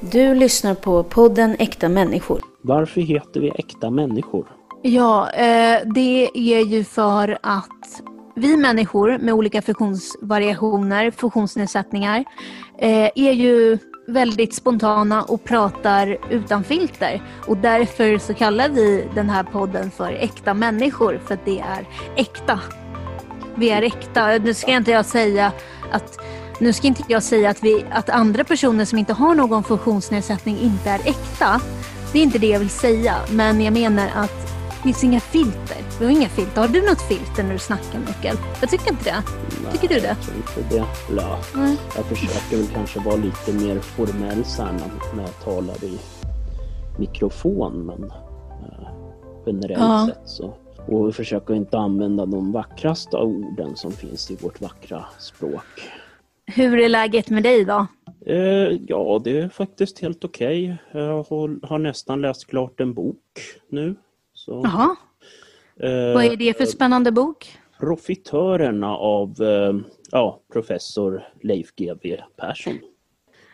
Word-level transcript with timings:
Du 0.00 0.34
lyssnar 0.34 0.74
på 0.74 1.02
podden 1.02 1.56
Äkta 1.58 1.88
människor. 1.88 2.40
Varför 2.62 3.00
heter 3.00 3.40
vi 3.40 3.50
Äkta 3.50 3.90
människor? 3.90 4.46
Ja, 4.82 5.30
eh, 5.30 5.78
det 5.94 6.30
är 6.34 6.60
ju 6.60 6.84
för 6.84 7.38
att 7.42 8.02
vi 8.36 8.56
människor 8.56 9.18
med 9.18 9.34
olika 9.34 9.62
funktionsvariationer, 9.62 11.10
funktionsnedsättningar, 11.10 12.24
eh, 12.78 13.10
är 13.14 13.32
ju 13.32 13.78
väldigt 14.06 14.54
spontana 14.54 15.22
och 15.22 15.44
pratar 15.44 16.18
utan 16.30 16.64
filter. 16.64 17.22
Och 17.46 17.56
därför 17.56 18.18
så 18.18 18.34
kallar 18.34 18.68
vi 18.68 19.04
den 19.14 19.30
här 19.30 19.42
podden 19.42 19.90
för 19.90 20.12
Äkta 20.12 20.54
människor, 20.54 21.20
för 21.26 21.34
att 21.34 21.44
det 21.44 21.60
är 21.60 21.88
äkta. 22.16 22.60
Vi 23.54 23.70
är 23.70 23.82
äkta. 23.82 24.38
Nu 24.38 24.54
ska 24.54 24.72
inte 24.72 24.90
jag 24.90 25.06
säga 25.06 25.52
att 25.90 26.20
nu 26.60 26.72
ska 26.72 26.86
inte 26.86 27.02
jag 27.08 27.22
säga 27.22 27.50
att, 27.50 27.62
vi, 27.62 27.84
att 27.90 28.08
andra 28.10 28.44
personer 28.44 28.84
som 28.84 28.98
inte 28.98 29.12
har 29.12 29.34
någon 29.34 29.64
funktionsnedsättning 29.64 30.58
inte 30.58 30.90
är 30.90 30.98
äkta. 31.08 31.60
Det 32.12 32.18
är 32.18 32.22
inte 32.22 32.38
det 32.38 32.46
jag 32.46 32.58
vill 32.58 32.70
säga, 32.70 33.14
men 33.30 33.60
jag 33.60 33.72
menar 33.72 34.08
att 34.14 34.46
det 34.76 34.82
finns 34.82 35.04
inga 35.04 35.20
filter. 35.20 35.76
Vi 35.98 36.04
har 36.04 36.12
inga 36.12 36.28
filter. 36.28 36.60
Har 36.60 36.68
du 36.68 36.80
något 36.88 37.02
filter 37.02 37.42
när 37.42 37.52
du 37.52 37.58
snackar 37.58 37.98
Mikael? 37.98 38.36
Jag 38.60 38.70
tycker 38.70 38.90
inte 38.90 39.04
det. 39.04 39.22
Nej, 39.62 39.72
Tycker 39.72 39.94
du 39.94 40.00
det? 40.00 40.06
Jag 40.06 40.20
tror 40.22 40.36
inte 40.36 40.74
det. 40.76 40.84
Eller, 41.12 41.22
ja, 41.22 41.38
Nej. 41.54 41.76
jag 41.96 42.04
försöker 42.04 42.56
väl 42.56 42.66
kanske 42.74 43.00
vara 43.00 43.16
lite 43.16 43.52
mer 43.52 43.78
formell 43.80 44.44
så 44.44 44.62
här 44.62 44.72
när- 45.14 45.22
jag 45.22 45.40
talar 45.44 45.84
i 45.84 45.98
mikrofon, 46.98 47.86
men 47.86 48.04
eh, 48.10 48.88
generellt 49.46 49.80
Ja. 49.82 50.06
sett 50.08 50.28
så. 50.28 50.54
Och 50.86 51.08
vi 51.08 51.12
försöker 51.12 51.54
inte 51.54 51.78
använda 51.78 52.26
de 52.26 52.52
vackraste 52.52 53.16
orden 53.16 53.76
som 53.76 53.92
finns 53.92 54.30
i 54.30 54.36
vårt 54.36 54.60
vackra 54.60 55.04
språk. 55.18 55.90
Hur 56.54 56.78
är 56.78 56.88
läget 56.88 57.30
med 57.30 57.42
dig 57.42 57.64
då? 57.64 57.86
Eh, 58.26 58.78
ja, 58.86 59.20
det 59.24 59.38
är 59.38 59.48
faktiskt 59.48 59.98
helt 59.98 60.24
okej. 60.24 60.76
Jag 60.92 61.22
har, 61.22 61.66
har 61.66 61.78
nästan 61.78 62.20
läst 62.20 62.46
klart 62.46 62.80
en 62.80 62.94
bok 62.94 63.22
nu. 63.68 63.94
Så, 64.32 64.60
Jaha, 64.64 64.96
eh, 65.80 66.14
vad 66.14 66.24
är 66.24 66.36
det 66.36 66.56
för 66.56 66.66
spännande 66.66 67.12
bok? 67.12 67.58
Profitörerna 67.80 68.96
av 68.96 69.42
eh, 69.42 69.74
ja, 70.10 70.40
professor 70.52 71.22
Leif 71.42 71.74
GW 71.76 72.16
Persson. 72.36 72.78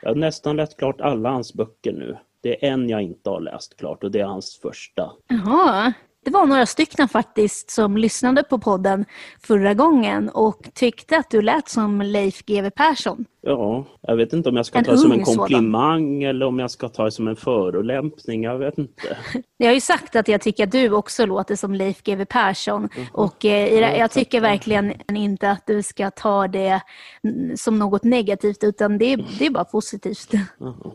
Jag 0.03 0.11
har 0.11 0.17
nästan 0.17 0.57
läst 0.57 0.77
klart 0.77 1.01
alla 1.01 1.31
hans 1.31 1.55
böcker 1.55 1.93
nu. 1.93 2.17
Det 2.41 2.65
är 2.65 2.73
en 2.73 2.89
jag 2.89 3.03
inte 3.03 3.31
har 3.31 3.41
läst 3.41 3.77
klart 3.77 4.05
och 4.05 4.11
det 4.11 4.21
är 4.21 4.25
hans 4.25 4.59
första. 4.63 5.13
Jaha, 5.29 5.93
det 6.27 6.33
var 6.33 6.47
några 6.47 6.67
stycken 6.67 7.09
faktiskt 7.09 7.71
som 7.71 7.97
lyssnade 7.97 8.43
på 8.43 8.59
podden 8.59 9.05
förra 9.43 9.75
gången 9.75 10.29
och 10.29 10.69
tyckte 10.75 11.17
att 11.17 11.31
du 11.31 11.43
lät 11.43 11.69
som 11.69 12.03
Leif 12.03 12.43
GW 12.47 12.71
Persson. 12.71 13.25
Ja, 13.41 13.85
jag 14.01 14.17
vet 14.17 14.33
inte 14.33 14.49
om 14.49 14.57
jag 14.57 14.67
ska 14.67 14.79
En 14.79 14.85
ta 14.85 14.91
det 14.93 14.99
som 14.99 15.13
en 15.13 15.19
ung 15.19 15.25
sådan. 15.25 15.39
komplimang 15.39 16.23
eller 16.23 16.47
om 16.47 16.59
jag 16.59 16.71
ska 16.71 16.89
ta 16.89 17.05
det 17.05 17.11
som 17.11 17.29
en 17.29 17.37
förolämpning. 17.37 18.43
Jag 18.43 18.59
vet 18.59 18.79
inte. 18.79 19.17
Jag 19.57 19.67
har 19.67 19.75
ju 19.75 19.81
sagt 19.81 20.17
att 20.17 20.29
jag 20.29 20.41
tycker 20.41 20.65
att 20.65 20.73
du 20.73 20.91
också 20.91 21.27
låter 21.27 21.57
som 21.57 21.75
Leif 21.75 22.03
GW 22.03 22.25
Persson 22.25 22.89
och 23.13 23.45
eh, 23.45 23.99
jag 23.99 24.11
tycker 24.11 24.41
verkligen 24.41 24.93
inte 25.17 25.51
att 25.51 25.67
du 25.67 25.83
ska 25.83 26.11
ta 26.11 26.49
det 26.49 26.81
mm, 27.25 27.57
som 27.57 27.79
något 27.79 28.05
negativt 28.05 28.65
utan 28.65 28.99
det, 28.99 29.13
är- 29.13 29.27
det 29.39 29.47
är 29.47 29.51
bara 29.51 29.65
positivt. 29.65 30.31
Jaha. 30.59 30.75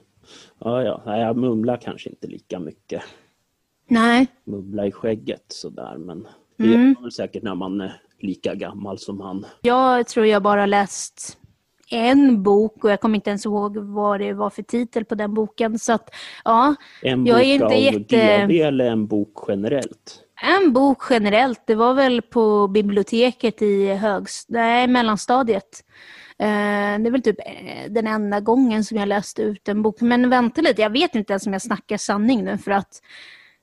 Ja, 0.64 0.84
ja, 0.84 1.18
jag 1.18 1.38
mumlar 1.38 1.78
kanske 1.78 2.10
inte 2.10 2.28
lika 2.28 2.60
mycket. 2.60 3.02
Nej, 3.92 4.28
Mubbla 4.44 4.86
i 4.88 4.92
skägget 4.92 5.45
sådär, 5.47 5.95
men 5.97 6.28
det 6.58 6.66
gör 6.67 7.02
man 7.02 7.11
säkert 7.11 7.44
när 7.44 7.56
man 7.56 7.81
är 7.81 8.02
lika 8.20 8.56
gammal 8.56 9.00
som 9.00 9.20
han. 9.22 9.45
jag 9.61 10.08
tror 10.08 10.25
jag 10.25 10.44
bara 10.44 10.66
läst 10.66 11.38
en 11.89 12.44
bok 12.44 12.83
och 12.83 12.92
jag 12.92 13.02
kommer 13.02 13.16
inte 13.16 13.30
ens 13.30 13.45
ihåg 13.45 13.78
vad 13.78 14.20
det 14.20 14.33
var 14.33 14.50
för 14.50 14.64
titel 14.64 15.06
på 15.06 15.16
den 15.16 15.33
boken. 15.33 15.80
Så 15.80 15.94
att, 15.94 16.09
ja, 16.44 16.75
En 17.02 17.25
Jag 17.25 17.38
bok 17.38 17.45
är 17.45 17.53
inte 17.53 17.66
av 17.66 17.73
jätte- 17.75 18.45
GV 18.48 18.61
eller 18.61 18.86
en 18.86 19.08
bok 19.08 19.33
generellt? 19.48 20.20
en 20.64 20.73
bok 20.73 21.03
generellt. 21.09 21.61
Det 21.67 21.76
var 21.76 21.94
väl 21.94 22.22
på 22.22 22.67
biblioteket 22.67 23.61
i 23.61 23.93
högst, 23.93 24.49
nej, 24.49 24.87
mellanstadiet. 24.87 25.83
Eh, 26.39 26.48
det 26.99 27.08
är 27.08 27.11
väl 27.11 27.21
typ 27.21 27.39
eh, 27.39 27.92
den 27.92 28.08
enda 28.08 28.39
gången 28.39 28.83
som 28.83 28.98
jag 28.98 29.08
läste 29.08 29.42
ut 29.42 29.67
en 29.70 29.82
bok. 29.82 30.02
Men 30.02 30.30
vänta 30.30 30.61
lite, 30.61 30.82
jag 30.82 30.89
vet 30.89 31.16
inte 31.16 31.33
ens 31.33 31.48
om 31.48 31.54
jag 31.54 31.61
snackar 31.61 31.98
sanning 31.98 32.43
nu 32.43 32.58
för 32.58 32.71
att 32.71 33.02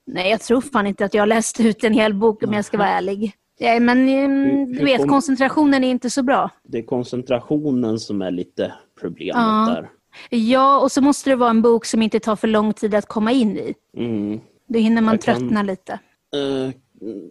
nej, 0.09 0.31
jag 0.31 0.41
tror 0.41 0.61
fan 0.61 0.87
inte 0.87 1.05
att 1.05 1.15
jag 1.15 1.29
läste 1.29 1.63
ut 1.63 1.85
en 1.85 1.93
hel 1.93 2.15
bok 2.15 2.43
om 2.43 2.53
jag 2.53 2.65
ska 2.65 2.79
vara 2.79 2.89
ärlig. 2.89 3.33
Ja, 3.59 3.81
men 3.81 3.99
eh, 4.09 4.15
Hur- 4.29 4.79
du 4.79 4.85
vet, 4.85 4.99
kom- 5.01 5.09
koncentrationen 5.09 5.85
är 5.85 5.91
inte 5.91 6.11
så 6.11 6.23
bra. 6.23 6.51
Det 6.65 6.79
är 6.79 6.83
koncentrationen 6.83 7.99
som 7.99 8.23
är 8.23 8.31
lite 8.31 8.73
problemet 9.01 9.37
Ja. 9.37 9.67
där. 9.75 9.89
Ja, 10.31 10.81
och 10.81 10.93
så 10.93 11.01
måste 11.03 11.31
det 11.31 11.37
vara 11.37 11.51
en 11.51 11.63
bok 11.63 11.85
som 11.85 12.03
inte 12.03 12.21
tar 12.21 12.37
för 12.37 12.49
lång 12.49 12.73
tid 12.73 12.95
att 12.95 13.07
komma 13.07 13.33
in 13.33 13.57
i. 13.57 13.75
Mm. 13.97 14.41
Då 14.69 14.79
hinner 14.79 15.03
man 15.03 15.15
Jag 15.15 15.23
kan- 15.23 15.39
tröttna 15.41 15.63
lite. 15.63 15.93
Eh, 16.35 16.71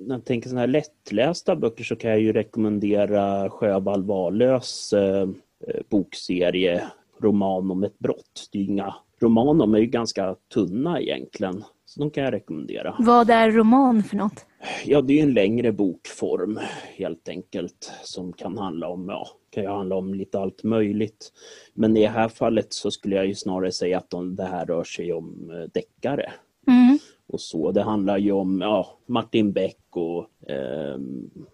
när 0.08 0.16
jag 0.16 0.26
tänker 0.26 0.50
sådana 0.50 0.60
här 0.62 0.68
lättlästa 0.68 1.56
böcker 1.56 1.84
så 1.84 1.96
kan 1.96 2.12
jag 2.12 2.20
ju 2.20 2.34
rekommendera 2.34 3.50
Sjöwall 3.50 4.04
Wahlöös 4.04 4.94
eh, 4.94 5.22
eh, 5.22 5.82
bokserie 5.90 6.84
Roman 7.22 7.72
om 7.72 7.84
ett 7.84 8.00
brott. 8.00 8.50
Det 8.52 8.60
är 8.60 8.64
inga, 8.64 8.96
roman 9.22 9.58
de 9.58 9.74
är 9.76 9.80
ju 9.80 9.86
ganska 9.86 10.36
tunna 10.54 11.02
egentligen. 11.02 11.64
De 11.98 12.10
kan 12.10 12.24
jag 12.24 12.34
rekommendera. 12.34 12.96
Vad 13.00 13.30
är 13.30 13.52
roman 13.52 14.04
för 14.04 14.16
något? 14.18 14.46
Ja, 14.86 15.02
det 15.02 15.20
är 15.20 15.24
en 15.24 15.34
längre 15.34 15.72
bokform 15.72 16.60
helt 16.98 17.30
enkelt 17.30 17.92
som 18.04 18.34
kan 18.34 18.58
handla 18.58 18.88
om, 18.88 19.10
ja, 19.10 19.28
kan 19.50 19.64
ju 19.64 19.70
handla 19.70 19.96
om 19.96 20.14
lite 20.14 20.40
allt 20.40 20.64
möjligt. 20.64 21.32
Men 21.74 21.98
i 21.98 22.02
det 22.02 22.08
här 22.08 22.28
fallet 22.30 22.74
så 22.74 22.92
skulle 22.92 23.16
jag 23.16 23.26
ju 23.28 23.36
snarare 23.36 23.72
säga 23.72 23.98
att 23.98 24.10
de, 24.10 24.36
det 24.36 24.46
här 24.46 24.66
rör 24.66 24.84
sig 24.84 25.14
om 25.14 25.52
eh, 25.52 25.70
deckare 25.74 26.32
Mm. 26.68 26.98
och 27.28 27.42
så. 27.42 27.72
Det 27.72 27.82
handlar 27.82 28.18
ju 28.18 28.32
om 28.32 28.62
ja, 28.62 28.98
Martin 29.06 29.52
Beck 29.52 29.78
och 29.90 30.50
eh, 30.50 30.98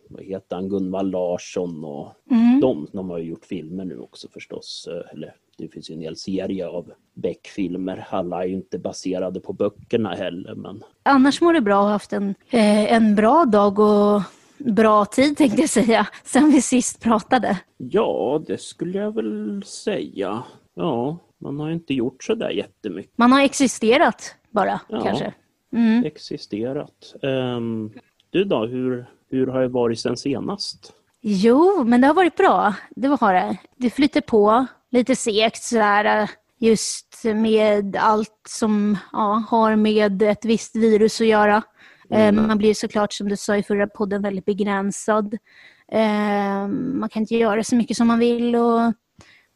vad 0.10 0.24
heter 0.24 0.56
han, 0.56 0.70
Gunvald 0.70 1.12
Larsson 1.12 1.84
och 1.86 2.12
Mm. 2.31 2.60
de. 2.62 2.88
De 2.92 3.10
har 3.10 3.18
ju 3.18 3.30
gjort 3.30 3.46
filmer 3.46 3.86
nu 3.86 4.00
också 4.00 4.28
förstås. 4.28 4.88
eh, 4.92 5.14
Eller 5.14 5.36
det 5.58 5.68
finns 5.68 5.90
ju 5.90 5.94
en 5.94 6.02
hel 6.02 6.16
serie 6.18 6.68
av 6.68 6.91
Beck-filmer. 7.14 8.08
Alla 8.09 8.44
är 8.44 8.47
ju 8.47 8.53
inte 8.53 8.80
baserade 8.80 9.40
på 9.40 9.53
böckerna 9.53 10.09
heller 10.16 10.56
men 10.56 10.84
Annars 11.03 11.41
mår 11.41 11.53
det 11.53 11.62
bra 11.62 11.80
att 11.80 11.84
ha 11.86 11.91
haft 11.91 12.14
en, 12.14 12.30
eh, 12.50 12.94
en 12.94 13.16
bra 13.16 13.46
dag 13.46 13.80
och 13.80 14.22
bra 14.58 15.06
tid 15.06 15.38
tänkte 15.38 15.62
jag 15.62 15.69
säga, 15.69 16.08
sen 16.24 16.52
vi 16.52 16.62
sist 16.62 17.02
pratade. 17.02 17.59
Ja, 17.78 18.44
det 18.47 18.62
skulle 18.62 18.97
jag 18.97 19.16
väl 19.16 19.63
säga. 19.63 20.44
Ja, 20.75 21.18
man 21.42 21.59
har 21.59 21.72
inte 21.72 21.94
gjort 21.94 22.24
så 22.24 22.36
där 22.36 22.50
jättemycket 22.50 23.12
Man 23.18 23.31
har 23.31 23.42
existerat 23.42 24.36
bara, 24.52 24.80
Ja. 24.90 25.02
kanske. 25.03 25.34
Mm. 25.74 26.03
existerat. 26.06 27.16
Ehm, 27.22 27.92
du 28.30 28.44
då, 28.44 28.66
hur, 28.66 29.06
hur 29.30 29.47
har 29.47 29.62
det 29.62 29.68
varit 29.68 30.00
sen 30.00 30.18
senast? 30.18 30.94
Jo, 31.22 31.84
men 31.84 32.02
det 32.02 32.08
har 32.08 32.13
varit 32.13 32.36
bra. 32.38 32.74
Det 32.90 33.08
har 33.08 33.34
det. 33.34 33.58
Det 33.78 33.90
flyter 33.90 34.22
på 34.22 34.66
lite 34.94 35.16
segt 35.16 35.64
sådär. 35.64 36.22
eh, 36.22 36.30
Just 36.58 37.24
med 37.24 37.96
allt 37.96 38.42
som 38.50 38.98
ja, 39.12 39.44
har 39.50 39.76
med 39.76 40.22
ett 40.22 40.46
visst 40.46 40.76
virus 40.76 41.22
att 41.22 41.28
göra. 41.28 41.64
Eh, 42.09 42.31
Man 42.31 42.58
blir 42.58 42.74
såklart, 42.74 43.14
som 43.14 43.30
du 43.30 43.38
sa 43.38 43.58
i 43.58 43.64
förra 43.64 43.88
podden, 43.88 44.22
väldigt 44.22 44.46
begränsad. 44.46 45.34
Eh, 45.92 46.68
Man 46.68 47.09
kan 47.09 47.22
inte 47.22 47.36
göra 47.36 47.64
så 47.64 47.76
mycket 47.76 47.98
som 47.98 48.08
man 48.08 48.20
vill 48.20 48.56
och, 48.56 48.94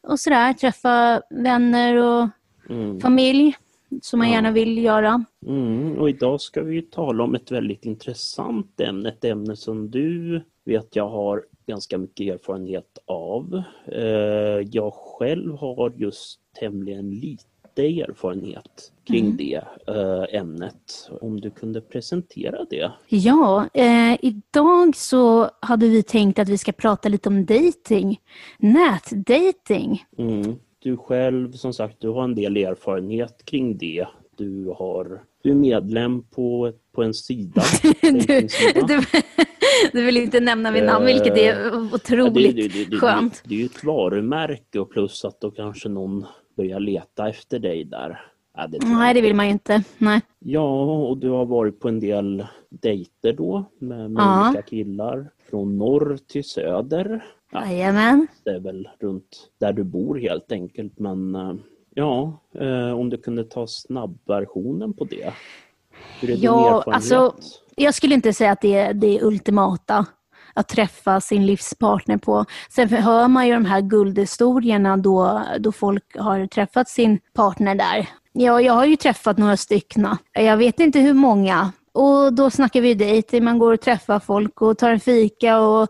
och 0.02 0.20
sådär. 0.20 0.52
Träffa 0.52 1.22
vänner 1.30 1.94
och 1.96 2.28
Mm. 2.70 3.00
familj 3.00 3.56
som 4.02 4.18
man 4.18 4.28
Ja. 4.28 4.34
gärna 4.34 4.50
vill 4.50 4.78
göra. 4.78 5.24
Mm, 5.46 5.98
och 5.98 6.10
idag 6.10 6.40
ska 6.40 6.62
vi 6.62 6.82
tala 6.82 7.24
om 7.24 7.34
ett 7.34 7.50
väldigt 7.50 7.84
intressant 7.84 8.80
ämne, 8.80 9.08
ett 9.08 9.24
ämne 9.24 9.56
som 9.56 9.90
du 9.90 10.42
vet 10.64 10.96
jag 10.96 11.08
har 11.08 11.42
ganska 11.68 11.98
mycket 11.98 12.34
erfarenhet 12.34 12.98
av. 13.06 13.62
Eh, 13.92 14.68
jag 14.72 14.92
själv 14.94 15.56
har 15.56 15.92
just 15.96 16.40
tämligen 16.60 17.10
lite 17.10 17.82
erfarenhet 17.82 18.92
kring 19.04 19.36
det 19.36 19.62
eh, 19.86 20.40
ämnet. 20.40 21.10
Om 21.20 21.40
du 21.40 21.50
kunde 21.50 21.80
presentera 21.80 22.66
det? 22.70 22.92
Ja, 23.08 23.68
eh, 23.74 24.18
idag 24.22 24.96
så 24.96 25.50
hade 25.60 25.88
vi 25.88 26.02
tänkt 26.02 26.38
att 26.38 26.48
vi 26.48 26.58
ska 26.58 26.72
prata 26.72 27.08
lite 27.08 27.28
om 27.28 27.46
dating. 27.46 28.20
Nätdating. 28.58 30.04
Mm. 30.18 30.56
Du 30.78 30.96
själv, 30.96 31.52
som 31.52 31.72
sagt, 31.72 32.00
du 32.00 32.08
har 32.08 32.24
en 32.24 32.34
del 32.34 32.56
erfarenhet 32.56 33.44
kring 33.44 33.78
det. 33.78 34.06
Du, 34.36 34.74
har, 34.78 35.22
du 35.42 35.50
är 35.50 35.54
medlem 35.54 36.22
på, 36.22 36.72
på 36.92 37.02
en 37.02 37.14
sida. 37.14 37.62
Du, 38.00 38.48
du, 38.86 39.00
du 39.92 40.02
vill 40.04 40.16
inte 40.16 40.40
nämna 40.40 40.70
mitt 40.70 40.84
namn, 40.84 41.06
vilket 41.06 41.36
är 41.36 41.60
Ja, 41.60 41.88
otroligt 41.92 42.56
det, 42.56 42.62
det, 42.62 42.68
det, 42.68 42.84
det, 42.90 42.96
skönt. 42.96 43.42
Det, 43.44 43.54
är 43.54 43.58
ju 43.58 43.64
ett 43.64 43.84
varumärke 43.84 44.78
och 44.80 44.90
plus 44.90 45.24
att 45.24 45.40
då 45.40 45.50
kanske 45.50 45.88
någon 45.88 46.26
börjar 46.56 46.80
leta 46.80 47.28
efter 47.28 47.58
dig 47.58 47.84
där. 47.84 48.20
Ja, 48.56 48.66
det 48.66 48.78
Nej, 48.86 49.14
det 49.14 49.20
vill 49.20 49.34
man 49.34 49.46
ju 49.46 49.52
inte. 49.52 49.82
Nej. 49.98 50.20
Ja, 50.38 50.84
och 51.08 51.18
du 51.18 51.28
har 51.30 51.46
varit 51.46 51.80
på 51.80 51.88
en 51.88 52.00
del 52.00 52.46
dejter 52.70 53.32
då 53.32 53.64
med, 53.78 54.10
med 54.10 54.22
Ja. 54.22 54.48
olika 54.48 54.62
killar. 54.62 55.30
Från 55.50 55.78
norr 55.78 56.18
till 56.28 56.44
söder. 56.44 57.24
Ja, 57.52 57.64
Jajamän. 57.66 58.26
det 58.44 58.50
är 58.50 58.60
väl 58.60 58.88
runt 59.00 59.50
där 59.58 59.72
du 59.72 59.84
bor 59.84 60.18
helt 60.18 60.52
enkelt. 60.52 60.98
Men 60.98 61.34
eh, 61.34 61.54
Ja, 61.94 62.40
eh, 62.54 62.98
om 62.98 63.10
du 63.10 63.16
kunde 63.16 63.44
ta 63.44 63.66
snabbversionen 63.66 64.92
på 64.92 65.04
det. 65.04 65.32
Hur 66.20 66.30
är 66.30 66.34
din 66.34 66.42
Ja, 66.44 66.66
erfarenhet? 66.78 66.94
alltså- 66.94 67.34
Jag 67.78 67.94
skulle 67.94 68.14
inte 68.14 68.32
säga 68.32 68.52
att 68.52 68.60
det 68.60 68.74
är 68.74 68.94
det 68.94 69.22
ultimata 69.22 70.06
att 70.54 70.68
träffa 70.68 71.20
sin 71.20 71.46
livspartner 71.46 72.16
på. 72.16 72.44
Sen 72.70 72.88
hör 72.88 73.28
man 73.28 73.46
ju 73.46 73.54
de 73.54 73.64
här 73.64 73.80
guldhistorierna 73.80 74.96
då, 74.96 75.42
då 75.58 75.72
folk 75.72 76.16
har 76.18 76.46
träffat 76.46 76.88
sin 76.88 77.18
partner 77.34 77.74
där. 77.74 78.08
Ja, 78.32 78.60
jag 78.60 78.72
har 78.72 78.84
ju 78.84 78.96
träffat 78.96 79.38
några 79.38 79.56
stycken. 79.56 80.08
Jag 80.32 80.56
vet 80.56 80.80
inte 80.80 81.00
hur 81.00 81.14
många. 81.14 81.72
Och 81.92 82.32
då 82.32 82.50
snackar 82.50 82.80
vi 82.80 82.94
dejt, 82.94 83.40
man 83.40 83.58
går 83.58 83.72
och 83.72 83.80
träffar 83.80 84.20
folk 84.20 84.62
och 84.62 84.78
tar 84.78 84.90
en 84.90 85.00
fika 85.00 85.60
och 85.60 85.88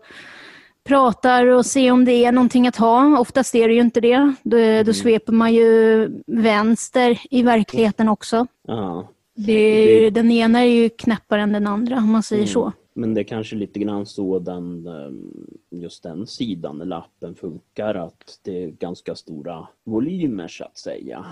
pratar 0.87 1.45
och 1.45 1.65
ser 1.65 1.91
om 1.91 2.05
det 2.05 2.25
är 2.25 2.31
någonting 2.31 2.67
att 2.67 2.75
ha. 2.75 3.19
Oftast 3.19 3.55
är 3.55 3.67
det 3.67 3.73
ju 3.73 3.81
inte 3.81 4.01
det. 4.01 4.33
Då, 4.43 4.83
då 4.83 4.93
sveper 4.93 5.33
man 5.33 5.53
ju 5.53 6.09
vänster 6.27 7.19
i 7.29 7.43
verkligheten 7.43 8.09
också. 8.09 8.47
Ja, 8.67 9.09
Det 9.45 10.09
Den 10.09 10.31
ena 10.31 10.59
är 10.59 10.65
ju 10.65 10.89
knäppare 10.89 11.41
än 11.41 11.51
den 11.53 11.67
andra 11.67 11.97
om 11.97 12.11
man 12.11 12.23
säger 12.23 12.41
Mm. 12.43 12.53
så. 12.53 12.71
men 12.93 13.13
det 13.13 13.21
är 13.21 13.23
kanske 13.23 13.55
lite 13.55 13.79
grann 13.79 14.05
så 14.05 14.39
den, 14.39 14.87
eh, 14.87 15.79
just 15.79 16.03
den 16.03 16.27
sidan 16.27 16.81
eller 16.81 16.95
appen 16.95 17.35
funkar, 17.35 17.95
att 17.95 18.39
det 18.43 18.63
är 18.63 18.67
ganska 18.67 19.15
stora 19.15 19.67
volymer 19.83 20.47
så 20.47 20.63
att 20.63 20.77
säga. 20.77 21.25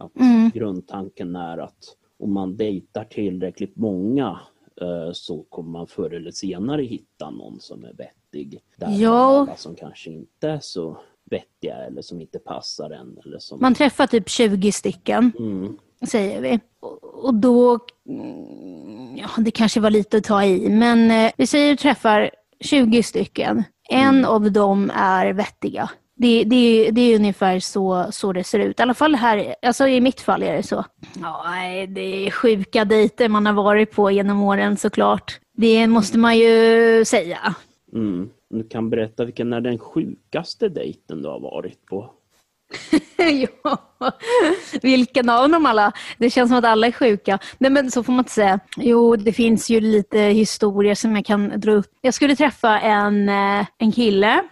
Att 0.00 0.16
Mm. 0.20 0.50
Grundtanken 0.54 1.36
är 1.36 1.58
att 1.58 1.96
om 2.18 2.32
man 2.32 2.56
dejtar 2.56 3.04
tillräckligt 3.04 3.76
många 3.76 4.40
eh, 4.80 5.12
så 5.12 5.42
kommer 5.48 5.70
man 5.70 5.86
förr 5.86 6.14
eller 6.14 6.30
senare 6.30 6.82
hitta 6.82 7.30
någon 7.30 7.60
som 7.60 7.84
är 7.84 7.92
vettig. 7.92 8.60
Där 8.76 8.90
Ja. 8.98 9.40
alla 9.40 9.56
som 9.56 9.74
kanske 9.74 10.10
inte 10.10 10.48
är 10.48 10.60
så 10.60 10.96
vettiga 11.24 11.76
eller 11.76 12.02
som 12.02 12.20
inte 12.20 12.38
passar 12.38 12.90
en. 12.90 13.18
Eller 13.24 13.38
som... 13.38 13.60
Man 13.60 13.74
träffar 13.74 14.06
typ 14.06 14.28
20 14.28 14.72
stycken, 14.72 15.32
Mm. 15.38 15.76
säger 16.08 16.40
vi. 16.42 16.60
Och 17.22 17.34
då, 17.34 17.78
mm, 18.08 19.16
ja 19.16 19.28
det 19.38 19.50
kanske 19.50 19.80
var 19.80 19.90
lite 19.90 20.16
att 20.16 20.24
ta 20.24 20.44
i, 20.44 20.68
men 20.68 21.10
eh, 21.10 21.32
vi 21.36 21.46
säger 21.46 21.76
träffar 21.76 22.30
20 22.60 23.02
stycken. 23.02 23.64
En 23.88 24.24
av 24.24 24.52
dem 24.52 24.90
är 24.94 25.32
vettiga. 25.32 25.90
Det, 26.16 26.44
det, 26.44 26.90
det 26.90 27.00
är 27.00 27.16
ungefär 27.16 27.60
så, 27.60 28.06
så 28.10 28.32
det 28.32 28.44
ser 28.44 28.58
ut. 28.58 28.80
I 28.80 28.82
alla 28.82 28.94
fall 28.94 29.14
här, 29.14 29.54
alltså 29.62 29.88
i 29.88 30.00
mitt 30.00 30.20
fall 30.20 30.42
är 30.42 30.56
det 30.56 30.62
så. 30.62 30.84
Ja, 31.20 31.44
det 31.88 32.26
är 32.26 32.30
sjuka 32.30 32.84
dejter 32.84 33.28
man 33.28 33.46
har 33.46 33.52
varit 33.52 33.92
på 33.92 34.10
genom 34.10 34.42
åren 34.42 34.76
såklart. 34.76 35.40
Det 35.56 35.86
måste 35.86 36.18
man 36.18 36.38
ju 36.38 37.04
säga. 37.04 37.54
Mm. 37.92 38.30
Du 38.50 38.68
kan 38.68 38.90
berätta 38.90 39.24
vilken 39.24 39.52
är 39.52 39.60
den 39.60 39.78
sjukaste 39.78 40.68
dejten 40.68 41.22
du 41.22 41.28
har 41.28 41.40
varit 41.40 41.86
på? 41.86 42.10
ja, 43.62 43.78
vilken 44.82 45.28
av 45.28 45.48
dem 45.48 45.66
alla? 45.66 45.92
Det 46.18 46.30
känns 46.30 46.50
som 46.50 46.58
att 46.58 46.64
alla 46.64 46.86
är 46.86 46.92
sjuka. 46.92 47.38
Nej 47.58 47.70
men 47.70 47.90
så 47.90 48.02
får 48.02 48.12
man 48.12 48.20
inte 48.20 48.32
säga. 48.32 48.60
Jo, 48.76 49.16
det 49.16 49.32
finns 49.32 49.70
ju 49.70 49.80
lite 49.80 50.18
historier 50.18 50.94
som 50.94 51.16
jag 51.16 51.26
kan 51.26 51.60
dra 51.60 51.72
upp. 51.72 51.90
Jag 52.00 52.14
skulle 52.14 52.36
träffa 52.36 52.80
en, 52.80 53.28
eh, 53.28 53.66
en 53.78 53.92
kille. 53.92 54.42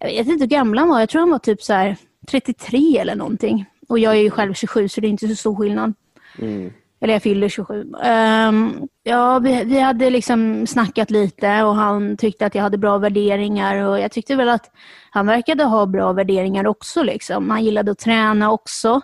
Jag 0.00 0.08
vet 0.08 0.26
inte 0.26 0.44
hur 0.44 0.46
gammal 0.46 0.78
han 0.78 0.88
var. 0.88 1.00
Jag 1.00 1.08
tror 1.08 1.20
han 1.20 1.30
var 1.30 1.38
typ 1.38 1.62
så 1.62 1.72
här 1.72 1.96
33 2.30 2.98
eller 2.98 3.14
någonting. 3.14 3.66
Och 3.88 3.98
jag 3.98 4.12
är 4.12 4.20
ju 4.20 4.30
själv 4.30 4.54
27 4.54 4.88
så 4.88 5.00
det 5.00 5.06
är 5.06 5.10
inte 5.10 5.28
så 5.28 5.36
stor 5.36 5.56
skillnad. 5.56 5.94
Mm. 6.38 6.72
Eller 7.02 7.12
jag 7.12 7.22
fyller 7.22 7.48
27. 7.48 7.80
Um, 7.80 7.94
ehm, 8.02 8.88
ja, 9.02 9.38
vi, 9.38 9.64
vi 9.64 9.78
hade 9.78 10.10
liksom 10.10 10.66
snackat 10.66 11.10
lite 11.10 11.62
och 11.62 11.74
han 11.74 12.16
tyckte 12.16 12.46
att 12.46 12.54
jag 12.54 12.62
hade 12.62 12.78
bra 12.78 12.98
värderingar 12.98 13.84
och 13.84 14.00
jag 14.00 14.12
tyckte 14.12 14.36
väl 14.36 14.48
att 14.48 14.70
han 15.10 15.26
verkade 15.26 15.64
ha 15.64 15.86
bra 15.86 16.12
värderingar 16.12 16.66
också. 16.66 17.02
Liksom. 17.02 17.50
Han 17.50 17.64
gillade 17.64 17.90
att 17.90 17.98
träna 17.98 18.52
också, 18.52 19.00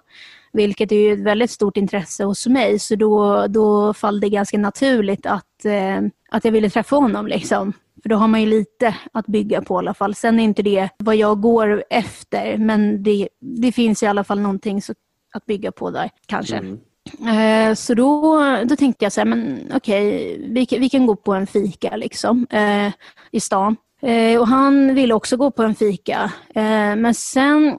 vilket 0.53 0.93
är 0.93 0.97
ju 0.97 1.13
ett 1.13 1.25
väldigt 1.25 1.51
stort 1.51 1.77
intresse 1.77 2.25
hos 2.25 2.47
mig. 2.47 2.79
Så 2.79 2.97
då, 2.97 3.47
då 3.47 3.95
fall 3.95 4.21
det 4.21 4.29
ganska 4.29 4.59
naturligt 4.59 5.27
att, 5.27 5.65
eh, 5.65 6.01
att 6.31 6.45
jag 6.45 6.53
ville 6.53 6.71
träffa 6.71 6.97
honom. 6.97 7.27
Liksom. 7.27 7.73
För 8.03 8.09
då 8.09 8.17
har 8.17 8.29
man 8.29 8.41
ju 8.41 8.47
lite 8.47 8.97
att 9.13 9.27
bygga 9.27 9.63
på 9.63 9.75
i 9.75 9.79
alla 9.79 9.95
fall. 9.95 10.15
Sen 10.15 10.41
är 10.41 10.45
inte 10.45 10.63
det 10.63 10.89
vad 10.99 11.17
jag 11.17 11.41
går 11.41 11.85
efter, 11.91 12.57
men 12.59 13.03
det, 13.03 13.29
det 13.41 13.73
finns 13.73 14.03
i 14.03 14.07
alla 14.07 14.25
fall 14.25 14.41
någonting 14.41 14.83
så, 14.83 14.95
att 15.33 15.47
bygga 15.47 15.73
på 15.73 15.91
där, 15.91 16.11
kanske. 16.27 16.57
Mm. 16.57 16.79
Eh, 17.29 17.75
så 17.75 17.95
då, 17.95 18.41
då 18.65 18.77
tänkte 18.77 19.05
jag 19.05 19.13
så 19.13 19.21
här, 19.21 19.25
men 19.27 19.59
okej, 19.75 20.37
vi, 20.51 20.67
kan- 20.67 20.81
vi 20.81 20.89
kan 20.89 21.07
gå 21.07 21.17
på 21.17 21.35
en 21.35 21.47
fika 21.47 21.97
liksom, 21.97 22.47
eh, 22.51 22.93
i 23.31 23.41
stan. 23.41 23.77
Eh, 24.03 24.41
och 24.41 24.49
han 24.49 24.95
ville 24.95 25.15
också 25.15 25.37
gå 25.37 25.51
på 25.51 25.63
en 25.63 25.75
fika. 25.75 26.33
Eh, 26.55 26.97
men 26.97 27.15
sen 27.15 27.79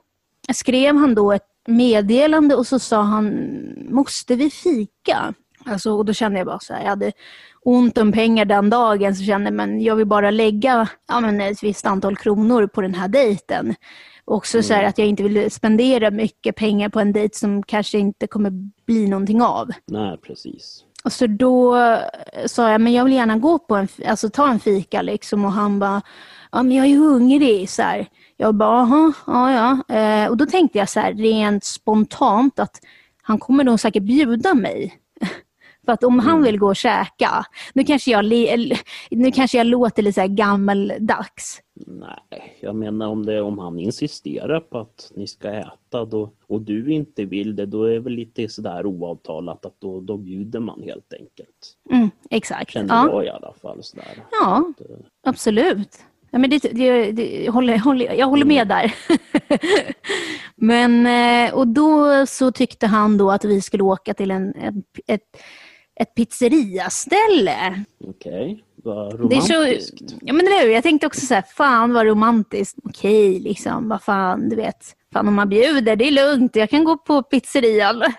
skrev 0.52 0.96
han 0.96 1.14
då 1.14 1.32
ett 1.32 1.46
meddelande 1.66 2.54
och 2.54 2.66
så 2.66 2.78
sa 2.78 3.02
han, 3.02 3.34
måste 3.90 4.34
vi 4.34 4.50
fika? 4.50 5.34
Alltså, 5.64 5.92
och 5.92 6.04
då 6.04 6.12
kände 6.12 6.38
jag 6.38 6.46
bara 6.46 6.58
så 6.60 6.74
här, 6.74 6.80
jag 6.82 6.88
hade 6.88 7.12
ont 7.64 7.98
om 7.98 8.12
pengar 8.12 8.44
den 8.44 8.70
dagen 8.70 9.16
så 9.16 9.24
kände 9.24 9.46
jag, 9.46 9.54
men 9.54 9.80
jag 9.82 9.96
vill 9.96 10.06
bara 10.06 10.30
lägga 10.30 10.88
ja, 11.08 11.20
men 11.20 11.40
ett 11.40 11.62
visst 11.62 11.86
antal 11.86 12.16
kronor 12.16 12.66
på 12.66 12.80
den 12.80 12.94
här 12.94 13.08
dejten. 13.08 13.74
Också 14.24 14.62
så 14.62 14.74
här 14.74 14.84
att 14.84 14.98
jag 14.98 15.06
inte 15.06 15.22
vill 15.22 15.50
spendera 15.50 16.10
mycket 16.10 16.56
pengar 16.56 16.88
på 16.88 17.00
en 17.00 17.12
dejt 17.12 17.38
som 17.38 17.62
kanske 17.62 17.98
inte 17.98 18.26
kommer 18.26 18.50
bli 18.86 19.08
någonting 19.08 19.42
av. 19.42 19.70
Nej, 19.86 20.18
precis. 20.18 20.84
Och 21.04 21.12
så 21.12 21.26
då 21.26 21.76
sa 22.46 22.70
jag, 22.70 22.80
men 22.80 22.92
jag 22.92 23.04
vill 23.04 23.12
gärna 23.14 23.38
gå 23.38 23.58
på 23.58 23.76
en, 23.76 23.88
alltså 24.06 24.30
ta 24.30 24.48
en 24.50 24.60
fika 24.60 25.02
liksom. 25.02 25.44
Och 25.44 25.52
han 25.52 25.78
bara, 25.78 26.02
ja 26.52 26.62
men 26.62 26.76
jag 26.76 26.86
är 26.86 26.96
hungrig. 26.96 27.70
Så 27.70 27.82
här. 27.82 28.06
Jag 28.36 28.54
bara, 28.54 28.78
"Jaha, 28.78 29.12
ja 29.26 29.52
ja. 29.88 29.96
Eh, 29.96 30.28
och 30.28 30.36
då 30.36 30.46
tänkte 30.46 30.78
jag 30.78 30.88
så 30.88 31.00
här, 31.00 31.12
rent 31.14 31.64
spontant 31.64 32.58
att 32.58 32.80
han 33.22 33.38
kommer 33.38 33.64
nog 33.64 33.80
säkert 33.80 34.02
bjuda 34.02 34.54
mig. 34.54 34.94
För 35.84 35.92
att 35.92 36.04
om 36.04 36.18
han 36.18 36.42
vill 36.42 36.58
gå 36.58 36.66
och 36.66 36.76
käka, 36.76 37.44
nu 37.74 37.84
kanske 37.84 38.10
jag, 38.10 38.24
nu 39.10 39.32
kanske 39.32 39.58
jag 39.58 39.66
låter 39.66 40.02
lite 40.02 40.14
så 40.14 40.20
här 40.20 40.28
gammaldags. 40.28 41.60
Nej, 41.86 42.58
jag 42.60 42.74
menar 42.74 43.08
om, 43.08 43.26
det, 43.26 43.40
om 43.40 43.58
han 43.58 43.78
insisterar 43.78 44.60
på 44.60 44.78
att 44.78 45.12
ni 45.14 45.26
ska 45.26 45.48
äta 45.48 46.04
då, 46.04 46.30
och 46.46 46.60
du 46.62 46.92
inte 46.92 47.24
vill 47.24 47.56
det, 47.56 47.66
då 47.66 47.84
är 47.84 47.90
det 47.92 48.00
väl 48.00 48.12
lite 48.12 48.48
sådär 48.48 48.86
oavtalat 48.86 49.64
att 49.66 49.74
då, 49.78 50.00
då 50.00 50.16
bjuder 50.16 50.60
man 50.60 50.82
helt 50.82 51.12
enkelt. 51.12 51.76
Mm, 51.90 52.10
exakt. 52.30 52.70
Känner 52.70 52.94
Ja. 52.94 53.10
jag 53.12 53.24
i 53.24 53.28
alla 53.28 53.52
fall. 53.62 53.82
Sådär. 53.82 54.24
Ja, 54.30 54.72
absolut. 55.22 55.98
Ja, 56.30 56.38
men 56.38 56.50
det, 56.50 56.58
det, 56.58 57.12
det, 57.12 57.44
jag, 57.44 57.52
håller, 57.52 57.78
håller, 57.78 58.14
jag 58.14 58.26
håller 58.26 58.46
med 58.46 58.68
där. 58.68 58.94
men, 60.56 61.06
eh, 61.06 61.54
och 61.54 61.68
då 61.68 62.26
så 62.26 62.52
tyckte 62.52 62.86
han 62.86 63.18
då 63.18 63.30
att 63.30 63.44
vi 63.44 63.60
skulle 63.60 63.82
åka 63.82 64.14
till 64.14 64.30
en, 64.30 64.54
ett, 65.06 65.22
ett 66.00 66.14
pizzeriaställe. 66.14 67.84
Okej, 68.04 68.64
vad 68.84 69.30
Det 69.30 69.36
är 69.36 69.40
så, 69.40 69.54
romantiskt. 69.54 70.14
ja 70.20 70.32
men 70.32 70.46
eller 70.46 70.66
hur? 70.66 70.72
Jag 70.72 70.82
tänkte 70.82 71.06
också 71.06 71.26
så 71.26 71.34
här, 71.34 71.44
fan 71.56 71.92
vad 71.92 72.06
romantiskt. 72.06 72.78
Okej, 72.84 73.40
liksom, 73.40 73.88
vad 73.88 74.02
fan, 74.02 74.48
du 74.48 74.56
vet. 74.56 74.96
Fan 75.12 75.28
om 75.28 75.34
man 75.34 75.48
bjuder, 75.48 75.96
det 75.96 76.08
är 76.08 76.10
lugnt. 76.10 76.56
Jag 76.56 76.70
kan 76.70 76.84
gå 76.84 76.96
på 76.96 77.22
pizzerian. 77.22 78.02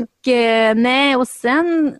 och, 0.00 0.28
eh, 0.28 0.74
nej, 0.74 1.16
och 1.16 1.28
sen 1.28 1.94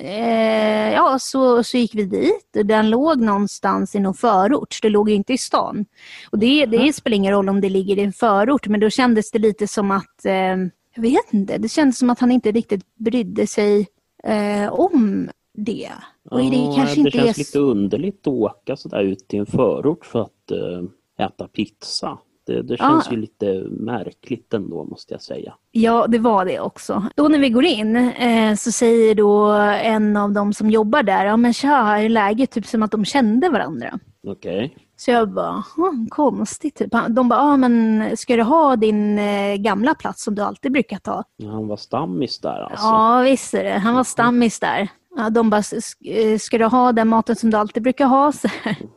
eh, 0.00 0.92
ja, 0.92 1.18
så, 1.20 1.64
så 1.64 1.76
gick 1.76 1.94
vi 1.94 2.04
dit. 2.04 2.56
Och 2.56 2.66
Den 2.66 2.90
låg 2.90 3.20
någonstans 3.20 3.94
i 3.94 4.00
någon 4.00 4.14
förort. 4.14 4.78
Det 4.82 4.88
låg 4.88 5.10
inte 5.10 5.32
i 5.32 5.38
stan. 5.38 5.84
Och 6.30 6.38
det, 6.38 6.66
det 6.66 6.92
spelar 6.92 7.16
ingen 7.16 7.32
roll 7.32 7.48
om 7.48 7.60
det 7.60 7.68
ligger 7.68 7.98
i 7.98 8.02
en 8.02 8.12
förort, 8.12 8.66
men 8.66 8.80
då 8.80 8.90
kändes 8.90 9.30
det 9.30 9.38
lite 9.38 9.66
som 9.68 9.90
att 9.90 10.24
eh, 10.24 10.56
jag 10.94 11.02
vet 11.02 11.32
inte, 11.32 11.58
det 11.58 11.68
kändes 11.68 11.98
som 11.98 12.10
att 12.10 12.18
han 12.18 12.32
inte 12.32 12.50
riktigt 12.52 12.96
brydde 12.96 13.46
sig 13.46 13.86
eh, 14.24 14.72
om 14.72 15.28
det. 15.54 15.90
Och 16.30 16.38
det 16.38 16.44
Ja, 16.44 16.74
kanske 16.76 16.94
det 16.94 17.00
inte 17.00 17.10
känns 17.10 17.36
är... 17.36 17.38
lite 17.38 17.58
underligt 17.58 18.20
att 18.26 18.32
åka 18.32 18.76
sådär 18.76 19.00
ut 19.02 19.28
till 19.28 19.38
en 19.38 19.46
förort 19.46 20.04
för 20.06 20.20
att 20.22 20.50
eh, 20.50 21.26
äta 21.26 21.48
pizza. 21.48 22.18
Det, 22.46 22.62
det 22.62 22.76
känns 22.76 23.06
Ja. 23.06 23.12
ju 23.12 23.20
lite 23.20 23.64
märkligt 23.70 24.54
ändå 24.54 24.84
måste 24.84 25.14
jag 25.14 25.22
säga. 25.22 25.54
Ja, 25.70 26.06
det 26.06 26.18
var 26.18 26.44
det 26.44 26.60
också. 26.60 27.04
Då 27.16 27.28
när 27.28 27.38
vi 27.38 27.50
går 27.50 27.64
in 27.64 27.96
eh, 27.96 28.54
så 28.54 28.72
säger 28.72 29.14
då 29.14 29.46
en 29.82 30.16
av 30.16 30.32
de 30.32 30.52
som 30.52 30.70
jobbar 30.70 31.02
där, 31.02 31.24
ja 31.24 31.36
men 31.36 31.52
tja, 31.52 31.94
hur 31.96 32.04
är 32.04 32.08
läget? 32.08 32.50
Typ 32.50 32.66
som 32.66 32.82
att 32.82 32.90
de 32.90 33.04
kände 33.04 33.48
varandra. 33.48 33.98
Okej. 34.26 34.76
Så 34.96 35.10
jag 35.10 35.28
bara, 35.32 35.64
"Hm, 35.76 36.06
konstigt. 36.10 36.74
Typ. 36.76 36.90
De 37.08 37.28
bara, 37.28 37.40
ja 37.40 37.56
men 37.56 38.02
ska 38.16 38.36
du 38.36 38.42
ha 38.42 38.76
din 38.76 39.18
eh, 39.18 39.54
gamla 39.56 39.94
plats 39.94 40.22
som 40.24 40.34
du 40.34 40.42
alltid 40.42 40.72
brukar 40.72 40.98
ta? 40.98 41.24
Han 41.42 41.68
var 41.68 41.76
stammis 41.76 42.38
där 42.38 42.60
alltså. 42.70 42.86
Ja, 42.86 43.20
visst 43.20 43.54
är 43.54 43.64
det. 43.64 43.78
Han 43.78 43.94
var 43.94 44.04
stammis 44.04 44.60
där. 44.60 44.88
Ja, 45.16 45.30
de 45.30 45.50
bara, 45.50 45.58
"S- 45.58 45.94
eh, 46.04 46.38
ska 46.38 46.58
du 46.58 46.64
ha 46.64 46.92
den 46.92 47.08
maten 47.08 47.36
som 47.36 47.50
du 47.50 47.56
alltid 47.56 47.82
brukar 47.82 48.06
ha? 48.06 48.32
Så. 48.32 48.48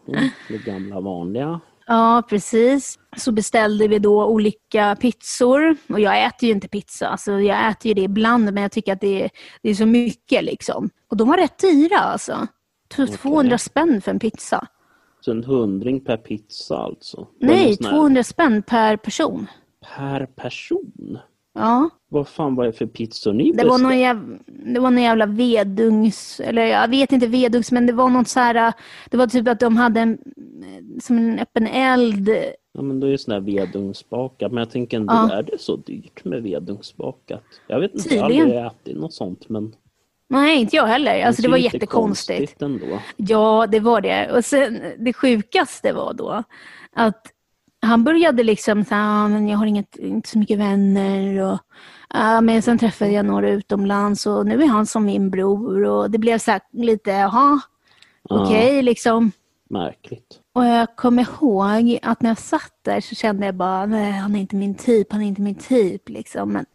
Mm, 0.07 0.29
det 0.49 0.57
gamla 0.57 0.99
vanliga. 1.01 1.59
Ja, 1.87 2.23
precis. 2.29 2.99
Så 3.17 3.31
beställde 3.31 3.87
vi 3.87 3.99
då 3.99 4.25
olika 4.25 4.95
pizzor. 5.01 5.75
Och 5.89 5.99
jag 5.99 6.25
äter 6.25 6.47
ju 6.47 6.51
inte 6.55 6.67
pizza. 6.67 7.07
Alltså, 7.07 7.31
jag 7.39 7.69
äter 7.69 7.87
ju 7.87 7.93
det 7.93 8.01
ibland, 8.01 8.53
men 8.53 8.63
jag 8.63 8.71
tycker 8.71 8.93
att 8.93 9.01
det 9.01 9.23
är, 9.23 9.29
det 9.61 9.69
är 9.69 9.75
så 9.75 9.85
mycket. 9.85 10.43
liksom. 10.43 10.89
Och 11.09 11.17
de 11.17 11.27
var 11.27 11.37
rätt 11.37 11.57
dyra 11.59 11.97
alltså. 11.99 12.47
T- 12.95 13.07
200 13.07 13.57
spänn 13.57 14.01
för 14.01 14.11
en 14.11 14.19
pizza. 14.19 14.67
Så 15.25 15.31
en 15.31 15.43
hundring 15.43 15.99
per 15.99 16.17
pizza 16.17 16.77
alltså? 16.77 17.27
Nej, 17.39 17.65
någon 17.67 17.75
sån 17.75 17.85
här- 17.85 17.91
200 17.93 18.23
spänn 18.23 18.61
per 18.61 18.97
person. 18.97 19.47
Per 19.97 20.25
person? 20.25 21.17
Ja. 21.55 21.89
Vad 22.09 22.27
fan 22.27 22.55
var 22.55 22.65
det 22.65 22.73
för 22.73 22.85
pizzor 22.85 23.33
ni 23.33 23.51
Det 23.51 23.67
var 23.67 23.77
någon 23.77 23.99
jävla, 23.99 24.37
det 24.45 24.79
var 24.79 24.91
någon 24.91 25.01
jävla 25.03 25.25
vedugns, 25.25 26.39
eller 26.43 26.65
jag 26.65 26.87
vet 26.87 27.11
inte 27.11 27.27
vedugns, 27.27 27.71
men 27.71 27.85
det 27.85 27.93
var 27.93 28.09
något 28.09 28.27
så 28.27 28.39
här, 28.39 28.73
det 29.09 29.17
var 29.17 29.27
typ 29.27 29.47
att 29.47 29.59
de 29.59 29.77
hade 29.77 29.99
en, 29.99 30.17
som 31.01 31.17
en 31.17 31.39
öppen 31.39 31.67
eld. 31.67 32.29
Ja 32.73 32.81
men 32.81 32.99
då 32.99 33.07
är 33.07 33.11
det 33.11 33.17
sån 33.17 33.33
här 33.33 33.39
vedugnsbakat. 33.41 34.51
Men 34.51 34.61
jag 34.61 34.69
tänker 34.71 34.97
ändå, 34.97 35.13
Ja. 35.13 35.31
är 35.33 35.43
det 35.43 35.61
så 35.61 35.75
dyrt 35.75 36.25
med 36.25 36.43
vedugnsbakat? 36.43 37.43
Jag 37.67 37.79
vet 37.79 37.93
inte, 37.95 38.15
jag 38.15 38.21
har 38.21 38.29
Tydligen. 38.29 38.57
aldrig 38.57 38.65
ätit 38.91 39.01
något 39.01 39.13
sånt 39.13 39.49
men 39.49 39.75
Nej, 40.33 40.57
inte 40.61 40.75
jag 40.75 40.85
heller. 40.87 41.25
Alltså 41.25 41.41
det 41.41 41.45
ser 41.45 41.49
var 41.51 41.57
jättekonstigt. 41.57 42.59
konstigt 42.59 42.61
ändå. 42.61 42.99
Ja, 43.17 43.67
det 43.71 43.79
var 43.79 44.01
det. 44.01 44.31
Och 44.31 44.45
sen 44.45 44.81
det 44.99 45.13
sjukaste 45.13 45.93
var 45.93 46.13
då 46.13 46.43
att 46.95 47.27
han 47.81 48.03
började 48.03 48.43
liksom 48.43 48.85
så 48.85 48.95
här, 48.95 49.25
"Ah, 49.25 49.27
men 49.27 49.47
jag 49.47 49.57
har 49.57 49.65
inget, 49.65 49.95
inte 49.95 50.29
så 50.29 50.37
mycket 50.37 50.59
vänner 50.59 51.41
och 51.41 51.57
ja, 52.09 52.41
men 52.41 52.61
sen 52.61 52.77
träffade 52.77 53.11
jag 53.11 53.25
några 53.25 53.49
utomlands 53.49 54.25
och 54.25 54.45
nu 54.45 54.63
är 54.63 54.67
han 54.67 54.85
som 54.85 55.05
min 55.05 55.29
bror 55.29 55.83
och 55.85 56.11
det 56.11 56.17
blev 56.17 56.37
så 56.37 56.51
här 56.51 56.61
lite, 56.71 57.11
jaha, 57.11 57.59
Ja. 58.29 58.43
okej 58.45 58.81
liksom. 58.81 59.31
Märkligt. 59.69 60.39
Och 60.53 60.65
jag 60.65 60.95
kommer 60.95 61.23
ihåg 61.23 61.99
att 62.01 62.21
när 62.21 62.29
jag 62.29 62.37
satt 62.37 62.73
där 62.81 63.01
så 63.01 63.15
kände 63.15 63.45
jag 63.45 63.55
bara, 63.55 63.85
nej 63.85 64.11
han 64.11 64.35
är 64.35 64.39
inte 64.39 64.55
min 64.55 64.75
typ, 64.75 65.11
han 65.11 65.21
är 65.21 65.25
inte 65.27 65.41
min 65.41 65.55
typ 65.55 66.09
liksom. 66.09 66.49
Men 66.53 66.65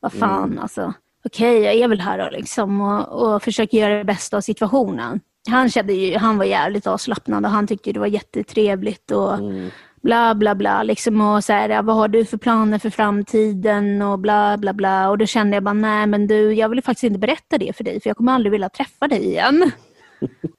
vad 0.00 0.12
fan 0.12 0.58
alltså. 0.58 0.92
Okej, 1.24 1.60
jag 1.62 1.74
är 1.74 1.88
väl 1.88 2.00
här 2.00 2.18
då 2.18 2.30
liksom 2.30 2.80
och, 2.80 3.08
och 3.34 3.42
försöker 3.42 3.78
göra 3.78 3.98
det 3.98 4.04
bästa 4.04 4.36
av 4.36 4.40
situationen. 4.40 5.20
Han 5.48 5.70
kände 5.70 5.92
ju, 5.92 6.16
han 6.18 6.38
var 6.38 6.44
jävligt 6.44 6.86
avslappnad 6.86 7.44
och 7.44 7.50
han 7.50 7.66
tyckte 7.66 7.92
det 7.92 8.00
var 8.00 8.06
jättetrevligt 8.06 9.10
och 9.10 9.34
Mm. 9.34 9.70
bla 10.02 10.34
bla 10.34 10.54
bla 10.54 10.82
liksom 10.82 11.20
och 11.20 11.44
så 11.44 11.52
här, 11.52 11.82
vad 11.82 11.96
har 11.96 12.08
du 12.08 12.24
för 12.24 12.36
planer 12.36 12.78
för 12.78 12.90
framtiden 12.90 14.02
och 14.02 14.18
bla 14.18 14.56
bla 14.56 14.72
bla 14.72 15.10
och 15.10 15.18
då 15.18 15.26
kände 15.26 15.56
jag 15.56 15.62
bara, 15.62 15.72
nej 15.72 16.06
men 16.06 16.26
du, 16.26 16.52
jag 16.52 16.68
vill 16.68 16.82
faktiskt 16.82 17.04
inte 17.04 17.18
berätta 17.18 17.58
det 17.58 17.76
för 17.76 17.84
dig 17.84 18.00
för 18.00 18.10
jag 18.10 18.16
kommer 18.16 18.32
aldrig 18.32 18.52
vilja 18.52 18.68
träffa 18.68 19.08
dig 19.08 19.24
igen. 19.24 19.70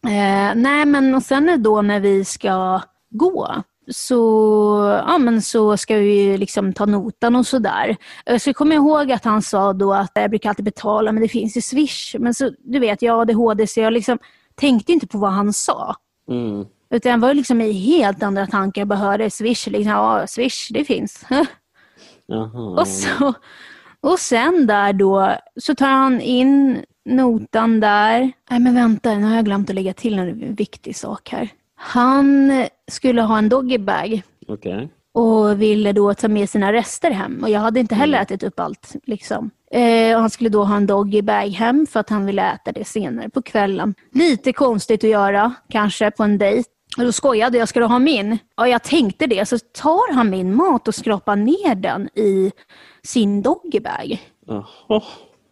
Eh, 0.08 0.56
nej, 0.56 0.86
men 0.86 1.16
och 1.16 1.24
sen 1.24 1.64
då 1.64 1.82
när 1.82 2.00
vi 2.00 2.26
ska 2.26 2.82
gå 3.10 3.64
så, 3.88 5.04
ja, 5.08 5.18
men 5.18 5.42
så 5.42 5.78
ska 5.78 5.96
vi 5.96 6.38
liksom 6.38 6.74
ta 6.74 6.86
notan 6.86 7.36
och 7.36 7.48
sådär. 7.48 7.96
Eh, 8.26 8.38
Så 8.38 8.50
jag 8.50 8.56
kommer 8.56 8.76
ihåg 8.76 9.12
att 9.12 9.26
han 9.26 9.42
sa 9.42 9.74
då 9.74 9.94
att 9.94 10.12
jag 10.14 10.30
brukar 10.30 10.50
alltid 10.50 10.66
betala, 10.66 11.12
men 11.12 11.24
det 11.24 11.30
finns 11.30 11.58
ju 11.58 11.62
Swish. 11.62 12.16
Men 12.20 12.34
så, 12.34 12.52
du 12.60 12.80
vet, 12.80 13.02
jag 13.02 13.14
har 13.14 13.22
ADHD 13.22 13.68
så 13.68 13.80
jag 13.80 13.94
liksom 13.94 14.20
tänkte 14.56 14.92
inte 14.92 15.08
på 15.08 15.18
vad 15.18 15.32
han 15.32 15.54
sa. 15.54 15.96
Mm. 16.30 16.66
Utan 16.90 17.12
jag 17.12 17.20
var 17.20 17.34
liksom 17.34 17.62
i 17.62 17.72
helt 17.72 18.24
andra 18.24 18.48
tankar. 18.48 18.82
Jag 18.82 18.88
bara 18.88 19.00
hörde 19.00 19.30
Swish, 19.30 19.68
liksom, 19.68 19.92
ja 19.92 20.28
Swish, 20.28 20.70
det 20.72 20.86
finns. 20.86 21.26
Och, 22.80 22.88
så, 22.88 23.34
och 24.02 24.20
sen 24.20 24.68
där 24.68 24.94
då 24.94 25.36
så 25.62 25.76
tar 25.76 25.88
han 25.88 26.22
in 26.22 26.84
notan 27.06 27.80
där. 27.80 28.32
Nej 28.50 28.60
men 28.60 28.76
vänta, 28.76 29.16
nu 29.16 29.26
har 29.26 29.36
jag 29.36 29.46
glömt 29.46 29.70
att 29.70 29.76
lägga 29.76 29.94
till 29.94 30.20
en 30.20 30.56
viktig 30.56 30.96
sak 30.96 31.30
här. 31.30 31.50
Han 31.88 32.52
skulle 32.92 33.22
ha 33.22 33.38
en 33.38 33.50
doggybag 33.50 34.22
Okej. 34.48 34.90
och 35.14 35.62
ville 35.62 35.92
då 35.92 36.14
ta 36.14 36.28
med 36.28 36.50
sina 36.50 36.74
rester 36.74 37.12
hem. 37.12 37.40
Och 37.44 37.50
jag 37.50 37.60
hade 37.60 37.80
inte 37.80 37.96
heller 37.96 38.22
ätit 38.22 38.44
upp 38.44 38.60
allt. 38.60 38.96
Liksom. 39.04 39.50
Eh, 39.72 40.16
och 40.16 40.22
han 40.22 40.30
skulle 40.30 40.50
då 40.50 40.64
ha 40.64 40.76
en 40.76 40.88
doggybag 40.88 41.48
hem 41.48 41.88
för 41.88 42.00
att 42.00 42.10
han 42.10 42.26
ville 42.26 42.52
äta 42.54 42.72
det 42.72 42.86
senare 42.86 43.30
på 43.30 43.42
kvällen. 43.42 43.96
Lite 44.12 44.54
konstigt 44.54 45.04
att 45.04 45.10
göra, 45.10 45.54
kanske, 45.70 46.12
på 46.12 46.24
en 46.24 46.38
dejt. 46.38 46.70
Och 46.98 47.04
då 47.04 47.12
skojade 47.12 47.58
jag, 47.58 47.68
ska 47.70 47.80
du 47.80 47.86
ha 47.86 48.00
min? 48.00 48.38
Ja, 48.58 48.68
jag 48.68 48.84
tänkte 48.84 49.28
det. 49.28 49.46
Så 49.46 49.58
tar 49.60 50.14
han 50.14 50.30
min 50.30 50.56
mat 50.56 50.88
och 50.88 50.96
skrapar 50.96 51.36
ner 51.36 51.76
den 51.76 52.10
i 52.16 52.52
sin 53.04 53.42
doggybag. 53.42 54.22
Jaha. 54.48 55.02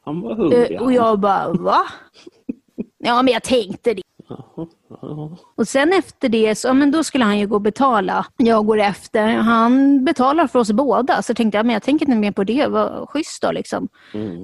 Han 0.06 0.22
var 0.22 0.36
hungrig. 0.36 0.72
Eh, 0.72 0.82
och 0.82 0.94
jag 0.94 1.20
bara, 1.20 1.54
va? 1.54 1.80
Ja, 3.06 3.22
men 3.22 3.34
jag 3.34 3.44
tänkte 3.44 3.94
det. 3.94 4.02
Och 5.56 5.68
sen 5.68 5.94
efter 5.94 6.30
det, 6.30 6.56
så, 6.56 6.74
men 6.74 6.92
då 6.92 7.04
skulle 7.04 7.26
han 7.26 7.40
ju 7.40 7.48
gå 7.48 7.56
och 7.56 7.62
betala. 7.62 8.26
Jag 8.38 8.66
går 8.66 8.80
efter. 8.80 9.28
Han 9.28 10.06
betalar 10.06 10.48
för 10.48 10.60
oss 10.60 10.72
båda. 10.72 11.22
Så 11.22 11.34
tänkte 11.34 11.58
jag, 11.58 11.66
men 11.66 11.74
jag 11.74 11.84
tänker 11.84 12.06
inte 12.06 12.18
mer 12.18 12.32
på 12.32 12.44
det. 12.44 12.68
Vad 12.68 13.10
schysst 13.10 13.42
då 13.42 13.52
liksom. 13.52 13.88
Mm. 14.14 14.44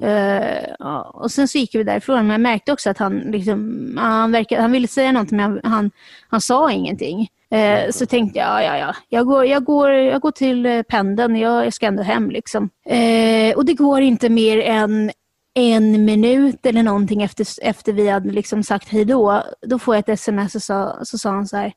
Ja. 0.79 1.12
Och 1.13 1.31
sen 1.31 1.48
så 1.48 1.58
gick 1.58 1.75
vi 1.75 1.84
därifrån. 1.84 2.17
Men 2.17 2.29
jag 2.29 2.41
märkte 2.41 2.72
också 2.72 2.89
att 2.89 2.98
han, 2.98 3.17
liksom, 3.17 3.98
han, 4.00 4.31
verkade, 4.31 4.62
han 4.62 4.72
ville 4.72 4.88
säga 4.88 5.12
någonting 5.12 5.38
men 5.38 5.60
han, 5.63 5.91
han, 6.29 6.41
sa 6.41 6.72
ingenting. 6.72 7.27
Eh, 7.51 7.91
så 7.91 8.05
tänkte 8.05 8.39
jag, 8.39 8.48
ja, 8.48 8.63
ja, 8.63 8.77
ja. 8.77 8.96
Jag 9.10 9.25
går, 9.25 9.46
jag 9.46 9.63
går, 9.63 9.91
jag 9.91 10.22
går 10.22 10.31
till 10.31 10.84
pendeln. 10.88 11.36
Jag, 11.36 11.65
jag 11.65 11.74
ska 11.74 11.86
ändå 11.86 12.03
hem 12.03 12.29
liksom. 12.29 12.69
Eh, 12.86 13.55
och 13.55 13.65
det 13.65 13.74
går 13.74 14.01
inte 14.01 14.29
mer 14.29 14.60
än 14.60 15.12
en 15.60 16.06
minut 16.06 16.66
eller 16.66 16.84
någonting 16.84 17.24
efter, 17.24 17.48
efter 17.62 17.94
vi 17.94 18.10
hade 18.10 18.32
liksom 18.32 18.63
sagt 18.63 18.89
hej 18.89 19.06
då. 19.06 19.44
Då 19.62 19.80
får 19.80 19.96
jag 19.96 20.00
ett 20.00 20.10
sms 20.10 20.56
och 20.56 20.63
så, 20.63 20.98
så 21.04 21.18
sa 21.18 21.30
han 21.30 21.48
så 21.48 21.58
här. 21.58 21.74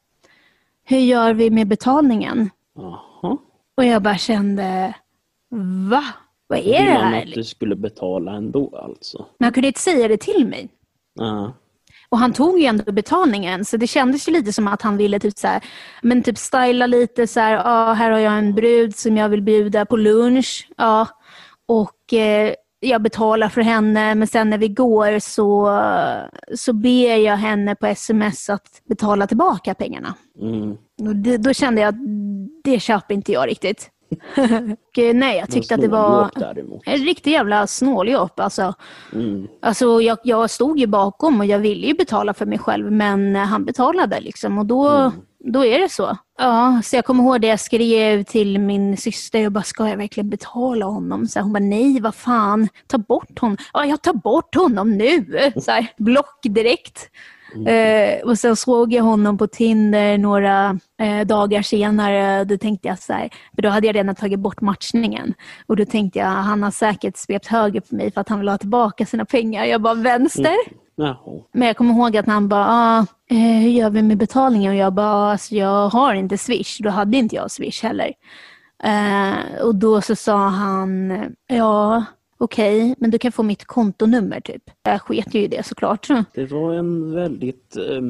Hur 0.84 0.98
gör 0.98 1.34
vi 1.34 1.50
med 1.50 1.68
betalningen? 1.68 2.50
Jaha. 2.74 3.38
Och 3.76 3.84
jag 3.84 4.02
bara 4.02 4.18
kände, 4.18 4.94
va? 5.90 6.04
Vad 6.46 6.58
är 6.58 6.86
det 6.86 6.92
han 6.92 7.12
här? 7.12 7.22
att 7.22 7.34
du 7.34 7.44
skulle 7.44 7.76
betala 7.76 8.32
ändå 8.32 8.76
alltså? 8.76 9.26
Men 9.38 9.46
han 9.46 9.52
kunde 9.52 9.66
inte 9.66 9.80
säga 9.80 10.08
det 10.08 10.16
till 10.16 10.48
mig. 10.48 10.68
Ja. 11.14 11.52
Och 12.08 12.18
han 12.18 12.32
tog 12.32 12.58
ju 12.58 12.66
ändå 12.66 12.92
betalningen 12.92 13.64
så 13.64 13.76
det 13.76 13.86
kändes 13.86 14.28
ju 14.28 14.32
lite 14.32 14.52
som 14.52 14.68
att 14.68 14.82
han 14.82 14.96
ville 14.96 15.18
typ 15.18 15.38
så 15.38 15.46
här, 15.46 15.64
men 16.02 16.22
typ 16.22 16.38
styla 16.38 16.86
lite 16.86 17.26
så 17.26 17.40
här, 17.40 17.52
ja 17.52 17.92
här 17.92 18.10
har 18.10 18.18
jag 18.18 18.38
en 18.38 18.54
brud 18.54 18.96
som 18.96 19.16
jag 19.16 19.28
vill 19.28 19.42
bjuda 19.42 19.86
på 19.86 19.96
lunch. 19.96 20.68
Ja. 20.76 21.06
Och 21.66 22.12
eh, 22.12 22.54
jag 22.82 23.02
betalar 23.02 23.48
för 23.48 23.60
henne 23.60 24.14
men 24.14 24.28
sen 24.28 24.50
när 24.50 24.58
vi 24.58 24.68
går 24.68 25.18
så, 25.18 25.78
så 26.54 26.72
ber 26.72 27.16
jag 27.16 27.36
henne 27.36 27.74
på 27.74 27.86
sms 27.86 28.50
att 28.50 28.82
betala 28.88 29.26
tillbaka 29.26 29.74
pengarna. 29.74 30.14
Mm. 30.40 30.76
Det, 31.22 31.36
då 31.36 31.52
kände 31.52 31.80
jag 31.80 31.88
att 31.88 32.00
det 32.64 32.80
köper 32.80 33.14
inte 33.14 33.32
jag 33.32 33.48
riktigt. 33.48 33.90
och, 34.36 34.98
eh, 34.98 35.14
nej, 35.14 35.38
jag 35.38 35.50
tyckte 35.50 35.74
att 35.74 35.80
det 35.80 35.88
var 35.88 36.30
en 36.84 36.98
riktig 36.98 37.32
jävla 37.32 37.66
snåljåp. 37.66 38.40
Alltså. 38.40 38.74
Mm. 39.12 39.48
Alltså, 39.60 40.00
jag, 40.00 40.18
jag 40.24 40.50
stod 40.50 40.78
ju 40.78 40.86
bakom 40.86 41.40
och 41.40 41.46
jag 41.46 41.58
ville 41.58 41.86
ju 41.86 41.94
betala 41.94 42.34
för 42.34 42.46
mig 42.46 42.58
själv 42.58 42.92
men 42.92 43.36
han 43.36 43.64
betalade 43.64 44.20
liksom 44.20 44.58
och 44.58 44.66
då, 44.66 45.12
då 45.44 45.64
är 45.64 45.78
det 45.78 45.88
så. 45.88 46.16
Ja, 46.38 46.80
så 46.84 46.96
jag 46.96 47.04
kommer 47.04 47.24
ihåg 47.24 47.40
det 47.40 47.46
jag 47.46 47.60
skrev 47.60 48.22
till 48.22 48.58
min 48.58 48.96
syster. 48.96 49.38
Jag 49.38 49.52
bara, 49.52 49.64
ska 49.64 49.88
jag 49.88 49.96
verkligen 49.96 50.30
betala 50.30 50.86
honom? 50.86 51.26
Så 51.26 51.40
hon 51.40 51.52
bara, 51.52 51.64
nej 51.64 52.00
vad 52.00 52.14
fan, 52.14 52.68
ta 52.86 52.98
bort 52.98 53.38
honom. 53.38 53.56
Ja, 53.72 53.84
jag 53.84 54.02
tar 54.02 54.14
bort 54.14 54.54
honom 54.54 54.96
nu. 54.96 55.26
Så 55.56 55.70
här, 55.70 55.86
block 55.96 56.40
direkt. 56.42 57.10
Eh, 57.66 58.22
och 58.24 58.38
sen 58.38 58.56
såg 58.56 58.92
jag 58.92 59.04
honom 59.04 59.38
på 59.38 59.46
Tinder 59.46 60.18
några 60.18 60.78
eh, 61.00 61.26
dagar 61.26 61.62
senare. 61.62 62.44
Då 62.44 62.58
tänkte 62.58 62.88
jag 62.88 62.98
så 62.98 63.12
här, 63.12 63.30
för 63.54 63.62
då 63.62 63.68
hade 63.68 63.86
jag 63.86 63.96
redan 63.96 64.14
tagit 64.14 64.38
bort 64.38 64.60
matchningen. 64.60 65.34
Och 65.66 65.76
då 65.76 65.84
tänkte 65.84 66.18
jag, 66.18 66.26
han 66.26 66.62
har 66.62 66.70
säkert 66.70 67.16
svept 67.16 67.46
höger 67.46 67.80
på 67.80 67.94
mig 67.94 68.12
för 68.12 68.20
att 68.20 68.28
han 68.28 68.38
vill 68.38 68.48
ha 68.48 68.58
tillbaka 68.58 69.06
sina 69.06 69.24
pengar. 69.24 69.64
Jag 69.64 69.82
bara, 69.82 69.94
vänster? 69.94 70.81
Jaha. 70.94 71.42
Men 71.52 71.66
jag 71.68 71.76
kommer 71.76 71.94
ihåg 71.94 72.16
att 72.16 72.26
han 72.26 72.48
bara, 72.48 72.66
ah, 72.68 73.06
eh, 73.30 73.60
hur 73.60 73.70
gör 73.70 73.90
vi 73.90 74.02
med 74.02 74.18
betalningen? 74.18 74.72
Och 74.72 74.78
jag 74.78 74.92
bara, 74.92 75.06
ah, 75.06 75.32
alltså, 75.32 75.54
jag 75.54 75.88
har 75.88 76.14
inte 76.14 76.38
Swish. 76.38 76.78
Då 76.82 76.90
hade 76.90 77.16
inte 77.16 77.36
jag 77.36 77.50
Swish 77.50 77.82
heller. 77.82 78.12
Eh, 78.84 79.62
och 79.64 79.74
då 79.74 80.00
så 80.00 80.16
sa 80.16 80.48
han, 80.48 81.12
ja 81.46 82.04
okej, 82.38 82.94
men 82.98 83.10
du 83.10 83.18
kan 83.18 83.32
få 83.32 83.42
mitt 83.42 83.64
kontonummer 83.64 84.40
typ. 84.40 84.62
Jag 84.82 85.02
sket 85.02 85.34
ju 85.34 85.40
i 85.42 85.48
det 85.48 85.66
såklart. 85.66 86.08
Det 86.34 86.46
var 86.46 86.72
en 86.72 87.14
väldigt 87.14 87.76
eh, 87.76 88.02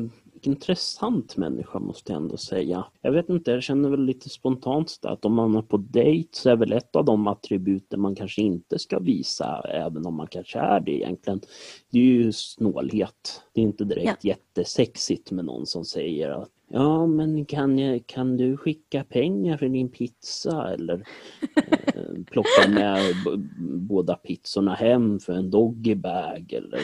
intressant 0.47 1.37
människa 1.37 1.79
måste 1.79 2.13
jag 2.13 2.23
ändå 2.23 2.37
säga. 2.37 2.85
Jag 3.01 3.13
vet 3.13 3.29
inte, 3.29 3.51
jag 3.51 3.63
känner 3.63 3.89
väl 3.89 4.05
lite 4.05 4.29
spontant 4.29 4.99
att 5.03 5.25
om 5.25 5.35
man 5.35 5.57
är 5.57 5.63
på 5.63 5.77
dejt 5.77 6.29
så 6.33 6.51
är 6.51 6.57
väl 6.57 6.73
ett 6.73 6.97
av 6.97 7.05
de 7.05 7.27
attributen 7.27 8.01
man 8.01 8.15
kanske 8.15 8.43
inte 8.43 8.79
ska 8.79 8.99
visa, 8.99 9.61
även 9.69 10.07
om 10.07 10.15
man 10.15 10.27
kanske 10.27 10.59
är 10.59 10.81
det 10.81 10.93
egentligen, 10.93 11.41
det 11.91 11.99
är 11.99 12.03
ju 12.03 12.33
snålhet. 12.33 13.43
Det 13.53 13.61
är 13.61 13.63
inte 13.63 13.85
direkt 13.85 14.25
jättesexigt 14.25 15.31
med 15.31 15.45
någon 15.45 15.67
som 15.67 15.85
säger 15.85 16.31
att 16.31 16.51
Ja, 16.75 17.07
men 17.07 17.45
kan, 17.45 17.79
jag, 17.79 18.07
kan 18.07 18.37
du 18.37 18.57
skicka 18.57 19.05
pengar 19.05 19.57
för 19.57 19.69
din 19.69 19.89
pizza 19.89 20.75
eller 20.75 21.07
eh, 21.95 22.25
plocka 22.31 22.69
med 22.69 23.01
båda 23.89 24.15
pizzorna 24.15 24.75
hem 24.75 25.21
för 25.21 25.33
en 25.33 25.51
doggybag 25.51 26.53
eller 26.53 26.81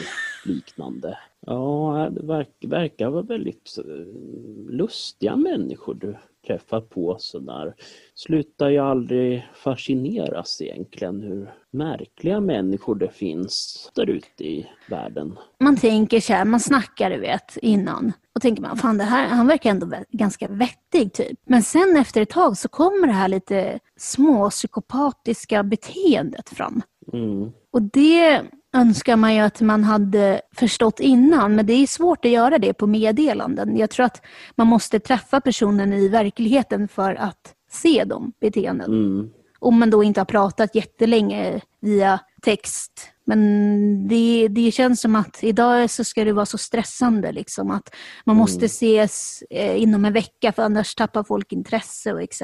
liknande. 0.49 1.17
Ja, 1.45 2.09
det 2.11 2.25
verkar, 2.25 2.67
verkar 2.67 3.09
vara 3.09 3.21
väldigt 3.21 3.77
eh, 3.77 4.73
lustiga 4.73 5.35
människor 5.35 5.93
du 5.93 6.17
träffar 6.47 6.81
på 6.81 7.15
sådär. 7.19 7.75
Slutar 8.15 8.69
ju 8.69 8.77
aldrig 8.77 9.47
fascineras 9.63 10.61
egentligen 10.61 11.21
hur 11.21 11.53
märkliga 11.71 12.39
människor 12.39 12.95
det 12.95 13.09
finns 13.09 13.89
där 13.95 14.09
ute 14.09 14.43
i 14.43 14.67
världen. 14.89 15.39
Man 15.59 15.77
tänker 15.77 16.19
så 16.19 16.33
här, 16.33 16.45
man 16.45 16.59
snackar 16.59 17.09
du 17.09 17.19
vet 17.19 17.57
innan 17.61 18.13
och 18.35 18.41
tänker 18.41 18.61
man, 18.61 18.77
fan 18.77 18.97
det 18.97 19.03
här, 19.03 19.27
han 19.27 19.47
verkar 19.47 19.69
ändå 19.69 19.87
ganska 20.11 20.47
vettig 20.47 21.13
typ. 21.13 21.39
Men 21.45 21.63
sen 21.63 21.97
efter 21.97 22.21
ett 22.21 22.29
tag 22.29 22.57
så 22.57 22.67
kommer 22.67 23.07
det 23.07 23.13
här 23.13 23.27
lite 23.27 23.79
små 23.97 24.49
psykopatiska 24.49 25.63
beteendet 25.63 26.49
fram. 26.49 26.81
Mm. 27.13 27.51
Och 27.71 27.81
det 27.81 28.43
önskar 28.73 29.15
man 29.15 29.35
ju 29.35 29.41
att 29.41 29.61
man 29.61 29.83
hade 29.83 30.41
förstått 30.55 30.99
innan, 30.99 31.55
men 31.55 31.65
det 31.65 31.73
är 31.73 31.87
svårt 31.87 32.25
att 32.25 32.31
göra 32.31 32.57
det 32.57 32.73
på 32.73 32.87
meddelanden. 32.87 33.77
Jag 33.77 33.89
tror 33.89 34.05
att 34.05 34.21
man 34.55 34.67
måste 34.67 34.99
träffa 34.99 35.41
personen 35.41 35.93
i 35.93 36.07
verkligheten 36.07 36.87
för 36.87 37.15
att 37.15 37.53
se 37.71 38.03
de 38.03 38.33
beteenden. 38.41 38.91
Mm. 38.91 39.29
Om 39.59 39.79
man 39.79 39.89
då 39.89 40.03
inte 40.03 40.19
har 40.19 40.25
pratat 40.25 40.75
jättelänge 40.75 41.61
via 41.81 42.19
text. 42.41 43.11
Men 43.25 44.07
det, 44.07 44.47
det 44.47 44.71
känns 44.71 45.01
som 45.01 45.15
att 45.15 45.43
idag 45.43 45.89
så 45.89 46.03
ska 46.03 46.23
det 46.23 46.33
vara 46.33 46.45
så 46.45 46.57
stressande 46.57 47.31
liksom 47.31 47.71
att 47.71 47.95
man 48.25 48.35
måste 48.35 48.59
Mm. 48.59 48.65
ses 48.65 49.43
eh, 49.49 49.81
inom 49.81 50.05
en 50.05 50.13
vecka 50.13 50.51
för 50.51 50.63
annars 50.63 50.95
tappar 50.95 51.23
folk 51.23 51.53
intresse 51.53 52.13
och 52.13 52.21
etc. 52.21 52.41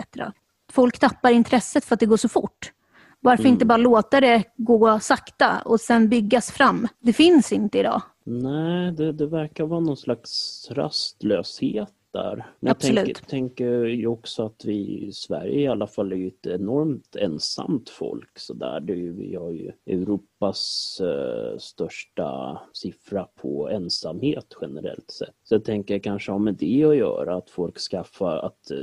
Folk 0.71 0.99
tappar 0.99 1.31
intresset 1.31 1.85
för 1.85 1.93
att 1.93 1.99
det 1.99 2.05
går 2.05 2.17
så 2.17 2.29
fort. 2.29 2.71
Varför 3.25 3.43
Mm. 3.43 3.53
inte 3.53 3.65
bara 3.65 3.77
låta 3.77 4.21
det 4.21 4.43
gå 4.57 4.99
sakta 4.99 5.61
och 5.65 5.79
sen 5.79 6.09
byggas 6.09 6.51
fram? 6.51 6.87
Det 6.99 7.13
finns 7.13 7.51
inte 7.53 7.79
idag. 7.79 8.01
Nej, 8.23 8.91
det, 8.91 9.11
det 9.11 9.27
verkar 9.27 9.65
vara 9.65 9.79
någon 9.79 9.97
slags 9.97 10.67
rastlöshet 10.71 11.89
där. 12.15 12.45
Men 12.59 12.71
Absolut. 12.71 12.97
jag 12.97 13.05
tänker, 13.05 13.25
tänker 13.25 13.85
ju 13.85 14.07
också 14.07 14.45
att 14.45 14.65
vi 14.65 15.05
i 15.07 15.11
Sverige 15.11 15.59
i 15.59 15.67
alla 15.67 15.87
fall 15.87 16.11
är 16.11 16.15
ju 16.15 16.27
ett 16.27 16.47
enormt 16.47 17.15
ensamt 17.15 17.89
folk. 17.89 18.39
Så 18.39 18.53
där. 18.53 18.79
Det 18.79 18.93
är 18.93 18.97
ju, 18.97 19.13
vi 19.13 19.35
har 19.35 19.51
ju 19.51 19.71
Europas 19.85 20.97
eh, 21.01 21.57
största 21.57 22.59
siffra 22.73 23.27
på 23.41 23.69
ensamhet 23.69 24.55
generellt 24.61 25.11
sett. 25.11 25.35
Så 25.43 25.55
jag 25.55 25.63
tänker 25.63 25.99
kanske 25.99 26.31
har 26.31 26.39
med 26.39 26.55
det 26.55 26.83
att 26.83 26.97
göra 26.97 27.35
att 27.35 27.49
folk 27.49 27.79
skaffar 27.79 28.37
att 28.37 28.71
eh, 28.71 28.77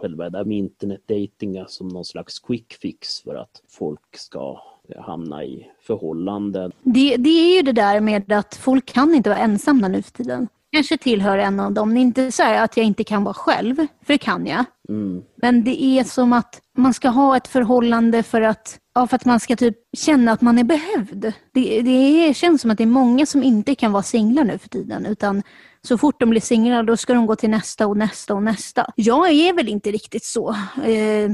själva 0.00 0.24
det 0.24 0.38
där 0.38 0.44
med 0.44 0.58
internetdating 0.58 1.64
som 1.66 1.88
någon 1.88 2.04
slags 2.04 2.38
quick 2.38 2.72
fix 2.72 3.20
för 3.20 3.34
att 3.34 3.62
folk 3.68 4.16
ska 4.16 4.60
hamna 4.96 5.44
i 5.44 5.70
förhållanden. 5.80 6.72
Det, 6.82 7.16
det 7.16 7.28
är 7.28 7.56
ju 7.56 7.62
det 7.62 7.72
där 7.72 8.00
med 8.00 8.32
att 8.32 8.54
folk 8.54 8.86
kan 8.86 9.14
inte 9.14 9.30
vara 9.30 9.38
ensamma 9.38 9.88
nu 9.88 10.02
för 10.02 10.12
tiden. 10.12 10.48
Kanske 10.72 10.98
tillhör 10.98 11.38
en 11.38 11.60
av 11.60 11.72
dem. 11.72 11.94
Det 11.94 12.00
är 12.00 12.02
inte 12.02 12.32
så 12.32 12.42
här 12.42 12.64
att 12.64 12.76
jag 12.76 12.86
inte 12.86 13.04
kan 13.04 13.24
vara 13.24 13.34
själv, 13.34 13.76
för 13.76 14.12
det 14.12 14.18
kan 14.18 14.46
jag. 14.46 14.64
Mm, 14.88 15.22
Men 15.42 15.64
det 15.64 15.82
är 15.82 16.04
som 16.04 16.32
att 16.32 16.60
man 16.76 16.94
ska 16.94 17.08
ha 17.08 17.36
ett 17.36 17.48
förhållande 17.48 18.22
för 18.22 18.40
att, 18.40 18.78
ja, 18.94 19.06
för 19.06 19.16
att 19.16 19.24
man 19.24 19.40
ska 19.40 19.56
typ 19.56 19.76
känna 19.96 20.32
att 20.32 20.40
man 20.40 20.58
är 20.58 20.64
behövd. 20.64 21.32
Det, 21.54 21.80
det 21.82 22.34
känns 22.36 22.62
som 22.62 22.70
att 22.70 22.78
det 22.78 22.84
är 22.84 22.86
många 22.86 23.26
som 23.26 23.42
inte 23.42 23.74
kan 23.74 23.92
vara 23.92 24.02
singlar 24.02 24.44
nu 24.44 24.58
för 24.58 24.68
tiden. 24.68 25.06
Utan 25.06 25.42
så 25.82 25.98
fort 25.98 26.20
de 26.20 26.30
blir 26.30 26.40
singlar 26.40 26.82
då 26.82 26.96
ska 26.96 27.14
de 27.14 27.26
gå 27.26 27.36
till 27.36 27.50
nästa 27.50 27.86
och 27.86 27.96
nästa 27.96 28.34
och 28.34 28.42
nästa. 28.42 28.86
Jag 28.96 29.30
är 29.30 29.52
väl 29.52 29.68
inte 29.68 29.90
riktigt 29.90 30.24
så. 30.24 30.50
Eh, 30.84 31.30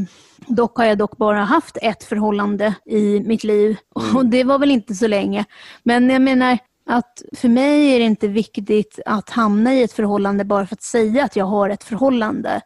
dock 0.46 0.76
har 0.78 0.84
jag 0.84 0.98
dock 0.98 1.16
bara 1.16 1.44
haft 1.44 1.78
ett 1.82 2.04
förhållande 2.04 2.74
i 2.86 3.20
mitt 3.20 3.44
liv. 3.44 3.76
Och 4.14 4.26
det 4.26 4.44
var 4.44 4.58
väl 4.58 4.70
inte 4.70 4.94
så 4.94 5.06
länge. 5.06 5.44
Men 5.82 6.10
jag 6.10 6.22
menar, 6.22 6.58
att 6.86 7.22
för 7.32 7.48
mig 7.48 7.94
är 7.94 7.98
det 7.98 8.04
inte 8.04 8.28
viktigt 8.28 9.00
att 9.06 9.30
hamna 9.30 9.74
i 9.74 9.82
ett 9.82 9.92
förhållande 9.92 10.44
bara 10.44 10.66
för 10.66 10.74
att 10.74 10.82
säga 10.82 11.24
att 11.24 11.36
jag 11.36 11.44
har 11.44 11.70
ett 11.70 11.84
förhållande. 11.84 12.60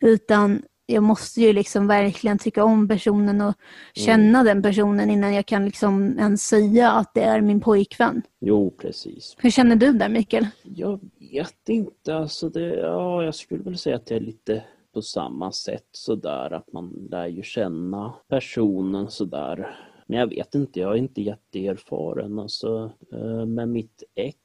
Utan 0.00 0.62
jag 0.86 1.02
måste 1.02 1.40
ju 1.40 1.52
liksom 1.52 1.86
verkligen 1.86 2.38
tycka 2.38 2.64
om 2.64 2.88
personen 2.88 3.40
och 3.40 3.54
känna 3.94 4.42
den 4.42 4.62
personen 4.62 5.10
innan 5.10 5.34
jag 5.34 5.46
kan 5.46 5.64
liksom 5.64 6.18
ens 6.18 6.46
säga 6.48 6.90
att 6.90 7.14
det 7.14 7.22
är 7.22 7.40
min 7.40 7.60
pojkvän. 7.60 8.22
jo, 8.40 8.70
precis. 8.70 9.36
Hur 9.38 9.50
känner 9.50 9.76
du 9.76 9.92
där 9.92 10.08
Mikael? 10.08 10.46
Jag 10.62 11.00
vet 11.32 11.68
inte, 11.68 12.16
alltså 12.16 12.48
det, 12.48 12.74
ja, 12.74 13.24
jag 13.24 13.34
skulle 13.34 13.62
väl 13.62 13.78
säga 13.78 13.96
att 13.96 14.10
jag 14.10 14.16
är 14.16 14.24
lite 14.24 14.64
på 14.94 15.02
samma 15.02 15.52
sätt 15.52 15.88
sådär 15.92 16.52
att 16.52 16.72
man 16.72 17.08
lär 17.10 17.26
ju 17.26 17.42
känna 17.42 18.14
personen 18.28 19.10
sådär. 19.10 19.76
Men 20.12 20.20
jag 20.20 20.26
vet 20.26 20.54
inte, 20.54 20.80
jag 20.80 20.92
är 20.92 20.96
inte 20.96 21.22
jätteerfaren 21.22 22.38
alltså. 22.38 22.90
eh, 23.12 23.46
Med 23.46 23.68
mitt 23.68 24.02
ex 24.14 24.38